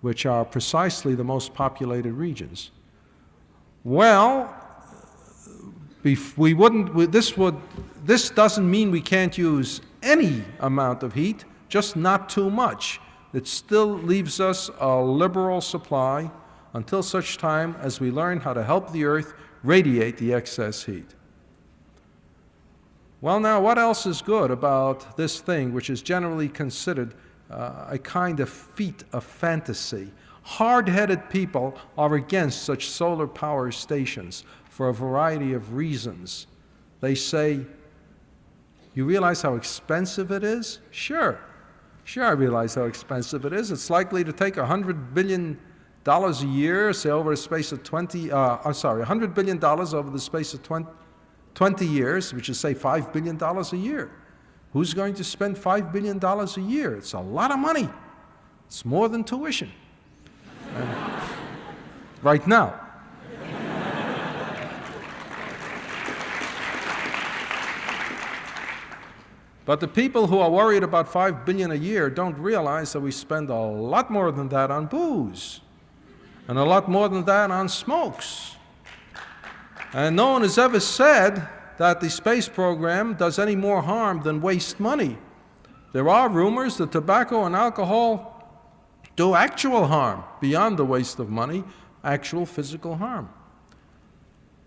which 0.00 0.26
are 0.26 0.44
precisely 0.44 1.14
the 1.14 1.24
most 1.24 1.54
populated 1.54 2.12
regions. 2.12 2.70
Well, 3.82 4.54
we 6.02 6.52
wouldn't, 6.52 7.12
this, 7.12 7.36
would, 7.36 7.56
this 8.04 8.30
doesn't 8.30 8.70
mean 8.70 8.90
we 8.90 9.00
can't 9.00 9.36
use 9.38 9.80
any 10.02 10.44
amount 10.60 11.02
of 11.02 11.14
heat, 11.14 11.44
just 11.68 11.96
not 11.96 12.28
too 12.28 12.50
much. 12.50 13.00
It 13.32 13.46
still 13.46 13.94
leaves 13.94 14.38
us 14.38 14.70
a 14.78 15.00
liberal 15.00 15.60
supply 15.60 16.30
until 16.74 17.02
such 17.02 17.38
time 17.38 17.76
as 17.80 18.00
we 18.00 18.10
learn 18.10 18.40
how 18.40 18.52
to 18.52 18.62
help 18.62 18.92
the 18.92 19.04
earth 19.04 19.34
radiate 19.62 20.18
the 20.18 20.34
excess 20.34 20.84
heat. 20.84 21.14
Well, 23.20 23.40
now, 23.40 23.60
what 23.60 23.78
else 23.78 24.06
is 24.06 24.20
good 24.20 24.50
about 24.50 25.16
this 25.16 25.40
thing, 25.40 25.72
which 25.72 25.88
is 25.88 26.02
generally 26.02 26.48
considered 26.48 27.14
uh, 27.50 27.86
a 27.88 27.98
kind 27.98 28.40
of 28.40 28.48
feat 28.50 29.04
of 29.12 29.24
fantasy? 29.24 30.12
Hard 30.42 30.88
headed 30.88 31.30
people 31.30 31.78
are 31.96 32.14
against 32.14 32.64
such 32.64 32.86
solar 32.88 33.26
power 33.26 33.70
stations 33.70 34.44
for 34.68 34.88
a 34.88 34.94
variety 34.94 35.54
of 35.54 35.74
reasons. 35.74 36.46
They 37.00 37.14
say, 37.14 37.64
You 38.94 39.06
realize 39.06 39.40
how 39.40 39.54
expensive 39.54 40.30
it 40.30 40.44
is? 40.44 40.80
Sure. 40.90 41.40
Sure, 42.04 42.24
I 42.24 42.32
realize 42.32 42.74
how 42.74 42.84
expensive 42.84 43.46
it 43.46 43.54
is. 43.54 43.70
It's 43.70 43.88
likely 43.88 44.22
to 44.24 44.32
take 44.32 44.56
$100 44.56 45.14
billion 45.14 45.58
a 46.06 46.32
year, 46.44 46.92
say 46.92 47.08
over 47.08 47.32
a 47.32 47.36
space 47.36 47.72
of 47.72 47.82
20, 47.82 48.30
uh, 48.30 48.58
I'm 48.62 48.74
sorry, 48.74 48.98
100 48.98 49.34
billion 49.34 49.56
dollars 49.56 49.94
over 49.94 50.10
the 50.10 50.20
space 50.20 50.52
of 50.52 50.62
20, 50.62 50.86
20 51.54 51.86
years, 51.86 52.34
which 52.34 52.48
is 52.48 52.58
say 52.58 52.74
5 52.74 53.12
billion 53.12 53.36
dollars 53.36 53.72
a 53.72 53.76
year. 53.76 54.10
Who's 54.72 54.92
going 54.92 55.14
to 55.14 55.24
spend 55.24 55.56
$5 55.56 55.92
billion 55.92 56.18
a 56.22 56.60
year? 56.60 56.96
It's 56.96 57.12
a 57.12 57.20
lot 57.20 57.52
of 57.52 57.60
money. 57.60 57.88
It's 58.66 58.84
more 58.84 59.08
than 59.08 59.22
tuition. 59.22 59.70
right 62.22 62.44
now. 62.46 62.80
But 69.66 69.80
the 69.80 69.88
people 69.88 70.26
who 70.26 70.40
are 70.40 70.50
worried 70.50 70.82
about 70.82 71.08
5 71.08 71.46
billion 71.46 71.70
a 71.70 71.74
year 71.76 72.10
don't 72.10 72.36
realize 72.36 72.92
that 72.92 73.00
we 73.00 73.10
spend 73.10 73.48
a 73.48 73.54
lot 73.54 74.10
more 74.10 74.30
than 74.30 74.48
that 74.50 74.70
on 74.70 74.86
booze 74.86 75.60
and 76.48 76.58
a 76.58 76.64
lot 76.64 76.88
more 76.88 77.08
than 77.08 77.24
that 77.24 77.50
on 77.50 77.68
smokes. 77.68 78.53
And 79.94 80.16
no 80.16 80.32
one 80.32 80.42
has 80.42 80.58
ever 80.58 80.80
said 80.80 81.48
that 81.78 82.00
the 82.00 82.10
space 82.10 82.48
program 82.48 83.14
does 83.14 83.38
any 83.38 83.54
more 83.54 83.80
harm 83.80 84.22
than 84.22 84.42
waste 84.42 84.80
money. 84.80 85.16
There 85.92 86.08
are 86.08 86.28
rumors 86.28 86.76
that 86.78 86.90
tobacco 86.90 87.44
and 87.44 87.54
alcohol 87.54 88.32
do 89.14 89.36
actual 89.36 89.86
harm 89.86 90.24
beyond 90.40 90.78
the 90.78 90.84
waste 90.84 91.20
of 91.20 91.30
money, 91.30 91.62
actual 92.02 92.44
physical 92.44 92.96
harm. 92.96 93.30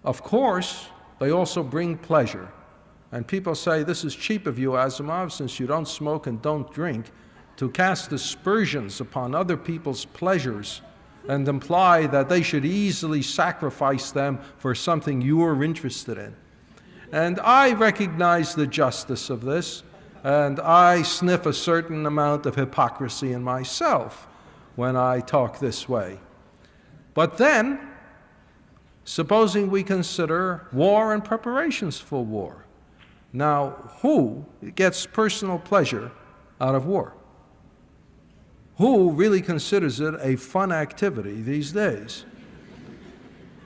Of 0.06 0.24
course, 0.24 0.88
they 1.20 1.32
also 1.32 1.62
bring 1.62 1.98
pleasure. 1.98 2.50
And 3.12 3.28
people 3.28 3.54
say, 3.54 3.84
This 3.84 4.06
is 4.06 4.16
cheap 4.16 4.48
of 4.48 4.58
you, 4.58 4.72
Asimov, 4.72 5.34
since 5.34 5.60
you 5.60 5.68
don't 5.68 5.90
smoke 5.90 6.28
and 6.28 6.42
don't 6.42 6.72
drink, 6.72 7.12
to 7.58 7.70
cast 7.70 8.14
aspersions 8.14 9.02
upon 9.02 9.36
other 9.36 9.58
people's 9.58 10.06
pleasures 10.06 10.82
and 11.28 11.48
imply 11.48 12.08
that 12.08 12.30
they 12.30 12.42
should 12.42 12.66
easily 12.66 13.22
sacrifice 13.22 14.12
them 14.12 14.40
for 14.58 14.74
something 14.74 15.22
you're 15.22 15.64
interested 15.64 16.18
in. 16.18 16.36
And 17.12 17.40
I 17.40 17.74
recognize 17.74 18.56
the 18.56 18.68
justice 18.68 19.30
of 19.30 19.42
this, 19.42 19.84
and 20.24 20.60
I 20.60 21.04
sniff 21.04 21.46
a 21.46 21.54
certain 21.54 22.06
amount 22.06 22.46
of 22.46 22.56
hypocrisy 22.56 23.32
in 23.32 23.44
myself 23.44 24.28
when 24.76 24.96
I 24.96 25.22
talk 25.22 25.60
this 25.60 25.88
way. 25.88 26.20
But 27.14 27.38
then, 27.38 27.80
supposing 29.04 29.70
we 29.70 29.84
consider 29.84 30.68
war 30.72 31.14
and 31.14 31.24
preparations 31.24 31.98
for 31.98 32.24
war. 32.24 32.66
Now, 33.32 33.92
who 34.02 34.46
gets 34.76 35.06
personal 35.06 35.60
pleasure 35.60 36.12
out 36.60 36.76
of 36.76 36.86
war? 36.86 37.14
Who 38.78 39.12
really 39.12 39.42
considers 39.42 40.00
it 40.00 40.16
a 40.22 40.36
fun 40.36 40.72
activity 40.72 41.42
these 41.42 41.72
days? 41.72 42.26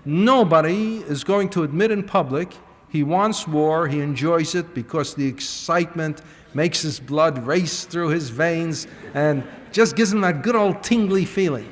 Nobody 0.05 0.97
is 0.97 1.23
going 1.23 1.49
to 1.49 1.63
admit 1.63 1.91
in 1.91 2.03
public 2.03 2.53
he 2.91 3.03
wants 3.03 3.47
war, 3.47 3.87
he 3.87 4.01
enjoys 4.01 4.53
it 4.53 4.73
because 4.73 5.15
the 5.15 5.25
excitement 5.25 6.21
makes 6.53 6.81
his 6.81 6.99
blood 6.99 7.47
race 7.47 7.85
through 7.85 8.09
his 8.09 8.29
veins 8.29 8.85
and 9.13 9.47
just 9.71 9.95
gives 9.95 10.11
him 10.11 10.19
that 10.21 10.41
good 10.41 10.57
old 10.57 10.83
tingly 10.83 11.23
feeling. 11.23 11.71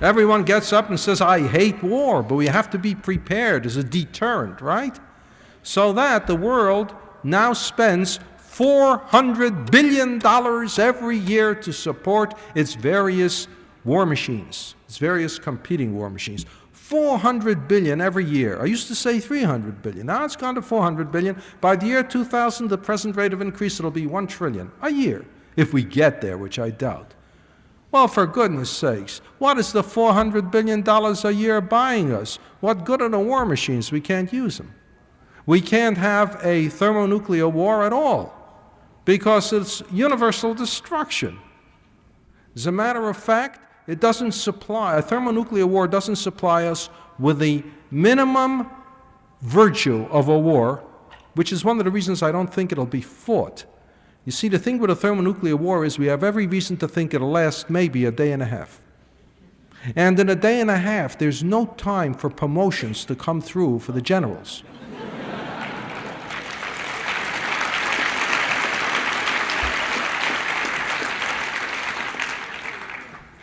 Everyone 0.00 0.42
gets 0.42 0.72
up 0.72 0.88
and 0.88 0.98
says, 0.98 1.20
I 1.20 1.46
hate 1.46 1.80
war, 1.84 2.24
but 2.24 2.34
we 2.34 2.46
have 2.46 2.68
to 2.70 2.78
be 2.78 2.96
prepared 2.96 3.64
as 3.64 3.76
a 3.76 3.84
deterrent, 3.84 4.60
right? 4.60 4.98
So 5.62 5.92
that 5.92 6.26
the 6.26 6.34
world 6.34 6.92
now 7.22 7.52
spends 7.52 8.18
$400 8.50 9.70
billion 9.70 10.20
every 10.78 11.16
year 11.16 11.54
to 11.54 11.72
support 11.72 12.34
its 12.54 12.74
various 12.74 13.46
war 13.84 14.04
machines, 14.04 14.74
its 14.86 14.98
various 14.98 15.38
competing 15.38 15.96
war 15.96 16.10
machines. 16.10 16.44
400 16.72 17.68
billion 17.68 18.00
every 18.00 18.24
year. 18.24 18.60
I 18.60 18.64
used 18.64 18.88
to 18.88 18.96
say 18.96 19.20
300 19.20 19.80
billion. 19.80 20.06
Now 20.06 20.24
it's 20.24 20.34
gone 20.34 20.56
to 20.56 20.62
400 20.62 21.12
billion. 21.12 21.40
By 21.60 21.76
the 21.76 21.86
year 21.86 22.02
2000, 22.02 22.66
the 22.66 22.76
present 22.76 23.14
rate 23.14 23.32
of 23.32 23.40
increase, 23.40 23.78
it'll 23.78 23.92
be 23.92 24.08
1 24.08 24.26
trillion 24.26 24.72
a 24.82 24.90
year, 24.90 25.24
if 25.54 25.72
we 25.72 25.84
get 25.84 26.20
there, 26.20 26.36
which 26.36 26.58
I 26.58 26.70
doubt. 26.70 27.14
Well, 27.92 28.08
for 28.08 28.26
goodness 28.26 28.70
sakes, 28.70 29.20
what 29.38 29.58
is 29.58 29.72
the 29.72 29.82
$400 29.82 30.50
billion 30.50 30.86
a 30.88 31.30
year 31.30 31.60
buying 31.60 32.12
us? 32.12 32.40
What 32.58 32.84
good 32.84 33.00
are 33.00 33.08
the 33.08 33.20
war 33.20 33.46
machines? 33.46 33.92
We 33.92 34.00
can't 34.00 34.32
use 34.32 34.58
them. 34.58 34.74
We 35.46 35.60
can't 35.60 35.98
have 35.98 36.40
a 36.42 36.68
thermonuclear 36.68 37.48
war 37.48 37.84
at 37.84 37.92
all 37.92 38.39
because 39.04 39.52
it's 39.52 39.82
universal 39.90 40.54
destruction. 40.54 41.38
As 42.54 42.66
a 42.66 42.72
matter 42.72 43.08
of 43.08 43.16
fact, 43.16 43.60
it 43.86 44.00
doesn't 44.00 44.32
supply, 44.32 44.98
a 44.98 45.02
thermonuclear 45.02 45.66
war 45.66 45.88
doesn't 45.88 46.16
supply 46.16 46.66
us 46.66 46.90
with 47.18 47.38
the 47.38 47.64
minimum 47.90 48.70
virtue 49.42 50.06
of 50.10 50.28
a 50.28 50.38
war, 50.38 50.82
which 51.34 51.52
is 51.52 51.64
one 51.64 51.78
of 51.78 51.84
the 51.84 51.90
reasons 51.90 52.22
I 52.22 52.32
don't 52.32 52.52
think 52.52 52.72
it'll 52.72 52.86
be 52.86 53.00
fought. 53.00 53.64
You 54.24 54.32
see, 54.32 54.48
the 54.48 54.58
thing 54.58 54.78
with 54.78 54.90
a 54.90 54.96
thermonuclear 54.96 55.56
war 55.56 55.84
is 55.84 55.98
we 55.98 56.06
have 56.06 56.22
every 56.22 56.46
reason 56.46 56.76
to 56.78 56.88
think 56.88 57.14
it'll 57.14 57.30
last 57.30 57.70
maybe 57.70 58.04
a 58.04 58.12
day 58.12 58.32
and 58.32 58.42
a 58.42 58.46
half. 58.46 58.80
And 59.96 60.20
in 60.20 60.28
a 60.28 60.34
day 60.34 60.60
and 60.60 60.70
a 60.70 60.76
half, 60.76 61.16
there's 61.18 61.42
no 61.42 61.66
time 61.66 62.12
for 62.12 62.28
promotions 62.28 63.04
to 63.06 63.14
come 63.14 63.40
through 63.40 63.78
for 63.78 63.92
the 63.92 64.02
generals. 64.02 64.62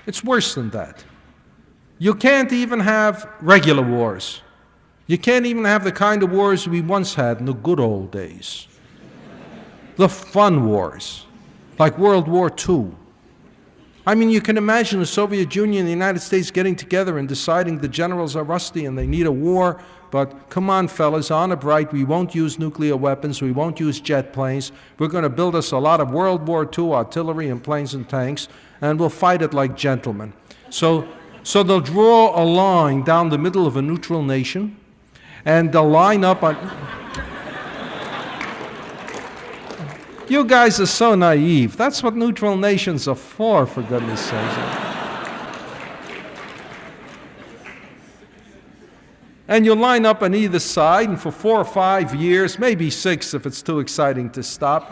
It's 0.08 0.24
worse 0.24 0.56
than 0.56 0.72
that. 0.72 1.04
You 2.00 2.16
can't 2.16 2.52
even 2.54 2.80
have 2.80 3.30
regular 3.42 3.84
wars. 3.84 4.42
You 5.06 5.18
can't 5.18 5.46
even 5.46 5.66
have 5.66 5.84
the 5.84 5.92
kind 5.92 6.24
of 6.24 6.32
wars 6.32 6.68
we 6.68 6.82
once 6.82 7.16
had 7.16 7.40
in 7.40 7.46
the 7.46 7.54
good 7.54 7.80
old 7.80 8.12
days. 8.12 8.68
The 9.98 10.08
fun 10.08 10.66
wars, 10.66 11.26
like 11.78 11.98
World 11.98 12.28
War 12.28 12.52
II. 12.68 12.92
I 14.06 14.16
mean, 14.16 14.30
you 14.30 14.40
can 14.40 14.58
imagine 14.58 15.00
the 15.02 15.06
Soviet 15.06 15.54
Union 15.54 15.82
and 15.82 15.88
the 15.88 15.92
United 15.92 16.20
States 16.20 16.52
getting 16.52 16.76
together 16.76 17.18
and 17.18 17.28
deciding 17.28 17.80
the 17.80 17.90
generals 17.90 18.36
are 18.36 18.44
rusty 18.44 18.86
and 18.86 18.98
they 18.98 19.08
need 19.08 19.26
a 19.26 19.32
war, 19.32 19.82
but 20.12 20.50
come 20.50 20.70
on, 20.70 20.88
fellas, 20.88 21.32
honor 21.32 21.56
bright, 21.56 21.92
we 21.92 22.04
won't 22.04 22.34
use 22.34 22.58
nuclear 22.58 22.96
weapons, 22.96 23.42
we 23.42 23.52
won't 23.52 23.80
use 23.80 24.00
jet 24.00 24.34
planes. 24.34 24.72
We're 24.98 25.08
going 25.08 25.24
to 25.24 25.30
build 25.30 25.56
us 25.56 25.72
a 25.72 25.78
lot 25.78 26.00
of 26.00 26.12
World 26.12 26.48
War 26.48 26.70
II 26.78 26.94
artillery 26.94 27.50
and 27.50 27.64
planes 27.64 27.94
and 27.94 28.08
tanks 28.08 28.48
and 28.82 29.00
we'll 29.00 29.10
fight 29.10 29.42
it 29.42 29.54
like 29.54 29.76
gentlemen. 29.76 30.34
So, 30.70 31.08
so 31.44 31.64
they'll 31.64 31.80
draw 31.80 32.42
a 32.42 32.44
line 32.44 33.04
down 33.04 33.30
the 33.30 33.38
middle 33.38 33.66
of 33.66 33.78
a 33.78 33.82
neutral 33.82 34.24
nation, 34.24 34.78
and 35.46 35.72
they'll 35.72 35.90
line 35.90 36.24
up 36.24 36.44
on. 36.44 36.56
you 40.28 40.44
guys 40.44 40.80
are 40.80 40.86
so 40.86 41.16
naive. 41.16 41.78
That's 41.78 42.04
what 42.04 42.16
neutral 42.16 42.58
nations 42.58 43.08
are 43.08 43.16
for, 43.16 43.66
for 43.66 43.82
goodness 43.84 44.22
sake. 44.22 44.97
And 49.48 49.66
you 49.66 49.74
line 49.76 50.06
up 50.06 50.22
on 50.22 50.36
either 50.36 50.60
side, 50.60 51.08
and 51.10 51.20
for 51.20 51.32
four 51.32 51.58
or 51.58 51.66
five 51.66 52.14
years, 52.14 52.60
maybe 52.60 52.90
six 52.90 53.34
if 53.34 53.46
it's 53.46 53.62
too 53.62 53.80
exciting 53.80 54.30
to 54.32 54.44
stop, 54.44 54.92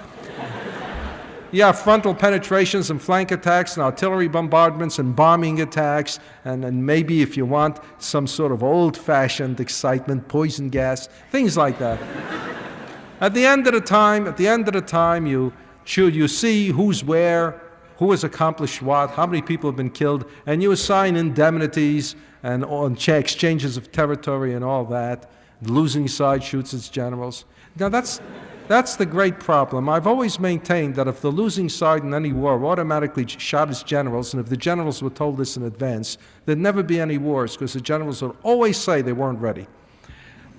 you 1.51 1.62
have 1.64 1.78
frontal 1.78 2.16
penetrations 2.16 2.89
and 2.89 3.01
flank 3.01 3.32
attacks 3.32 3.76
and 3.76 3.84
artillery 3.84 4.30
bombardments 4.30 4.97
and 4.97 5.16
bombing 5.16 5.62
attacks, 5.62 6.20
and, 6.45 6.64
and 6.64 6.86
maybe, 6.86 7.22
if 7.22 7.36
you 7.36 7.45
want, 7.45 7.80
some 7.97 8.28
sort 8.28 8.51
of 8.51 8.64
old 8.64 8.95
fashioned 8.97 9.60
excitement, 9.60 10.28
poison 10.30 10.70
gas, 10.70 11.08
things 11.32 11.58
like 11.58 11.78
that. 11.80 11.99
at 13.20 13.34
the 13.34 13.45
end 13.45 13.68
of 13.68 13.74
the 13.74 13.82
time, 13.82 14.26
at 14.26 14.38
the 14.38 14.47
end 14.47 14.68
of 14.68 14.74
the 14.74 14.82
time, 14.82 15.26
you, 15.26 15.51
you 15.86 16.28
see 16.30 16.70
who's 16.70 17.03
where, 17.03 17.62
who 17.97 18.12
has 18.12 18.24
accomplished 18.24 18.82
what, 18.82 19.12
how 19.12 19.26
many 19.26 19.41
people 19.41 19.70
have 19.70 19.78
been 19.78 19.89
killed, 19.89 20.30
and 20.45 20.62
you 20.62 20.72
assign 20.72 21.18
indemnities 21.18 22.16
and 22.46 22.64
on 22.64 22.96
exchanges 23.08 23.76
of 23.76 23.91
territory 23.91 24.54
and 24.54 24.64
all 24.64 24.86
that. 24.86 25.32
The 25.64 25.72
losing 25.72 26.08
side 26.08 26.43
shoots 26.43 26.76
its 26.76 26.89
generals. 26.89 27.43
Now 27.80 27.89
that's 27.89 28.22
that's 28.68 28.96
the 28.96 29.06
great 29.06 29.39
problem. 29.39 29.89
I've 29.89 30.06
always 30.06 30.39
maintained 30.39 30.96
that 30.96 31.08
if 31.08 31.22
the 31.22 31.32
losing 31.32 31.70
side 31.70 32.04
in 32.04 32.14
any 32.14 32.34
war 32.34 32.64
automatically 32.64 33.26
shot 33.28 33.70
its 33.70 33.82
generals, 33.82 34.34
and 34.34 34.41
if 34.41 34.50
the 34.50 34.58
generals 34.58 35.02
were 35.02 35.10
told 35.10 35.38
this 35.38 35.58
in 35.58 35.64
advance, 35.64 36.20
there'd 36.46 36.60
never 36.60 36.84
be 36.84 37.00
any 37.00 37.18
wars 37.18 37.54
because 37.54 37.74
the 37.74 37.82
generals 37.82 38.22
would 38.22 38.36
always 38.43 38.78
say 38.78 39.02
they 39.02 39.14
weren't 39.14 39.39
ready. 39.39 39.66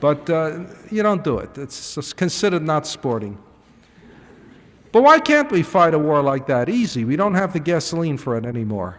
But 0.00 0.28
uh, 0.28 0.64
you 0.90 1.02
don't 1.04 1.22
do 1.22 1.38
it. 1.38 1.56
It's 1.56 2.12
considered 2.12 2.62
not 2.62 2.86
sporting. 2.86 3.38
But 4.90 5.02
why 5.02 5.20
can't 5.20 5.50
we 5.52 5.62
fight 5.62 5.94
a 5.94 5.98
war 5.98 6.20
like 6.22 6.46
that? 6.48 6.68
Easy. 6.68 7.04
We 7.04 7.16
don't 7.16 7.34
have 7.34 7.52
the 7.52 7.60
gasoline 7.60 8.18
for 8.18 8.36
it 8.36 8.44
anymore. 8.44 8.98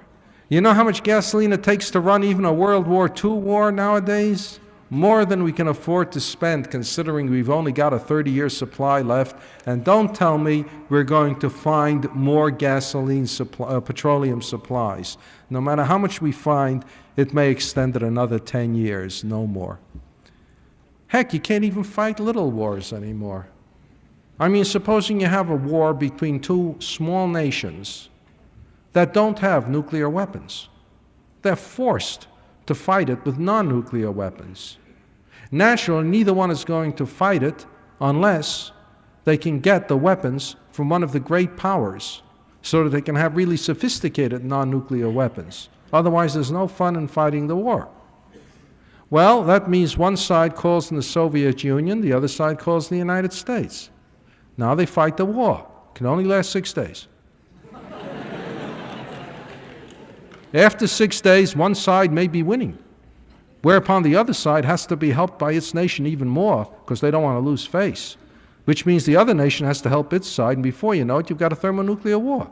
You 0.49 0.61
know 0.61 0.73
how 0.73 0.83
much 0.83 1.03
gasoline 1.03 1.51
it 1.53 1.63
takes 1.63 1.91
to 1.91 1.99
run 1.99 2.23
even 2.23 2.45
a 2.45 2.53
World 2.53 2.87
War 2.87 3.11
II 3.13 3.31
war 3.31 3.71
nowadays? 3.71 4.59
more 4.89 5.25
than 5.25 5.43
we 5.43 5.51
can 5.51 5.67
afford 5.67 6.11
to 6.13 6.19
spend, 6.19 6.71
considering 6.71 7.29
we've 7.29 7.49
only 7.49 7.71
got 7.71 7.93
a 7.93 7.99
30 7.99 8.31
year 8.31 8.49
supply 8.49 9.01
left. 9.01 9.35
And 9.65 9.83
don't 9.83 10.15
tell 10.15 10.37
me 10.37 10.65
we're 10.89 11.03
going 11.03 11.37
to 11.39 11.49
find 11.49 12.13
more 12.13 12.51
gasoline 12.51 13.27
supply, 13.27 13.67
uh, 13.67 13.79
petroleum 13.79 14.41
supplies. 14.41 15.17
No 15.49 15.59
matter 15.61 15.83
how 15.83 15.97
much 15.97 16.21
we 16.21 16.31
find, 16.31 16.85
it 17.15 17.33
may 17.33 17.49
extend 17.49 17.95
it 17.95 18.03
another 18.03 18.39
10 18.39 18.75
years, 18.75 19.23
no 19.23 19.45
more. 19.45 19.79
Heck, 21.07 21.33
you 21.33 21.39
can't 21.39 21.63
even 21.63 21.83
fight 21.83 22.19
little 22.19 22.51
wars 22.51 22.93
anymore. 22.93 23.47
I 24.39 24.49
mean, 24.49 24.65
supposing 24.65 25.19
you 25.19 25.27
have 25.27 25.49
a 25.49 25.55
war 25.55 25.93
between 25.93 26.39
two 26.39 26.75
small 26.79 27.27
nations 27.27 28.09
that 28.93 29.13
don't 29.13 29.39
have 29.39 29.69
nuclear 29.69 30.09
weapons. 30.09 30.69
They're 31.41 31.55
forced 31.55 32.27
to 32.65 32.75
fight 32.75 33.09
it 33.09 33.23
with 33.25 33.37
non 33.37 33.69
nuclear 33.69 34.11
weapons. 34.11 34.77
Naturally, 35.51 36.07
neither 36.07 36.33
one 36.33 36.51
is 36.51 36.65
going 36.65 36.93
to 36.93 37.05
fight 37.05 37.43
it 37.43 37.65
unless 38.01 38.71
they 39.23 39.37
can 39.37 39.59
get 39.59 39.87
the 39.87 39.97
weapons 39.97 40.55
from 40.71 40.89
one 40.89 41.03
of 41.03 41.11
the 41.11 41.19
great 41.19 41.57
powers 41.57 42.21
so 42.61 42.83
that 42.83 42.89
they 42.89 43.01
can 43.01 43.15
have 43.15 43.37
really 43.37 43.57
sophisticated 43.57 44.43
non 44.43 44.69
nuclear 44.69 45.09
weapons. 45.09 45.69
Otherwise, 45.93 46.33
there's 46.33 46.51
no 46.51 46.67
fun 46.67 46.95
in 46.95 47.07
fighting 47.07 47.47
the 47.47 47.55
war. 47.55 47.87
Well, 49.09 49.43
that 49.45 49.69
means 49.69 49.97
one 49.97 50.17
side 50.17 50.55
calls 50.55 50.91
in 50.91 50.97
the 50.97 51.03
Soviet 51.03 51.63
Union, 51.63 52.01
the 52.01 52.11
other 52.11 52.27
side 52.27 52.59
calls 52.59 52.89
the 52.89 52.97
United 52.97 53.31
States. 53.31 53.89
Now 54.57 54.75
they 54.75 54.85
fight 54.85 55.15
the 55.15 55.25
war. 55.25 55.65
It 55.89 55.95
Can 55.95 56.07
only 56.07 56.25
last 56.25 56.51
six 56.51 56.73
days. 56.73 57.07
After 60.53 60.87
six 60.87 61.19
days, 61.19 61.55
one 61.55 61.75
side 61.75 62.11
may 62.11 62.27
be 62.27 62.41
winning, 62.41 62.77
whereupon 63.61 64.03
the 64.03 64.15
other 64.15 64.33
side 64.33 64.63
has 64.65 64.85
to 64.87 64.95
be 64.95 65.11
helped 65.11 65.37
by 65.37 65.51
its 65.51 65.73
nation 65.73 66.05
even 66.05 66.27
more 66.27 66.71
because 66.83 67.01
they 67.01 67.11
don't 67.11 67.23
want 67.23 67.35
to 67.35 67.47
lose 67.47 67.65
face, 67.65 68.17
which 68.65 68.85
means 68.85 69.05
the 69.05 69.17
other 69.17 69.33
nation 69.33 69.65
has 69.65 69.81
to 69.81 69.89
help 69.89 70.13
its 70.13 70.27
side, 70.27 70.57
and 70.57 70.63
before 70.63 70.95
you 70.95 71.03
know 71.03 71.17
it, 71.17 71.29
you've 71.29 71.39
got 71.39 71.51
a 71.51 71.55
thermonuclear 71.55 72.17
war. 72.17 72.49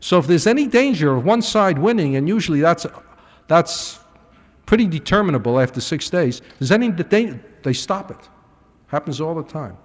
So 0.00 0.18
if 0.18 0.26
there's 0.26 0.46
any 0.46 0.66
danger 0.66 1.14
of 1.14 1.24
one 1.24 1.42
side 1.42 1.78
winning, 1.78 2.16
and 2.16 2.28
usually 2.28 2.60
that's, 2.60 2.86
that's 3.46 4.00
pretty 4.66 4.86
determinable 4.86 5.60
after 5.60 5.80
six 5.80 6.10
days, 6.10 6.42
there's 6.58 6.72
any 6.72 6.90
danger, 6.90 7.40
they 7.62 7.72
stop 7.72 8.10
it. 8.10 8.28
Happens 8.88 9.20
all 9.20 9.34
the 9.34 9.42
time. 9.42 9.76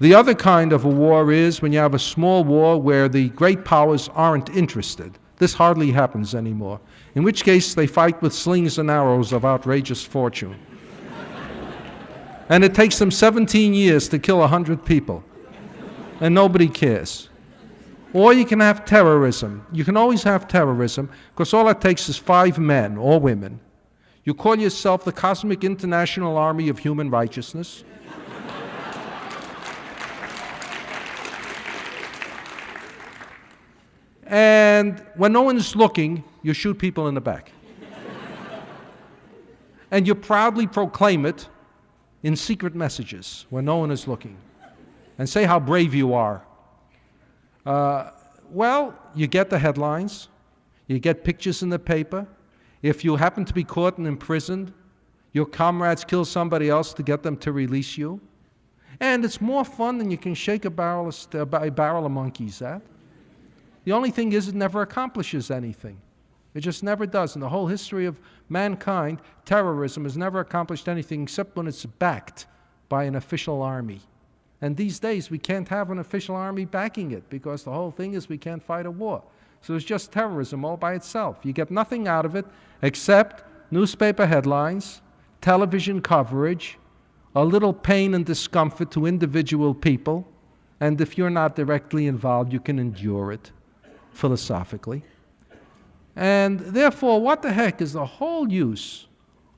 The 0.00 0.14
other 0.14 0.34
kind 0.34 0.72
of 0.72 0.84
a 0.84 0.88
war 0.88 1.32
is 1.32 1.60
when 1.60 1.72
you 1.72 1.80
have 1.80 1.94
a 1.94 1.98
small 1.98 2.44
war 2.44 2.80
where 2.80 3.08
the 3.08 3.30
great 3.30 3.64
powers 3.64 4.08
aren't 4.14 4.50
interested. 4.50 5.18
This 5.38 5.54
hardly 5.54 5.92
happens 5.92 6.34
anymore, 6.34 6.80
in 7.14 7.22
which 7.22 7.44
case 7.44 7.74
they 7.74 7.86
fight 7.86 8.20
with 8.20 8.34
slings 8.34 8.78
and 8.78 8.90
arrows 8.90 9.32
of 9.32 9.44
outrageous 9.44 10.04
fortune. 10.04 10.56
and 12.48 12.64
it 12.64 12.74
takes 12.74 12.98
them 12.98 13.10
17 13.10 13.72
years 13.72 14.08
to 14.08 14.18
kill 14.18 14.38
100 14.38 14.84
people, 14.84 15.24
and 16.20 16.34
nobody 16.34 16.68
cares. 16.68 17.28
Or 18.12 18.32
you 18.32 18.44
can 18.44 18.60
have 18.60 18.84
terrorism. 18.84 19.66
You 19.70 19.84
can 19.84 19.96
always 19.96 20.22
have 20.22 20.48
terrorism 20.48 21.10
because 21.34 21.52
all 21.52 21.68
it 21.68 21.80
takes 21.80 22.08
is 22.08 22.16
five 22.16 22.58
men 22.58 22.96
or 22.96 23.20
women. 23.20 23.60
You 24.24 24.34
call 24.34 24.58
yourself 24.58 25.04
the 25.04 25.12
Cosmic 25.12 25.62
International 25.62 26.36
Army 26.36 26.68
of 26.68 26.78
Human 26.80 27.10
Righteousness. 27.10 27.84
And 34.28 35.02
when 35.16 35.32
no 35.32 35.40
one's 35.40 35.74
looking, 35.74 36.22
you 36.42 36.52
shoot 36.52 36.78
people 36.78 37.08
in 37.08 37.14
the 37.14 37.20
back. 37.20 37.50
and 39.90 40.06
you 40.06 40.14
proudly 40.14 40.66
proclaim 40.66 41.24
it 41.24 41.48
in 42.22 42.36
secret 42.36 42.74
messages 42.74 43.46
when 43.48 43.64
no 43.64 43.78
one 43.78 43.90
is 43.90 44.06
looking 44.06 44.36
and 45.16 45.26
say 45.26 45.44
how 45.44 45.58
brave 45.58 45.94
you 45.94 46.12
are. 46.12 46.42
Uh, 47.64 48.10
well, 48.50 48.94
you 49.14 49.26
get 49.26 49.48
the 49.48 49.58
headlines, 49.58 50.28
you 50.88 50.98
get 50.98 51.24
pictures 51.24 51.62
in 51.62 51.70
the 51.70 51.78
paper. 51.78 52.26
If 52.82 53.04
you 53.04 53.16
happen 53.16 53.46
to 53.46 53.54
be 53.54 53.64
caught 53.64 53.96
and 53.96 54.06
imprisoned, 54.06 54.74
your 55.32 55.46
comrades 55.46 56.04
kill 56.04 56.26
somebody 56.26 56.68
else 56.68 56.92
to 56.94 57.02
get 57.02 57.22
them 57.22 57.36
to 57.38 57.52
release 57.52 57.96
you. 57.96 58.20
And 59.00 59.24
it's 59.24 59.40
more 59.40 59.64
fun 59.64 59.98
than 59.98 60.10
you 60.10 60.18
can 60.18 60.34
shake 60.34 60.64
a 60.66 60.70
barrel 60.70 61.08
of, 61.08 61.54
a 61.54 61.70
barrel 61.70 62.04
of 62.04 62.12
monkeys 62.12 62.60
at. 62.60 62.82
The 63.88 63.94
only 63.94 64.10
thing 64.10 64.34
is, 64.34 64.48
it 64.48 64.54
never 64.54 64.82
accomplishes 64.82 65.50
anything. 65.50 65.96
It 66.52 66.60
just 66.60 66.82
never 66.82 67.06
does. 67.06 67.34
In 67.34 67.40
the 67.40 67.48
whole 67.48 67.68
history 67.68 68.04
of 68.04 68.20
mankind, 68.50 69.22
terrorism 69.46 70.04
has 70.04 70.14
never 70.14 70.40
accomplished 70.40 70.90
anything 70.90 71.22
except 71.22 71.56
when 71.56 71.66
it's 71.66 71.86
backed 71.86 72.44
by 72.90 73.04
an 73.04 73.14
official 73.14 73.62
army. 73.62 74.02
And 74.60 74.76
these 74.76 74.98
days, 74.98 75.30
we 75.30 75.38
can't 75.38 75.66
have 75.68 75.90
an 75.90 76.00
official 76.00 76.36
army 76.36 76.66
backing 76.66 77.12
it 77.12 77.30
because 77.30 77.62
the 77.62 77.70
whole 77.70 77.90
thing 77.90 78.12
is 78.12 78.28
we 78.28 78.36
can't 78.36 78.62
fight 78.62 78.84
a 78.84 78.90
war. 78.90 79.22
So 79.62 79.74
it's 79.74 79.86
just 79.86 80.12
terrorism 80.12 80.66
all 80.66 80.76
by 80.76 80.92
itself. 80.92 81.38
You 81.42 81.54
get 81.54 81.70
nothing 81.70 82.06
out 82.06 82.26
of 82.26 82.36
it 82.36 82.44
except 82.82 83.42
newspaper 83.70 84.26
headlines, 84.26 85.00
television 85.40 86.02
coverage, 86.02 86.76
a 87.34 87.42
little 87.42 87.72
pain 87.72 88.12
and 88.12 88.26
discomfort 88.26 88.90
to 88.90 89.06
individual 89.06 89.72
people, 89.72 90.28
and 90.78 91.00
if 91.00 91.16
you're 91.16 91.30
not 91.30 91.56
directly 91.56 92.06
involved, 92.06 92.52
you 92.52 92.60
can 92.60 92.78
endure 92.78 93.32
it 93.32 93.50
philosophically. 94.18 95.02
And 96.16 96.58
therefore, 96.58 97.20
what 97.20 97.40
the 97.40 97.52
heck 97.52 97.80
is 97.80 97.92
the 97.92 98.04
whole 98.04 98.50
use 98.50 99.06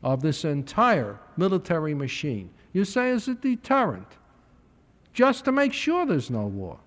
of 0.03 0.21
this 0.21 0.45
entire 0.45 1.19
military 1.39 1.95
machine? 1.95 2.51
You 2.75 2.85
say 2.85 3.09
is 3.11 3.27
a 3.27 3.35
deterrent, 3.35 4.19
just 5.15 5.47
to 5.47 5.53
make 5.53 5.73
sure 5.73 6.05
there's 6.05 6.29
no 6.29 6.47
war. 6.47 6.79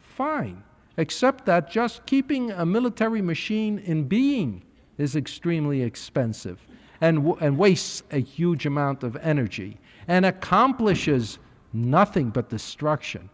Fine. 0.00 0.62
Except 0.98 1.44
that 1.46 1.68
just 1.68 2.06
keeping 2.06 2.52
a 2.52 2.64
military 2.64 3.20
machine 3.20 3.80
in 3.80 4.04
being 4.04 4.62
is 4.96 5.16
extremely 5.16 5.82
expensive 5.82 6.64
and, 7.00 7.34
and 7.40 7.58
wastes 7.58 8.04
a 8.12 8.20
huge 8.20 8.64
amount 8.66 9.02
of 9.02 9.16
energy 9.16 9.78
and 10.06 10.24
accomplishes 10.24 11.38
nothing 11.72 12.30
but 12.30 12.48
destruction. 12.48 13.28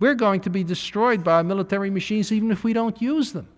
We're 0.00 0.14
going 0.14 0.40
to 0.42 0.50
be 0.50 0.64
destroyed 0.64 1.22
by 1.22 1.42
military 1.42 1.90
machines 1.90 2.32
even 2.32 2.50
if 2.50 2.64
we 2.64 2.72
don't 2.72 3.00
use 3.00 3.32
them. 3.32 3.48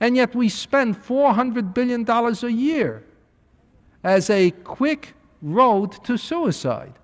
And 0.00 0.16
yet 0.16 0.34
we 0.34 0.48
spend 0.48 0.96
$400 1.02 1.74
billion 1.74 2.08
a 2.08 2.48
year 2.48 3.04
as 4.02 4.30
a 4.30 4.50
quick 4.50 5.14
road 5.40 6.04
to 6.04 6.16
suicide. 6.16 6.94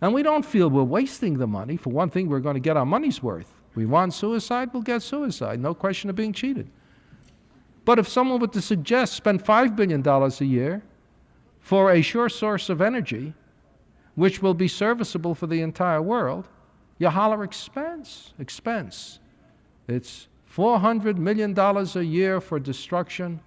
And 0.00 0.12
we 0.12 0.22
don't 0.22 0.44
feel 0.44 0.68
we're 0.68 0.82
wasting 0.82 1.38
the 1.38 1.46
money. 1.46 1.76
For 1.76 1.90
one 1.90 2.10
thing, 2.10 2.28
we're 2.28 2.40
going 2.40 2.54
to 2.54 2.60
get 2.60 2.76
our 2.76 2.84
money's 2.84 3.22
worth. 3.22 3.50
We 3.74 3.86
want 3.86 4.14
suicide, 4.14 4.70
we'll 4.72 4.82
get 4.82 5.02
suicide. 5.02 5.58
No 5.58 5.74
question 5.74 6.10
of 6.10 6.16
being 6.16 6.32
cheated. 6.32 6.68
But 7.84 7.98
if 7.98 8.08
someone 8.08 8.40
were 8.40 8.48
to 8.48 8.62
suggest 8.62 9.14
spend 9.14 9.44
$5 9.44 9.76
billion 9.76 10.06
a 10.06 10.44
year 10.44 10.82
for 11.60 11.92
a 11.92 12.02
sure 12.02 12.28
source 12.28 12.68
of 12.68 12.80
energy, 12.80 13.34
which 14.14 14.42
will 14.42 14.54
be 14.54 14.68
serviceable 14.68 15.34
for 15.34 15.46
the 15.46 15.60
entire 15.60 16.00
world, 16.00 16.48
you 16.98 17.08
holler 17.08 17.42
expense, 17.42 18.32
expense. 18.38 19.18
It's 19.88 20.28
$400 20.54 21.16
million 21.16 21.58
a 21.58 22.02
year 22.02 22.40
for 22.40 22.58
destruction, 22.58 23.40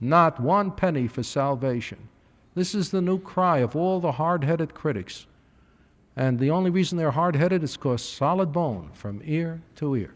not 0.00 0.40
one 0.40 0.70
penny 0.70 1.06
for 1.06 1.22
salvation. 1.22 2.08
This 2.54 2.74
is 2.74 2.90
the 2.90 3.02
new 3.02 3.18
cry 3.18 3.58
of 3.58 3.76
all 3.76 4.00
the 4.00 4.12
hard 4.12 4.44
headed 4.44 4.74
critics. 4.74 5.26
And 6.16 6.38
the 6.38 6.50
only 6.50 6.70
reason 6.70 6.98
they're 6.98 7.12
hard 7.12 7.36
headed 7.36 7.62
is 7.62 7.76
because 7.76 8.02
solid 8.02 8.52
bone 8.52 8.90
from 8.92 9.22
ear 9.24 9.62
to 9.76 9.94
ear. 9.96 10.14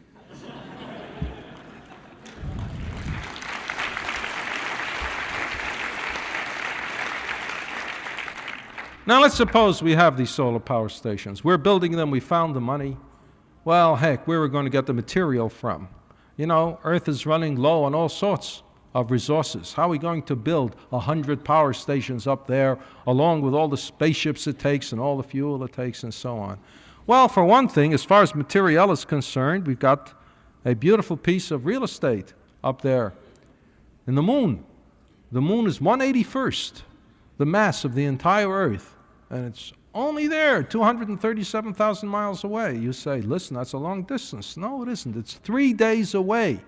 Now, 9.07 9.21
let's 9.21 9.35
suppose 9.35 9.83
we 9.83 9.93
have 9.93 10.17
these 10.17 10.31
solar 10.31 10.59
power 10.59 10.89
stations. 10.89 11.45
We're 11.45 11.59
building 11.59 11.93
them, 11.93 12.11
we 12.11 12.21
found 12.21 12.57
the 12.57 12.61
money. 12.61 12.97
Well, 13.63 13.97
heck, 13.97 14.27
where 14.27 14.39
are 14.39 14.43
we 14.45 14.49
going 14.49 14.65
to 14.65 14.71
get 14.71 14.87
the 14.87 14.95
material 14.95 15.51
from? 15.51 15.89
You 16.39 16.47
know, 16.47 16.81
Earth 16.85 17.07
is 17.07 17.27
running 17.27 17.57
low 17.57 17.85
on 17.85 17.95
all 17.95 18.09
sorts 18.09 18.63
of 18.95 19.11
resources. 19.11 19.75
How 19.75 19.85
are 19.85 19.89
we 19.91 19.99
going 19.99 20.23
to 20.23 20.35
build 20.35 20.75
100 20.89 21.45
power 21.45 21.75
stations 21.75 22.27
up 22.27 22.47
there, 22.47 22.79
along 23.07 23.43
with 23.43 23.53
all 23.53 23.69
the 23.69 23.77
spaceships 23.77 24.47
it 24.47 24.59
takes 24.59 24.91
and 24.93 25.01
all 25.01 25.19
the 25.19 25.23
fuel 25.23 25.63
it 25.65 25.75
takes 25.75 26.03
and 26.03 26.15
so 26.15 26.39
on? 26.39 26.59
Well, 27.07 27.29
for 27.29 27.45
one 27.45 27.69
thing, 27.69 27.93
as 27.93 28.05
far 28.05 28.23
as 28.23 28.35
material 28.35 28.91
is 28.91 29.05
concerned, 29.05 29.67
we've 29.67 29.79
got 29.79 30.15
a 30.65 30.75
beautiful 30.75 31.19
piece 31.19 31.51
of 31.51 31.67
real 31.67 31.85
estate 31.85 32.33
up 32.63 32.81
there 32.81 33.13
in 34.07 34.15
the 34.15 34.23
moon. 34.23 34.65
The 35.31 35.43
moon 35.43 35.67
is 35.67 35.79
181st 35.79 36.83
the 37.37 37.47
mass 37.47 37.85
of 37.85 37.95
the 37.95 38.05
entire 38.05 38.49
Earth 38.49 38.94
and 39.35 39.47
it's 39.47 39.73
only 39.95 40.27
there, 40.27 40.63
237,000 40.63 42.09
miles 42.09 42.45
away. 42.45 42.77
You 42.77 42.93
say, 42.93 43.21
listen, 43.21 43.57
that's 43.57 43.73
a 43.73 43.79
long 43.79 44.03
distance. 44.05 44.57
No, 44.57 44.83
it 44.83 44.89
isn't. 44.89 45.17
It's 45.17 45.35
three 45.35 45.73
days 45.73 46.15
away. 46.15 46.61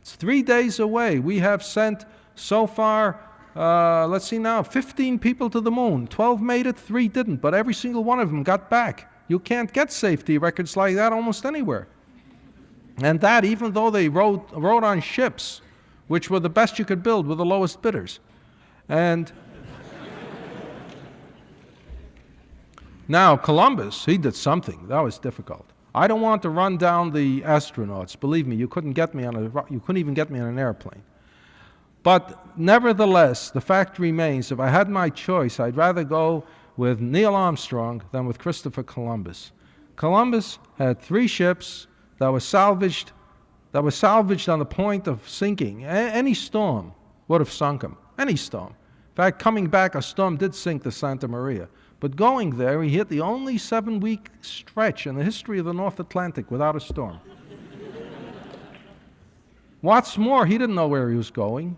It's 0.00 0.14
three 0.14 0.42
days 0.42 0.78
away. 0.78 1.18
We 1.18 1.38
have 1.38 1.62
sent 1.62 2.04
so 2.34 2.66
far 2.66 3.20
uh, 3.56 4.06
let's 4.06 4.26
see 4.26 4.38
now, 4.38 4.62
15 4.62 5.18
people 5.18 5.50
to 5.50 5.60
the 5.60 5.70
moon. 5.70 6.06
12 6.06 6.40
made 6.40 6.66
it, 6.66 6.76
3 6.76 7.08
didn't, 7.08 7.36
but 7.36 7.54
every 7.54 7.74
single 7.74 8.04
one 8.04 8.20
of 8.20 8.30
them 8.30 8.42
got 8.42 8.70
back. 8.70 9.12
You 9.28 9.38
can't 9.38 9.72
get 9.72 9.92
safety 9.92 10.38
records 10.38 10.76
like 10.76 10.94
that 10.94 11.12
almost 11.12 11.44
anywhere. 11.44 11.88
And 13.02 13.20
that, 13.20 13.44
even 13.44 13.72
though 13.72 13.90
they 13.90 14.08
rode, 14.08 14.42
rode 14.52 14.84
on 14.84 15.00
ships, 15.00 15.62
which 16.06 16.30
were 16.30 16.40
the 16.40 16.50
best 16.50 16.78
you 16.78 16.84
could 16.84 17.02
build 17.02 17.26
with 17.26 17.38
the 17.38 17.44
lowest 17.44 17.82
bidders. 17.82 18.20
And 18.88 19.32
now, 23.10 23.36
Columbus, 23.36 24.04
he 24.04 24.16
did 24.16 24.36
something. 24.36 24.86
That 24.86 25.00
was 25.00 25.18
difficult. 25.18 25.66
I 25.92 26.06
don't 26.06 26.20
want 26.20 26.42
to 26.42 26.48
run 26.48 26.76
down 26.76 27.10
the 27.10 27.40
astronauts. 27.40 28.18
Believe 28.18 28.46
me, 28.46 28.54
you 28.54 28.68
couldn't 28.68 28.92
get 28.92 29.16
me 29.16 29.24
on 29.24 29.34
a, 29.34 29.42
you 29.68 29.80
couldn't 29.80 29.96
even 29.96 30.14
get 30.14 30.30
me 30.30 30.38
on 30.38 30.46
an 30.46 30.60
airplane. 30.60 31.02
But 32.04 32.56
nevertheless, 32.56 33.50
the 33.50 33.60
fact 33.60 33.98
remains 33.98 34.52
if 34.52 34.60
I 34.60 34.68
had 34.68 34.88
my 34.88 35.10
choice, 35.10 35.58
I'd 35.58 35.76
rather 35.76 36.04
go 36.04 36.44
with 36.76 37.00
Neil 37.00 37.34
Armstrong 37.34 38.00
than 38.12 38.26
with 38.26 38.38
Christopher 38.38 38.84
Columbus. 38.84 39.50
Columbus 39.96 40.60
had 40.78 41.00
three 41.00 41.26
ships 41.26 41.88
that 42.18 42.30
were 42.30 42.38
salvaged, 42.38 43.10
that 43.72 43.82
were 43.82 43.90
salvaged 43.90 44.48
on 44.48 44.60
the 44.60 44.64
point 44.64 45.08
of 45.08 45.28
sinking. 45.28 45.84
A- 45.84 45.88
any 45.88 46.32
storm 46.32 46.94
would 47.26 47.40
have 47.40 47.50
sunk 47.50 47.82
him. 47.82 47.96
Any 48.16 48.36
storm. 48.36 48.68
In 48.68 49.16
fact, 49.16 49.40
coming 49.40 49.66
back, 49.66 49.96
a 49.96 50.00
storm 50.00 50.36
did 50.36 50.54
sink 50.54 50.84
the 50.84 50.92
Santa 50.92 51.26
Maria. 51.26 51.68
But 52.00 52.16
going 52.16 52.56
there, 52.56 52.82
he 52.82 52.90
hit 52.90 53.10
the 53.10 53.20
only 53.20 53.58
seven 53.58 54.00
week 54.00 54.30
stretch 54.40 55.06
in 55.06 55.16
the 55.16 55.22
history 55.22 55.58
of 55.58 55.66
the 55.66 55.74
North 55.74 56.00
Atlantic 56.00 56.50
without 56.50 56.74
a 56.74 56.80
storm. 56.80 57.20
What's 59.82 60.18
more, 60.18 60.46
he 60.46 60.58
didn't 60.58 60.74
know 60.74 60.88
where 60.88 61.10
he 61.10 61.16
was 61.16 61.30
going. 61.30 61.76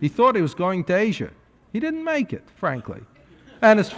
He 0.00 0.08
thought 0.08 0.36
he 0.36 0.42
was 0.42 0.54
going 0.54 0.84
to 0.84 0.94
Asia. 0.94 1.30
He 1.72 1.80
didn't 1.80 2.04
make 2.04 2.32
it, 2.32 2.44
frankly. 2.56 3.00
And 3.62 3.80
as, 3.80 3.94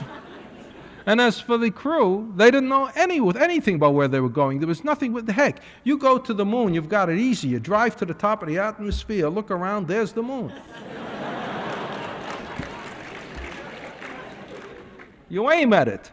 and 1.04 1.20
as 1.20 1.40
for 1.40 1.58
the 1.58 1.70
crew, 1.70 2.32
they 2.36 2.50
didn't 2.50 2.68
know 2.68 2.90
any, 2.94 3.20
anything 3.36 3.76
about 3.76 3.94
where 3.94 4.08
they 4.08 4.20
were 4.20 4.28
going. 4.28 4.58
There 4.58 4.68
was 4.68 4.84
nothing 4.84 5.12
with 5.12 5.26
the 5.26 5.32
heck. 5.32 5.60
You 5.84 5.98
go 5.98 6.18
to 6.18 6.34
the 6.34 6.44
moon, 6.44 6.74
you've 6.74 6.88
got 6.88 7.08
it 7.08 7.18
easy. 7.18 7.48
You 7.48 7.60
drive 7.60 7.96
to 7.96 8.04
the 8.04 8.14
top 8.14 8.42
of 8.42 8.48
the 8.48 8.58
atmosphere, 8.58 9.28
look 9.28 9.50
around, 9.50 9.88
there's 9.88 10.12
the 10.12 10.22
moon. 10.22 10.52
You 15.28 15.50
aim 15.50 15.72
at 15.72 15.88
it. 15.88 16.10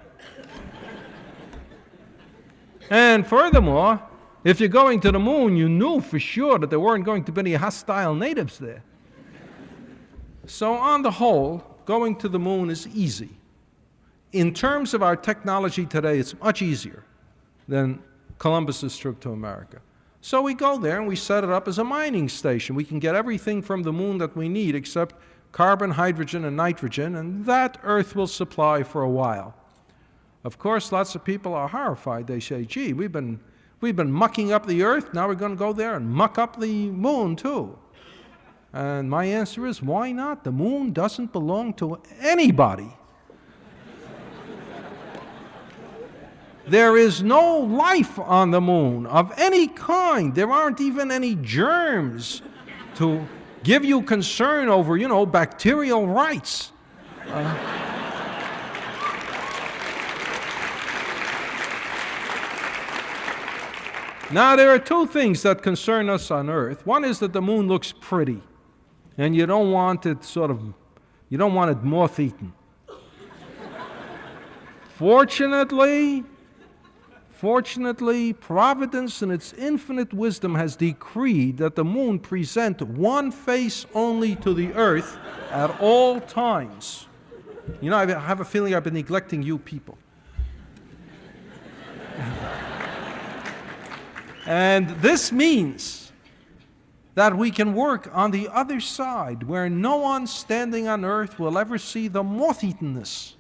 And 2.90 3.26
furthermore, 3.26 4.02
if 4.44 4.60
you're 4.60 4.70
going 4.70 5.00
to 5.02 5.12
the 5.12 5.20
moon, 5.20 5.56
you 5.56 5.70
knew 5.70 6.02
for 6.02 6.20
sure 6.20 6.60
that 6.60 6.70
there 6.70 6.80
weren't 6.80 7.06
going 7.06 7.24
to 7.26 7.32
be 7.32 7.40
any 7.40 7.54
hostile 7.54 8.14
natives 8.14 8.60
there. 8.60 8.84
So, 10.46 10.74
on 10.74 11.02
the 11.02 11.12
whole, 11.12 11.64
going 11.86 12.18
to 12.18 12.30
the 12.30 12.40
moon 12.40 12.70
is 12.70 12.88
easy. 12.88 13.30
In 14.34 14.54
terms 14.54 14.94
of 14.94 15.02
our 15.02 15.16
technology 15.16 15.86
today, 15.86 16.20
it's 16.20 16.38
much 16.40 16.62
easier 16.62 17.04
than 17.68 18.02
Columbus's 18.40 18.98
trip 18.98 19.20
to 19.22 19.32
America. 19.32 19.80
So 20.22 20.42
we 20.42 20.54
go 20.54 20.78
there 20.78 21.00
and 21.00 21.08
we 21.08 21.18
set 21.18 21.44
it 21.44 21.50
up 21.50 21.68
as 21.68 21.80
a 21.80 21.84
mining 21.84 22.30
station. 22.30 22.76
We 22.76 22.86
can 22.86 23.00
get 23.00 23.14
everything 23.14 23.62
from 23.62 23.84
the 23.84 23.92
moon 23.92 24.18
that 24.20 24.36
we 24.36 24.48
need 24.48 24.74
except 24.74 25.16
carbon, 25.54 25.92
hydrogen, 25.92 26.44
and 26.44 26.58
nitrogen, 26.58 27.16
and 27.16 27.46
that 27.46 27.78
Earth 27.84 28.16
will 28.16 28.28
supply 28.28 28.84
for 28.84 29.04
a 29.04 29.10
while. 29.10 29.56
Of 30.44 30.60
course, 30.60 30.92
lots 30.92 31.16
of 31.16 31.24
people 31.24 31.54
are 31.54 31.70
horrified. 31.70 32.28
They 32.28 32.42
say, 32.42 32.66
gee, 32.66 32.92
we've 32.92 33.12
been, 33.12 33.40
we've 33.80 33.96
been 33.96 34.12
mucking 34.12 34.52
up 34.52 34.66
the 34.66 34.84
Earth, 34.84 35.14
now 35.14 35.28
we're 35.28 35.36
going 35.36 35.54
to 35.54 35.58
go 35.58 35.72
there 35.72 35.96
and 35.96 36.10
muck 36.10 36.38
up 36.38 36.60
the 36.60 36.90
moon 36.90 37.38
too. 37.38 37.80
And 38.74 39.10
my 39.10 39.26
answer 39.26 39.68
is, 39.68 39.82
why 39.82 40.12
not? 40.12 40.44
The 40.44 40.52
moon 40.52 40.92
doesn't 40.92 41.32
belong 41.32 41.76
to 41.76 42.02
anybody. 42.20 42.92
There 46.66 46.98
is 46.98 47.22
no 47.22 47.60
life 47.60 48.18
on 48.18 48.52
the 48.52 48.62
moon 48.62 49.06
of 49.06 49.32
any 49.38 49.68
kind. 49.68 50.34
There 50.34 50.50
aren't 50.50 50.82
even 50.82 51.12
any 51.12 51.36
germs 51.36 52.42
to 52.96 53.28
give 53.64 53.86
you 53.86 54.02
concern 54.02 54.68
over, 54.68 54.98
you 54.98 55.08
know, 55.08 55.26
bacterial 55.26 56.08
rights. 56.08 56.72
Uh, 57.28 57.42
now, 64.32 64.56
there 64.56 64.70
are 64.70 64.80
two 64.80 65.08
things 65.08 65.42
that 65.44 65.62
concern 65.62 66.10
us 66.10 66.30
on 66.30 66.50
Earth. 66.50 66.86
One 66.86 67.06
is 67.06 67.20
that 67.20 67.34
the 67.34 67.42
moon 67.42 67.68
looks 67.68 67.94
pretty 67.94 68.42
and 69.18 69.36
you 69.36 69.46
don't 69.46 69.72
want 69.72 70.06
it 70.06 70.24
sort 70.24 70.52
of, 70.52 70.74
you 71.30 71.38
don't 71.38 71.54
want 71.54 71.72
it 71.72 71.84
moth 71.84 72.20
eaten. 72.20 72.54
Fortunately, 74.96 76.24
Fortunately, 77.44 78.32
Providence 78.32 79.22
in 79.22 79.30
its 79.30 79.52
infinite 79.52 80.14
wisdom 80.14 80.56
has 80.56 80.78
decreed 80.78 81.58
that 81.58 81.76
the 81.76 81.84
moon 81.84 82.18
present 82.18 82.82
one 82.82 83.32
face 83.32 83.86
only 83.94 84.38
to 84.38 84.54
the 84.54 84.72
earth 84.72 85.18
at 85.52 85.78
all 85.82 86.22
times. 86.22 87.08
You 87.82 87.90
know, 87.90 87.98
I 87.98 88.06
have 88.06 88.40
a 88.40 88.46
feeling 88.46 88.74
I've 88.74 88.86
been 88.86 88.94
neglecting 88.94 89.44
you 89.44 89.58
people. 89.58 89.98
and 94.46 94.92
this 95.02 95.34
means 95.34 96.14
that 97.16 97.36
we 97.36 97.52
can 97.52 97.74
work 97.74 98.10
on 98.14 98.32
the 98.32 98.48
other 98.48 98.80
side 98.80 99.44
where 99.44 99.68
no 99.68 99.98
one 99.98 100.28
standing 100.28 100.88
on 100.88 101.04
earth 101.04 101.38
will 101.38 101.58
ever 101.58 101.78
see 101.78 102.08
the 102.08 102.24
moth 102.24 102.62
eatenness. 102.62 103.34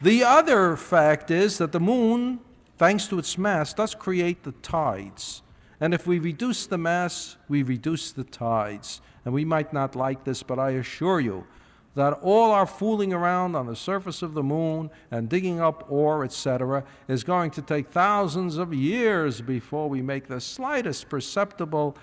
The 0.00 0.24
other 0.24 0.76
fact 0.76 1.30
is 1.30 1.58
that 1.58 1.72
the 1.72 1.80
moon, 1.80 2.40
thanks 2.76 3.06
to 3.08 3.18
its 3.18 3.38
mass, 3.38 3.72
does 3.72 3.94
create 3.94 4.42
the 4.42 4.52
tides. 4.52 5.42
And 5.80 5.94
if 5.94 6.06
we 6.06 6.18
reduce 6.18 6.66
the 6.66 6.78
mass, 6.78 7.36
we 7.48 7.62
reduce 7.62 8.12
the 8.12 8.24
tides. 8.24 9.00
And 9.24 9.34
we 9.34 9.44
might 9.44 9.72
not 9.72 9.96
like 9.96 10.24
this, 10.24 10.42
but 10.42 10.58
I 10.58 10.70
assure 10.70 11.20
you, 11.20 11.46
that 11.94 12.12
all 12.22 12.52
our 12.52 12.66
fooling 12.66 13.12
around 13.12 13.56
on 13.56 13.66
the 13.66 13.74
surface 13.74 14.22
of 14.22 14.34
the 14.34 14.42
moon 14.42 14.90
and 15.10 15.28
digging 15.28 15.60
up 15.60 15.90
ore, 15.90 16.24
etc., 16.24 16.84
is 17.08 17.24
going 17.24 17.50
to 17.52 17.62
take 17.62 17.88
thousands 17.88 18.58
of 18.58 18.74
years 18.74 19.40
before 19.40 19.88
we 19.88 20.02
make 20.02 20.28
the 20.28 20.40
slightest 20.40 21.08
perceptible 21.08 21.96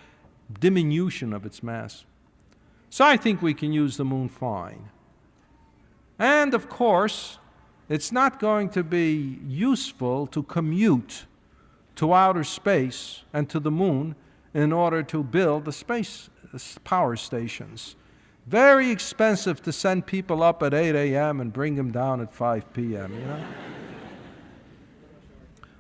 diminution 0.60 1.32
of 1.32 1.46
its 1.46 1.62
mass. 1.62 2.06
So 2.89 3.06
I 3.06 3.18
think 3.18 3.41
we 3.41 3.54
can 3.54 3.72
use 3.72 3.98
the 3.98 4.06
moon 4.06 4.30
fine. 4.30 4.89
And 6.20 6.54
of 6.54 6.70
course, 6.70 7.38
it's 7.94 8.12
not 8.12 8.39
going 8.39 8.70
to 8.70 8.84
be 8.84 9.38
useful 9.48 10.26
to 10.26 10.41
commute 10.41 11.26
to 11.94 12.12
outer 12.12 12.44
space 12.44 13.22
and 13.32 13.48
to 13.48 13.60
the 13.60 13.70
moon 13.70 14.16
in 14.52 14.74
order 14.74 15.04
to 15.04 15.22
build 15.22 15.66
the 15.66 15.72
space 15.72 16.28
uh, 16.52 16.58
power 16.84 17.16
stations. 17.16 17.96
Very 18.48 18.89
expensive 18.89 19.62
to 19.62 19.72
send 19.72 20.08
people 20.08 20.41
up 20.41 20.64
at 20.64 20.74
8 20.74 20.96
a.m. 20.96 21.39
and 21.39 21.54
bring 21.54 21.76
them 21.76 21.91
down 21.91 22.20
at 22.20 22.32
5 22.32 22.74
p.m., 22.74 23.14
you 23.14 23.28
know? 23.28 23.46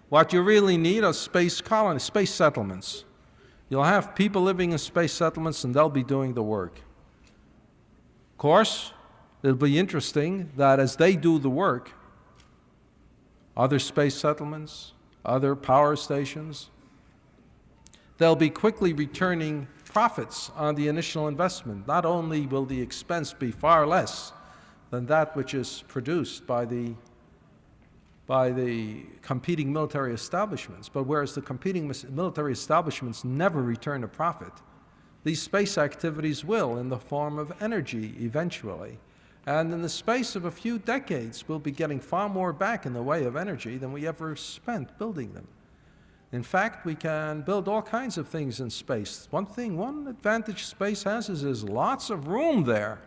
what 0.09 0.31
you 0.33 0.43
really 0.43 0.77
need 0.77 1.03
are 1.03 1.13
space 1.13 1.61
colonies, 1.61 2.03
space 2.03 2.31
settlements. 2.31 3.05
You'll 3.69 3.85
have 3.85 4.13
people 4.13 4.43
living 4.43 4.71
in 4.71 4.77
space 4.77 5.13
settlements 5.13 5.63
and 5.63 5.73
they'll 5.73 5.89
be 5.89 6.03
doing 6.03 6.35
the 6.35 6.43
work. 6.43 6.77
Of 8.33 8.37
course, 8.37 8.93
it'll 9.41 9.55
be 9.55 9.79
interesting 9.79 10.51
that 10.57 10.79
as 10.79 10.97
they 10.97 11.15
do 11.15 11.39
the 11.39 11.49
work, 11.49 11.89
other 13.55 13.79
space 13.79 14.15
settlements, 14.15 14.93
other 15.25 15.55
power 15.55 15.95
stations, 15.95 16.69
they'll 18.17 18.35
be 18.35 18.49
quickly 18.49 18.93
returning 18.93 19.67
profits 19.85 20.49
on 20.55 20.75
the 20.75 20.87
initial 20.87 21.27
investment. 21.27 21.87
Not 21.87 22.05
only 22.05 22.47
will 22.47 22.65
the 22.65 22.81
expense 22.81 23.33
be 23.33 23.51
far 23.51 23.85
less 23.85 24.33
than 24.89 25.05
that 25.05 25.35
which 25.35 25.53
is 25.53 25.83
produced 25.87 26.47
by 26.47 26.65
the, 26.65 26.95
by 28.25 28.51
the 28.51 29.03
competing 29.21 29.71
military 29.71 30.13
establishments, 30.13 30.89
but 30.89 31.03
whereas 31.03 31.35
the 31.35 31.41
competing 31.41 31.93
military 32.09 32.53
establishments 32.53 33.23
never 33.23 33.61
return 33.61 34.03
a 34.03 34.07
profit, 34.07 34.53
these 35.23 35.41
space 35.41 35.77
activities 35.77 36.43
will 36.43 36.77
in 36.77 36.89
the 36.89 36.97
form 36.97 37.37
of 37.37 37.53
energy 37.61 38.15
eventually. 38.19 38.97
And 39.45 39.73
in 39.73 39.81
the 39.81 39.89
space 39.89 40.35
of 40.35 40.45
a 40.45 40.51
few 40.51 40.79
decades, 40.79 41.47
we'll 41.47 41.59
be 41.59 41.71
getting 41.71 41.99
far 41.99 42.29
more 42.29 42.53
back 42.53 42.85
in 42.85 42.93
the 42.93 43.03
way 43.03 43.25
of 43.25 43.35
energy 43.35 43.77
than 43.77 43.91
we 43.91 44.07
ever 44.07 44.35
spent 44.35 44.97
building 44.97 45.33
them. 45.33 45.47
In 46.31 46.43
fact, 46.43 46.85
we 46.85 46.95
can 46.95 47.41
build 47.41 47.67
all 47.67 47.81
kinds 47.81 48.17
of 48.17 48.27
things 48.27 48.59
in 48.59 48.69
space. 48.69 49.27
One 49.29 49.45
thing, 49.45 49.77
one 49.77 50.07
advantage 50.07 50.65
space 50.65 51.03
has 51.03 51.29
is 51.29 51.43
there's 51.43 51.63
lots 51.63 52.09
of 52.09 52.27
room 52.27 52.63
there. 52.63 53.01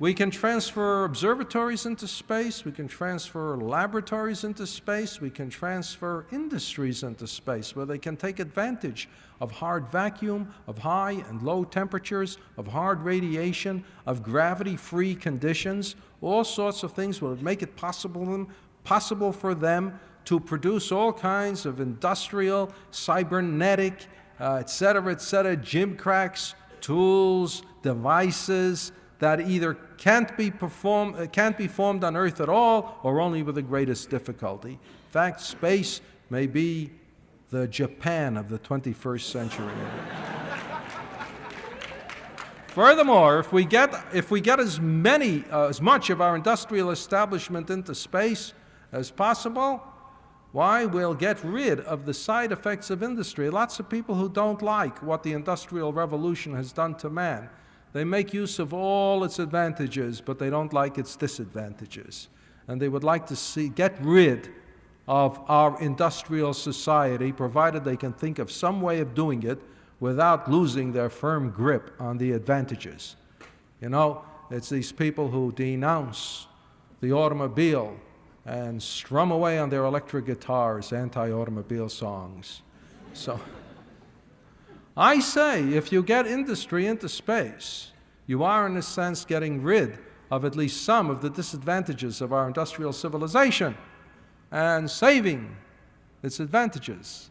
We 0.00 0.12
can 0.12 0.32
transfer 0.32 1.04
observatories 1.04 1.86
into 1.86 2.08
space. 2.08 2.64
We 2.64 2.72
can 2.72 2.88
transfer 2.88 3.56
laboratories 3.56 4.42
into 4.42 4.66
space. 4.66 5.20
We 5.20 5.30
can 5.30 5.48
transfer 5.50 6.26
industries 6.32 7.04
into 7.04 7.28
space 7.28 7.76
where 7.76 7.86
they 7.86 7.98
can 7.98 8.16
take 8.16 8.40
advantage 8.40 9.08
of 9.40 9.52
hard 9.52 9.88
vacuum, 9.88 10.52
of 10.66 10.78
high 10.78 11.22
and 11.28 11.42
low 11.42 11.62
temperatures, 11.62 12.38
of 12.56 12.66
hard 12.66 13.02
radiation, 13.02 13.84
of 14.04 14.24
gravity 14.24 14.76
free 14.76 15.14
conditions. 15.14 15.94
All 16.20 16.42
sorts 16.42 16.82
of 16.82 16.92
things 16.92 17.22
will 17.22 17.36
make 17.36 17.62
it 17.62 17.76
possible, 17.76 18.48
possible 18.82 19.32
for 19.32 19.54
them 19.54 20.00
to 20.24 20.40
produce 20.40 20.90
all 20.90 21.12
kinds 21.12 21.66
of 21.66 21.78
industrial, 21.80 22.72
cybernetic, 22.90 24.06
uh, 24.40 24.56
et 24.56 24.70
cetera, 24.70 25.12
et 25.12 25.20
cetera, 25.20 25.56
gimcracks, 25.56 26.54
tools, 26.80 27.62
devices 27.82 28.90
that 29.24 29.40
either 29.40 29.72
can't 29.96 30.36
be, 30.36 30.50
performed, 30.50 31.16
uh, 31.16 31.26
can't 31.26 31.56
be 31.56 31.66
formed 31.66 32.04
on 32.04 32.14
Earth 32.14 32.42
at 32.42 32.50
all 32.50 32.98
or 33.02 33.22
only 33.22 33.42
with 33.42 33.54
the 33.54 33.62
greatest 33.62 34.10
difficulty. 34.10 34.72
In 34.72 35.10
fact, 35.10 35.40
space 35.40 36.02
may 36.28 36.46
be 36.46 36.90
the 37.48 37.66
Japan 37.66 38.36
of 38.36 38.50
the 38.50 38.58
21st 38.58 39.22
century. 39.22 39.72
Furthermore, 42.66 43.38
if 43.38 43.50
we 43.50 43.64
get, 43.64 43.94
if 44.12 44.30
we 44.30 44.42
get 44.42 44.60
as 44.60 44.78
many, 44.78 45.42
uh, 45.50 45.68
as 45.68 45.80
much 45.80 46.10
of 46.10 46.20
our 46.20 46.36
industrial 46.36 46.90
establishment 46.90 47.70
into 47.70 47.94
space 47.94 48.52
as 48.92 49.10
possible, 49.10 49.82
why? 50.52 50.84
We'll 50.84 51.14
get 51.14 51.42
rid 51.42 51.80
of 51.80 52.04
the 52.04 52.12
side 52.12 52.52
effects 52.52 52.90
of 52.90 53.02
industry. 53.02 53.48
Lots 53.48 53.80
of 53.80 53.88
people 53.88 54.16
who 54.16 54.28
don't 54.28 54.60
like 54.60 55.02
what 55.02 55.22
the 55.22 55.32
Industrial 55.32 55.94
Revolution 55.94 56.54
has 56.54 56.72
done 56.72 56.94
to 56.96 57.08
man. 57.08 57.48
They 57.94 58.04
make 58.04 58.34
use 58.34 58.58
of 58.58 58.74
all 58.74 59.22
its 59.22 59.38
advantages, 59.38 60.20
but 60.20 60.40
they 60.40 60.50
don't 60.50 60.72
like 60.72 60.98
its 60.98 61.14
disadvantages. 61.14 62.28
And 62.66 62.82
they 62.82 62.88
would 62.88 63.04
like 63.04 63.26
to 63.28 63.36
see, 63.36 63.68
get 63.68 63.96
rid 64.02 64.50
of 65.06 65.40
our 65.48 65.80
industrial 65.80 66.54
society, 66.54 67.30
provided 67.30 67.84
they 67.84 67.96
can 67.96 68.12
think 68.12 68.40
of 68.40 68.50
some 68.50 68.80
way 68.80 68.98
of 68.98 69.14
doing 69.14 69.44
it 69.44 69.60
without 70.00 70.50
losing 70.50 70.92
their 70.92 71.08
firm 71.08 71.50
grip 71.50 71.94
on 72.00 72.18
the 72.18 72.32
advantages. 72.32 73.14
You 73.80 73.90
know, 73.90 74.24
it's 74.50 74.68
these 74.68 74.90
people 74.90 75.28
who 75.28 75.52
denounce 75.52 76.48
the 77.00 77.12
automobile 77.12 77.96
and 78.44 78.82
strum 78.82 79.30
away 79.30 79.56
on 79.58 79.70
their 79.70 79.84
electric 79.84 80.26
guitars 80.26 80.92
anti 80.92 81.30
automobile 81.30 81.88
songs. 81.88 82.62
So, 83.12 83.38
I 84.96 85.18
say 85.18 85.72
if 85.72 85.90
you 85.90 86.02
get 86.02 86.26
industry 86.26 86.86
into 86.86 87.08
space, 87.08 87.90
you 88.26 88.44
are, 88.44 88.66
in 88.66 88.76
a 88.76 88.82
sense, 88.82 89.24
getting 89.24 89.62
rid 89.62 89.98
of 90.30 90.44
at 90.44 90.56
least 90.56 90.82
some 90.84 91.10
of 91.10 91.20
the 91.20 91.30
disadvantages 91.30 92.20
of 92.20 92.32
our 92.32 92.46
industrial 92.46 92.92
civilization 92.92 93.76
and 94.50 94.88
saving 94.88 95.56
its 96.22 96.40
advantages. 96.40 97.30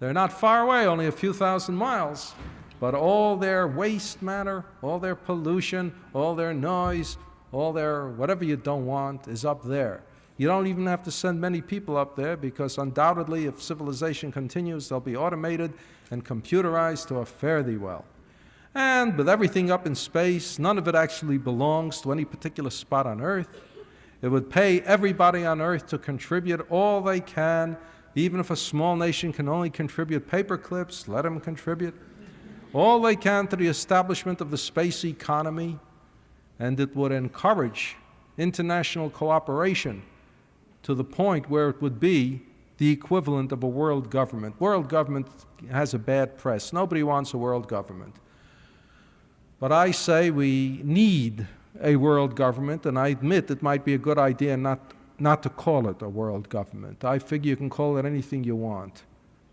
They're 0.00 0.12
not 0.12 0.32
far 0.32 0.62
away, 0.62 0.86
only 0.86 1.06
a 1.06 1.12
few 1.12 1.32
thousand 1.32 1.76
miles, 1.76 2.34
but 2.80 2.94
all 2.94 3.36
their 3.36 3.68
waste 3.68 4.22
matter, 4.22 4.64
all 4.82 4.98
their 4.98 5.14
pollution, 5.14 5.94
all 6.12 6.34
their 6.34 6.52
noise, 6.52 7.16
all 7.52 7.72
their 7.72 8.08
whatever 8.08 8.44
you 8.44 8.56
don't 8.56 8.86
want 8.86 9.28
is 9.28 9.44
up 9.44 9.62
there. 9.62 10.02
You 10.36 10.48
don't 10.48 10.66
even 10.66 10.86
have 10.86 11.04
to 11.04 11.12
send 11.12 11.40
many 11.40 11.60
people 11.60 11.96
up 11.96 12.16
there 12.16 12.36
because 12.36 12.76
undoubtedly, 12.76 13.46
if 13.46 13.62
civilization 13.62 14.32
continues, 14.32 14.88
they'll 14.88 14.98
be 14.98 15.16
automated 15.16 15.72
and 16.10 16.24
computerized 16.24 17.06
to 17.08 17.16
a 17.16 17.24
fare 17.24 17.62
thee 17.62 17.76
well. 17.76 18.04
And 18.74 19.16
with 19.16 19.28
everything 19.28 19.70
up 19.70 19.86
in 19.86 19.94
space, 19.94 20.58
none 20.58 20.76
of 20.76 20.88
it 20.88 20.96
actually 20.96 21.38
belongs 21.38 22.00
to 22.00 22.10
any 22.10 22.24
particular 22.24 22.70
spot 22.70 23.06
on 23.06 23.20
Earth. 23.20 23.60
It 24.22 24.28
would 24.28 24.50
pay 24.50 24.80
everybody 24.80 25.44
on 25.44 25.60
Earth 25.60 25.86
to 25.88 25.98
contribute 25.98 26.66
all 26.68 27.00
they 27.00 27.20
can, 27.20 27.76
even 28.16 28.40
if 28.40 28.50
a 28.50 28.56
small 28.56 28.96
nation 28.96 29.32
can 29.32 29.48
only 29.48 29.70
contribute 29.70 30.28
paper 30.28 30.58
clips, 30.58 31.06
let 31.06 31.22
them 31.22 31.38
contribute 31.38 31.94
all 32.72 33.00
they 33.00 33.14
can 33.14 33.46
to 33.46 33.54
the 33.54 33.68
establishment 33.68 34.40
of 34.40 34.50
the 34.50 34.58
space 34.58 35.04
economy, 35.04 35.78
and 36.58 36.80
it 36.80 36.96
would 36.96 37.12
encourage 37.12 37.96
international 38.36 39.08
cooperation 39.10 40.02
to 40.84 40.94
the 40.94 41.04
point 41.04 41.50
where 41.50 41.68
it 41.68 41.82
would 41.82 41.98
be 41.98 42.42
the 42.78 42.90
equivalent 42.90 43.52
of 43.52 43.62
a 43.62 43.68
world 43.68 44.10
government. 44.10 44.60
World 44.60 44.88
government 44.88 45.26
has 45.70 45.94
a 45.94 45.98
bad 45.98 46.38
press. 46.38 46.72
Nobody 46.72 47.02
wants 47.02 47.34
a 47.34 47.38
world 47.38 47.66
government. 47.68 48.14
But 49.58 49.72
I 49.72 49.90
say 49.90 50.30
we 50.30 50.80
need 50.84 51.46
a 51.82 51.96
world 51.96 52.36
government, 52.36 52.86
and 52.86 52.98
I 52.98 53.08
admit 53.08 53.50
it 53.50 53.62
might 53.62 53.84
be 53.84 53.94
a 53.94 53.98
good 53.98 54.18
idea 54.18 54.56
not, 54.56 54.92
not 55.18 55.42
to 55.44 55.48
call 55.48 55.88
it 55.88 56.02
a 56.02 56.08
world 56.08 56.48
government. 56.48 57.04
I 57.04 57.18
figure 57.18 57.50
you 57.50 57.56
can 57.56 57.70
call 57.70 57.96
it 57.96 58.04
anything 58.04 58.44
you 58.44 58.56
want. 58.56 59.04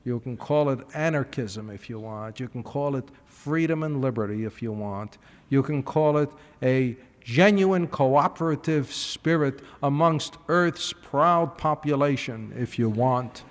You 0.04 0.20
can 0.20 0.36
call 0.36 0.70
it 0.70 0.80
anarchism 0.94 1.70
if 1.70 1.90
you 1.90 2.00
want. 2.00 2.40
You 2.40 2.48
can 2.48 2.64
call 2.64 2.96
it 2.96 3.06
freedom 3.26 3.84
and 3.84 4.02
liberty 4.02 4.46
if 4.46 4.62
you 4.62 4.72
want. 4.72 5.18
You 5.50 5.62
can 5.62 5.84
call 5.84 6.18
it 6.18 6.30
a 6.64 6.98
genuine 7.24 7.88
cooperative 7.88 8.92
spirit 8.92 9.62
amongst 9.82 10.38
Earth's 10.48 10.94
proud 10.94 11.58
population, 11.58 12.54
if 12.58 12.78
you 12.78 12.90
want, 12.90 13.44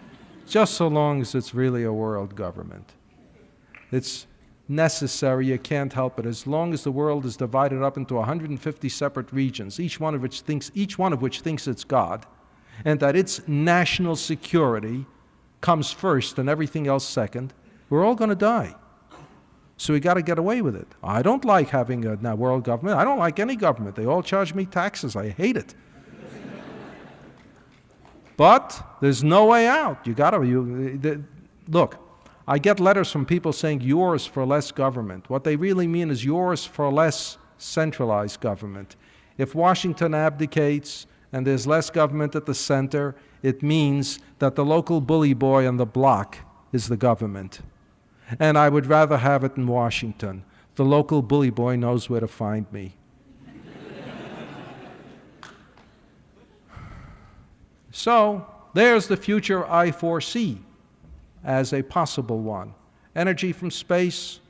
just 0.47 0.75
so 0.75 0.89
long 0.89 1.21
as 1.21 1.35
it's 1.35 1.55
really 1.55 1.85
a 1.85 1.93
world 1.93 2.35
government. 2.35 2.93
It's 3.91 4.27
necessary, 4.69 5.47
you 5.47 5.59
can't 5.59 5.93
help 5.93 6.19
it. 6.19 6.27
As 6.27 6.47
long 6.47 6.73
as 6.73 6.85
the 6.85 6.93
world 6.93 7.25
is 7.25 7.37
divided 7.37 7.83
up 7.83 7.97
into 7.97 8.15
150 8.15 8.89
separate 8.89 9.33
regions, 9.33 9.81
each 9.81 9.99
one 9.99 10.15
of 10.15 10.23
which 10.23 10.41
thinks, 10.43 10.71
each 10.75 10.99
one 10.99 11.13
of 11.13 11.23
which 11.23 11.41
thinks 11.41 11.67
it's 11.67 11.85
God, 11.85 12.27
and 12.85 13.01
that 13.01 13.17
its 13.17 13.47
national 13.49 14.17
security 14.17 15.07
comes 15.61 15.93
first 15.93 16.39
and 16.39 16.49
everything 16.49 16.87
else 16.87 17.07
second, 17.07 17.53
we're 17.89 18.05
all 18.05 18.15
going 18.15 18.31
to 18.31 18.37
die. 18.37 18.75
So 19.81 19.95
we 19.95 20.01
got 20.01 20.15
to 20.15 20.23
get 20.23 20.39
away 20.39 20.61
with 20.61 20.77
it. 20.77 20.87
I 21.03 21.23
don't 21.23 21.43
like 21.43 21.71
having 21.71 22.05
a 22.05 22.37
world 22.37 22.65
government. 22.65 22.99
I 22.99 23.03
don't 23.03 23.19
like 23.19 23.39
any 23.41 23.57
government. 23.57 23.97
They 23.97 24.05
all 24.05 24.23
charge 24.23 24.53
me 24.53 24.67
taxes. 24.67 25.17
I 25.17 25.31
hate 25.31 25.57
it. 25.57 25.75
but 28.37 28.99
there's 29.01 29.25
no 29.25 29.47
way 29.47 29.67
out. 29.67 30.07
You 30.07 30.13
got 30.13 30.33
to. 30.33 30.43
You, 30.45 30.99
the, 30.99 31.23
look, 31.67 31.97
I 32.47 32.59
get 32.59 32.79
letters 32.79 33.11
from 33.11 33.25
people 33.25 33.55
saying 33.55 33.81
yours 33.81 34.27
for 34.27 34.45
less 34.45 34.71
government. 34.71 35.31
What 35.31 35.45
they 35.45 35.57
really 35.57 35.87
mean 35.87 36.11
is 36.11 36.27
yours 36.27 36.67
for 36.67 36.93
less 36.93 37.39
centralized 37.57 38.41
government. 38.41 38.97
If 39.39 39.55
Washington 39.55 40.13
abdicates 40.13 41.07
and 41.33 41.47
there's 41.47 41.67
less 41.67 41.89
government 41.89 42.37
at 42.37 42.45
the 42.45 42.55
center, 42.55 43.17
it 43.43 43.63
means 43.63 44.19
that 44.41 44.57
the 44.57 44.65
local 44.65 45.01
bully 45.01 45.33
boy 45.33 45.67
on 45.67 45.79
the 45.79 45.87
block 45.87 46.37
is 46.71 46.89
the 46.89 46.99
government 46.99 47.63
and 48.39 48.57
I 48.57 48.69
would 48.69 48.87
rather 48.87 49.17
have 49.17 49.45
it 49.45 49.57
in 49.57 49.67
Washington. 49.67 50.45
The 50.77 50.85
local 50.85 51.23
bully 51.23 51.51
boy 51.51 51.77
knows 51.77 52.09
where 52.09 52.21
to 52.21 52.29
find 52.29 52.71
me. 52.73 52.95
so, 57.91 58.47
there's 58.73 59.09
the 59.09 59.17
future 59.17 59.69
I 59.69 59.91
foresee 59.91 60.61
as 61.43 61.73
a 61.73 61.83
possible 61.83 62.41
one. 62.41 62.75
Energy 63.17 63.53
from 63.53 63.71
space, 63.71 64.41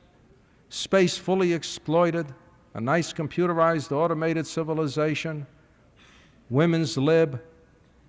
space 0.69 1.17
fully 1.17 1.53
exploited, 1.53 2.27
a 2.73 2.81
nice 2.81 3.11
computerized, 3.11 3.91
automated 3.91 4.45
civilization, 4.45 5.47
women's 6.49 6.97
lib, 6.97 7.41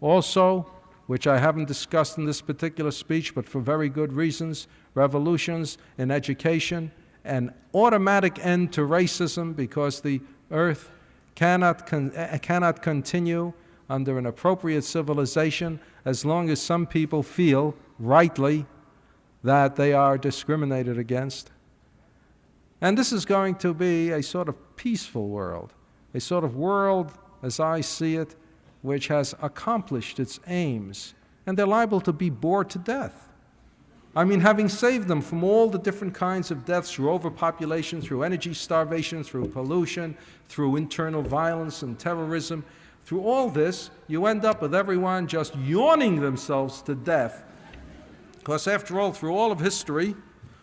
also 0.00 0.70
which 1.06 1.26
I 1.26 1.38
haven't 1.38 1.66
discussed 1.66 2.18
in 2.18 2.26
this 2.26 2.40
particular 2.40 2.90
speech, 2.90 3.34
but 3.34 3.46
for 3.46 3.60
very 3.60 3.88
good 3.88 4.12
reasons, 4.12 4.68
revolutions 4.94 5.78
in 5.98 6.10
education, 6.10 6.92
an 7.24 7.54
automatic 7.74 8.44
end 8.44 8.72
to 8.72 8.82
racism 8.82 9.54
because 9.54 10.00
the 10.00 10.20
earth 10.50 10.90
cannot, 11.34 11.86
con- 11.86 12.12
eh, 12.14 12.38
cannot 12.38 12.82
continue 12.82 13.52
under 13.88 14.18
an 14.18 14.26
appropriate 14.26 14.82
civilization 14.82 15.80
as 16.04 16.24
long 16.24 16.50
as 16.50 16.60
some 16.60 16.86
people 16.86 17.22
feel, 17.22 17.74
rightly, 17.98 18.66
that 19.44 19.76
they 19.76 19.92
are 19.92 20.16
discriminated 20.18 20.98
against. 20.98 21.50
And 22.80 22.98
this 22.98 23.12
is 23.12 23.24
going 23.24 23.56
to 23.56 23.74
be 23.74 24.10
a 24.10 24.22
sort 24.22 24.48
of 24.48 24.76
peaceful 24.76 25.28
world, 25.28 25.72
a 26.14 26.20
sort 26.20 26.44
of 26.44 26.56
world, 26.56 27.12
as 27.42 27.60
I 27.60 27.80
see 27.80 28.16
it, 28.16 28.34
which 28.82 29.08
has 29.08 29.34
accomplished 29.40 30.18
its 30.18 30.40
aims, 30.46 31.14
and 31.46 31.56
they're 31.56 31.66
liable 31.66 32.00
to 32.00 32.12
be 32.12 32.30
bored 32.30 32.70
to 32.70 32.78
death. 32.78 33.28
I 34.14 34.24
mean, 34.24 34.40
having 34.40 34.68
saved 34.68 35.08
them 35.08 35.22
from 35.22 35.42
all 35.42 35.70
the 35.70 35.78
different 35.78 36.14
kinds 36.14 36.50
of 36.50 36.66
deaths 36.66 36.92
through 36.92 37.10
overpopulation, 37.10 38.02
through 38.02 38.24
energy 38.24 38.52
starvation, 38.52 39.24
through 39.24 39.48
pollution, 39.48 40.16
through 40.48 40.76
internal 40.76 41.22
violence 41.22 41.82
and 41.82 41.98
terrorism, 41.98 42.62
through 43.04 43.22
all 43.22 43.48
this, 43.48 43.90
you 44.08 44.26
end 44.26 44.44
up 44.44 44.60
with 44.60 44.74
everyone 44.74 45.26
just 45.26 45.56
yawning 45.56 46.20
themselves 46.20 46.82
to 46.82 46.94
death. 46.94 47.42
Because, 48.38 48.66
after 48.68 49.00
all, 49.00 49.12
through 49.12 49.34
all 49.34 49.50
of 49.50 49.60
history, 49.60 50.14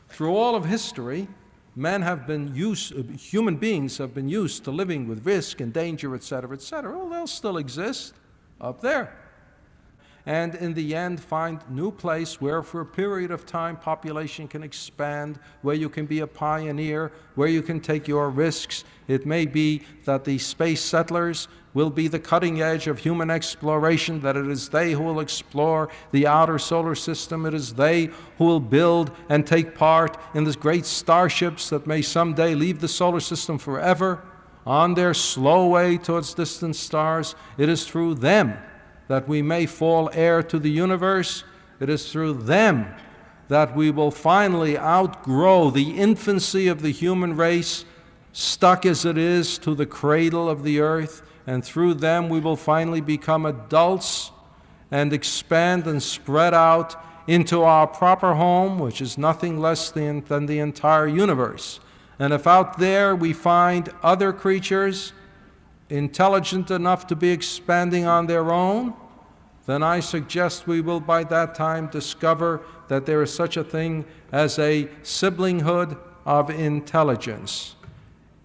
through 0.10 0.36
all 0.36 0.56
of 0.56 0.66
history, 0.66 1.28
men 1.76 2.04
have 2.04 2.28
been 2.28 2.54
used, 2.54 2.97
uh, 2.97 3.02
human 3.18 3.56
beings 3.56 3.97
have 3.97 4.14
been 4.14 4.30
used 4.30 4.64
to 4.66 4.72
living 4.72 5.08
with 5.08 5.26
risk 5.26 5.60
and 5.60 5.74
danger, 5.74 6.14
etc., 6.14 6.54
etc. 6.54 6.95
Well, 6.95 7.10
they'll 7.10 7.26
still 7.26 7.58
exist 7.58 8.14
up 8.62 8.82
there. 8.82 9.16
And 10.30 10.53
in 10.53 10.75
the 10.75 10.95
end, 10.95 11.19
find 11.19 11.59
new 11.71 11.89
place 11.89 12.39
where, 12.39 12.61
for 12.61 12.82
a 12.82 12.86
period 12.86 13.32
of 13.32 13.47
time, 13.47 13.75
population 13.75 14.47
can 14.47 14.61
expand, 14.61 15.39
where 15.63 15.73
you 15.73 15.89
can 15.89 16.05
be 16.05 16.19
a 16.19 16.27
pioneer, 16.27 17.11
where 17.34 17.47
you 17.47 17.63
can 17.63 17.80
take 17.80 18.07
your 18.07 18.30
risks. 18.30 18.84
It 19.07 19.25
may 19.25 19.47
be 19.47 19.82
that 20.05 20.25
the 20.25 20.38
space 20.38 20.82
settlers 20.82 21.47
will 21.73 21.89
be 21.89 22.07
the 22.07 22.19
cutting 22.19 22.61
edge 22.61 22.86
of 22.86 22.99
human 22.99 23.32
exploration, 23.32 24.21
that 24.21 24.38
it 24.38 24.45
is 24.45 24.69
they 24.69 24.91
who 24.91 25.01
will 25.01 25.19
explore 25.19 25.89
the 26.11 26.27
outer 26.27 26.59
solar 26.59 26.93
system. 26.93 27.47
It 27.47 27.55
is 27.55 27.73
they 27.73 28.11
who 28.38 28.45
will 28.45 28.59
build 28.59 29.09
and 29.30 29.47
take 29.47 29.73
part 29.73 30.15
in 30.36 30.43
the 30.43 30.53
great 30.53 30.86
starships 30.86 31.71
that 31.71 31.88
may 31.88 32.03
someday 32.03 32.53
leave 32.53 32.82
the 32.82 32.88
solar 32.88 33.19
system 33.19 33.57
forever 33.57 34.21
on 34.63 34.93
their 34.93 35.15
slow 35.15 35.65
way 35.69 35.97
towards 35.97 36.36
distant 36.36 36.75
stars. 36.75 37.34
It 37.57 37.67
is 37.67 37.88
through 37.88 38.13
them 38.13 38.59
that 39.10 39.28
we 39.28 39.41
may 39.41 39.66
fall 39.66 40.10
heir 40.14 40.41
to 40.43 40.60
the 40.60 40.70
universe. 40.70 41.43
It 41.80 41.89
is 41.89 42.12
through 42.12 42.34
them 42.34 42.86
that 43.49 43.76
we 43.76 43.89
will 43.89 44.12
finally 44.12 44.78
outgrow 44.78 45.72
the 45.72 45.97
infancy 45.97 46.68
of 46.68 46.84
the 46.84 46.91
human 46.91 47.36
race, 47.36 47.84
stuck 48.32 48.86
as 48.86 49.05
it 49.05 49.18
is 49.18 49.57
to 49.57 49.74
the 49.74 49.88
cradle 49.88 50.47
of 50.47 50.64
the 50.64 50.80
earth, 50.80 51.24
and 51.47 51.66
through 51.66 51.95
them 51.95 52.30
we 52.30 52.39
will 52.39 52.55
finally 52.55 53.01
become 53.01 53.47
adults 53.47 54.32
and 54.91 55.12
expand 55.12 55.88
and 55.88 56.03
spread 56.03 56.53
out 56.53 56.95
into 57.28 57.64
our 57.64 57.88
proper 57.88 58.36
home, 58.36 58.78
which 58.78 59.01
is 59.01 59.18
nothing 59.18 59.60
less 59.60 59.89
than, 59.89 60.24
than 60.26 60.45
the 60.45 60.60
entire 60.60 61.07
universe. 61.07 61.80
And 62.20 62.32
if 62.32 62.45
out 62.45 62.78
there 62.78 63.16
we 63.16 63.34
find 63.34 63.89
other 64.03 64.32
creatures, 64.32 65.14
intelligent 65.89 66.71
enough 66.71 67.07
to 67.07 67.15
be 67.15 67.29
expanding 67.29 68.05
on 68.05 68.27
their 68.27 68.51
own, 68.51 68.93
then 69.65 69.83
I 69.83 69.99
suggest 69.99 70.67
we 70.67 70.81
will 70.81 70.99
by 70.99 71.23
that 71.25 71.53
time 71.53 71.87
discover 71.87 72.61
that 72.87 73.05
there 73.05 73.21
is 73.21 73.33
such 73.33 73.57
a 73.57 73.63
thing 73.63 74.05
as 74.31 74.57
a 74.57 74.85
siblinghood 75.03 75.97
of 76.25 76.49
intelligence. 76.49 77.75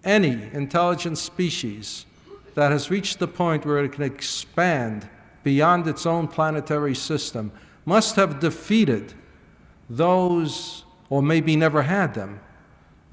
Any 0.03 0.49
intelligent 0.53 1.17
species 1.17 2.05
that 2.53 2.71
has 2.71 2.91
reached 2.91 3.19
the 3.19 3.27
point 3.27 3.65
where 3.65 3.83
it 3.83 3.93
can 3.93 4.03
expand 4.03 5.09
beyond 5.43 5.87
its 5.87 6.05
own 6.05 6.27
planetary 6.27 6.95
system 6.95 7.51
must 7.85 8.15
have 8.15 8.39
defeated 8.39 9.13
those, 9.89 10.83
or 11.09 11.21
maybe 11.21 11.55
never 11.55 11.83
had 11.83 12.13
them, 12.13 12.39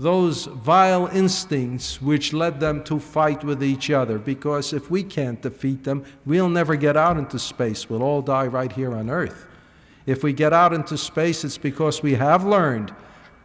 those 0.02 0.46
vile 0.46 1.06
instincts 1.06 2.02
which 2.02 2.32
led 2.32 2.58
them 2.58 2.82
to 2.84 2.98
fight 2.98 3.44
with 3.44 3.62
each 3.62 3.90
other. 3.90 4.18
Because 4.18 4.72
if 4.72 4.90
we 4.90 5.02
can't 5.02 5.40
defeat 5.40 5.84
them, 5.84 6.04
we'll 6.26 6.48
never 6.48 6.76
get 6.76 6.96
out 6.96 7.16
into 7.16 7.38
space. 7.38 7.88
We'll 7.88 8.02
all 8.02 8.22
die 8.22 8.46
right 8.46 8.72
here 8.72 8.92
on 8.92 9.08
Earth. 9.08 9.46
If 10.04 10.24
we 10.24 10.32
get 10.32 10.52
out 10.52 10.72
into 10.72 10.98
space, 10.98 11.44
it's 11.44 11.58
because 11.58 12.02
we 12.02 12.14
have 12.14 12.44
learned 12.44 12.92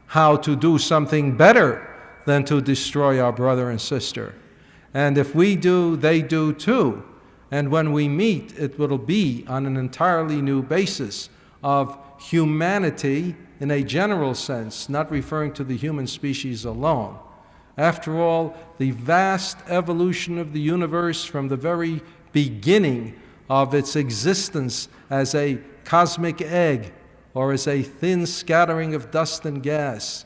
how 0.07 0.37
to 0.37 0.55
do 0.55 0.77
something 0.77 1.37
better 1.37 1.87
than 2.25 2.43
to 2.45 2.61
destroy 2.61 3.19
our 3.21 3.31
brother 3.31 3.69
and 3.69 3.79
sister. 3.79 4.33
And 4.93 5.17
if 5.17 5.35
we 5.35 5.55
do, 5.55 5.95
they 5.95 6.21
do 6.21 6.53
too. 6.53 7.03
And 7.51 7.69
when 7.69 7.93
we 7.93 8.09
meet, 8.09 8.57
it 8.57 8.79
will 8.79 8.97
be 8.97 9.45
on 9.47 9.65
an 9.65 9.77
entirely 9.77 10.41
new 10.41 10.63
basis 10.63 11.29
of 11.63 11.97
humanity 12.19 13.35
in 13.59 13.71
a 13.71 13.83
general 13.83 14.35
sense, 14.35 14.89
not 14.89 15.11
referring 15.11 15.53
to 15.53 15.63
the 15.63 15.77
human 15.77 16.07
species 16.07 16.65
alone. 16.65 17.17
After 17.77 18.19
all, 18.19 18.55
the 18.77 18.91
vast 18.91 19.57
evolution 19.67 20.37
of 20.37 20.53
the 20.53 20.59
universe 20.59 21.25
from 21.25 21.47
the 21.47 21.55
very 21.55 22.01
beginning 22.31 23.19
of 23.49 23.73
its 23.73 23.95
existence 23.95 24.89
as 25.09 25.33
a 25.35 25.59
cosmic 25.85 26.41
egg 26.41 26.93
or 27.33 27.51
as 27.51 27.67
a 27.67 27.83
thin 27.83 28.25
scattering 28.25 28.93
of 28.93 29.11
dust 29.11 29.45
and 29.45 29.61
gas 29.61 30.25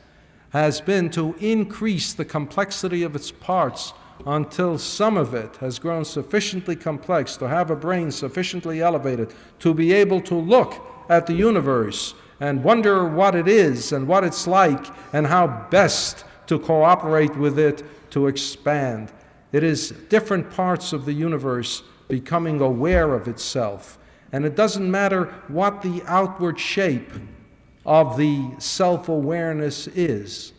has 0.52 0.82
been 0.82 1.10
to 1.10 1.36
increase 1.40 2.14
the 2.14 2.26
complexity 2.26 3.04
of 3.04 3.16
its 3.16 3.32
parts 3.32 3.94
until 4.26 4.78
some 4.78 5.18
of 5.18 5.34
it 5.34 5.56
has 5.58 5.80
grown 5.80 6.06
sufficiently 6.06 6.76
complex 6.76 7.38
to 7.38 7.48
have 7.48 7.72
a 7.72 7.76
brain 7.76 8.12
sufficiently 8.12 8.82
elevated 8.82 9.34
to 9.60 9.74
be 9.74 9.92
able 9.94 10.22
to 10.22 10.36
look 10.36 10.86
at 11.10 11.26
the 11.28 11.34
universe 11.34 12.14
and 12.42 12.64
wonder 12.64 13.06
what 13.06 13.36
it 13.36 13.48
is 13.48 13.92
and 13.92 14.08
what 14.08 14.24
it's 14.24 14.48
like 14.48 14.88
and 15.14 15.28
how 15.28 15.68
best 15.70 16.26
to 16.48 16.58
cooperate 16.58 17.38
with 17.38 17.60
it 17.60 17.84
to 18.10 18.28
expand. 18.28 19.12
It 19.52 19.64
is 19.64 19.92
different 20.10 20.50
parts 20.50 20.92
of 20.92 21.06
the 21.06 21.14
universe 21.14 21.84
becoming 22.08 22.60
aware 22.60 23.14
of 23.14 23.28
itself. 23.28 24.00
And 24.32 24.44
it 24.44 24.56
doesn't 24.56 24.90
matter 24.90 25.26
what 25.50 25.84
the 25.84 26.02
outward 26.08 26.60
shape 26.60 27.12
of 27.86 28.18
the 28.18 28.50
self 28.58 29.08
awareness 29.08 29.88
is, 29.88 30.54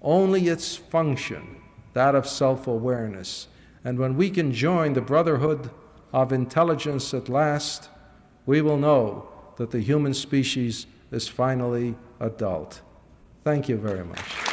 only 0.00 0.48
its 0.48 0.74
function, 0.74 1.56
that 1.92 2.14
of 2.14 2.26
self 2.26 2.66
awareness. 2.66 3.48
And 3.84 3.98
when 3.98 4.16
we 4.16 4.30
can 4.30 4.52
join 4.52 4.94
the 4.94 5.00
brotherhood 5.02 5.70
of 6.12 6.32
intelligence 6.32 7.12
at 7.12 7.28
last, 7.28 7.90
we 8.46 8.62
will 8.62 8.78
know 8.78 9.28
that 9.56 9.70
the 9.70 9.80
human 9.80 10.14
species 10.14 10.86
is 11.16 11.26
finally 11.26 11.96
adult. 12.20 12.82
Thank 13.42 13.68
you 13.68 13.76
very 13.76 14.04
much. 14.04 14.45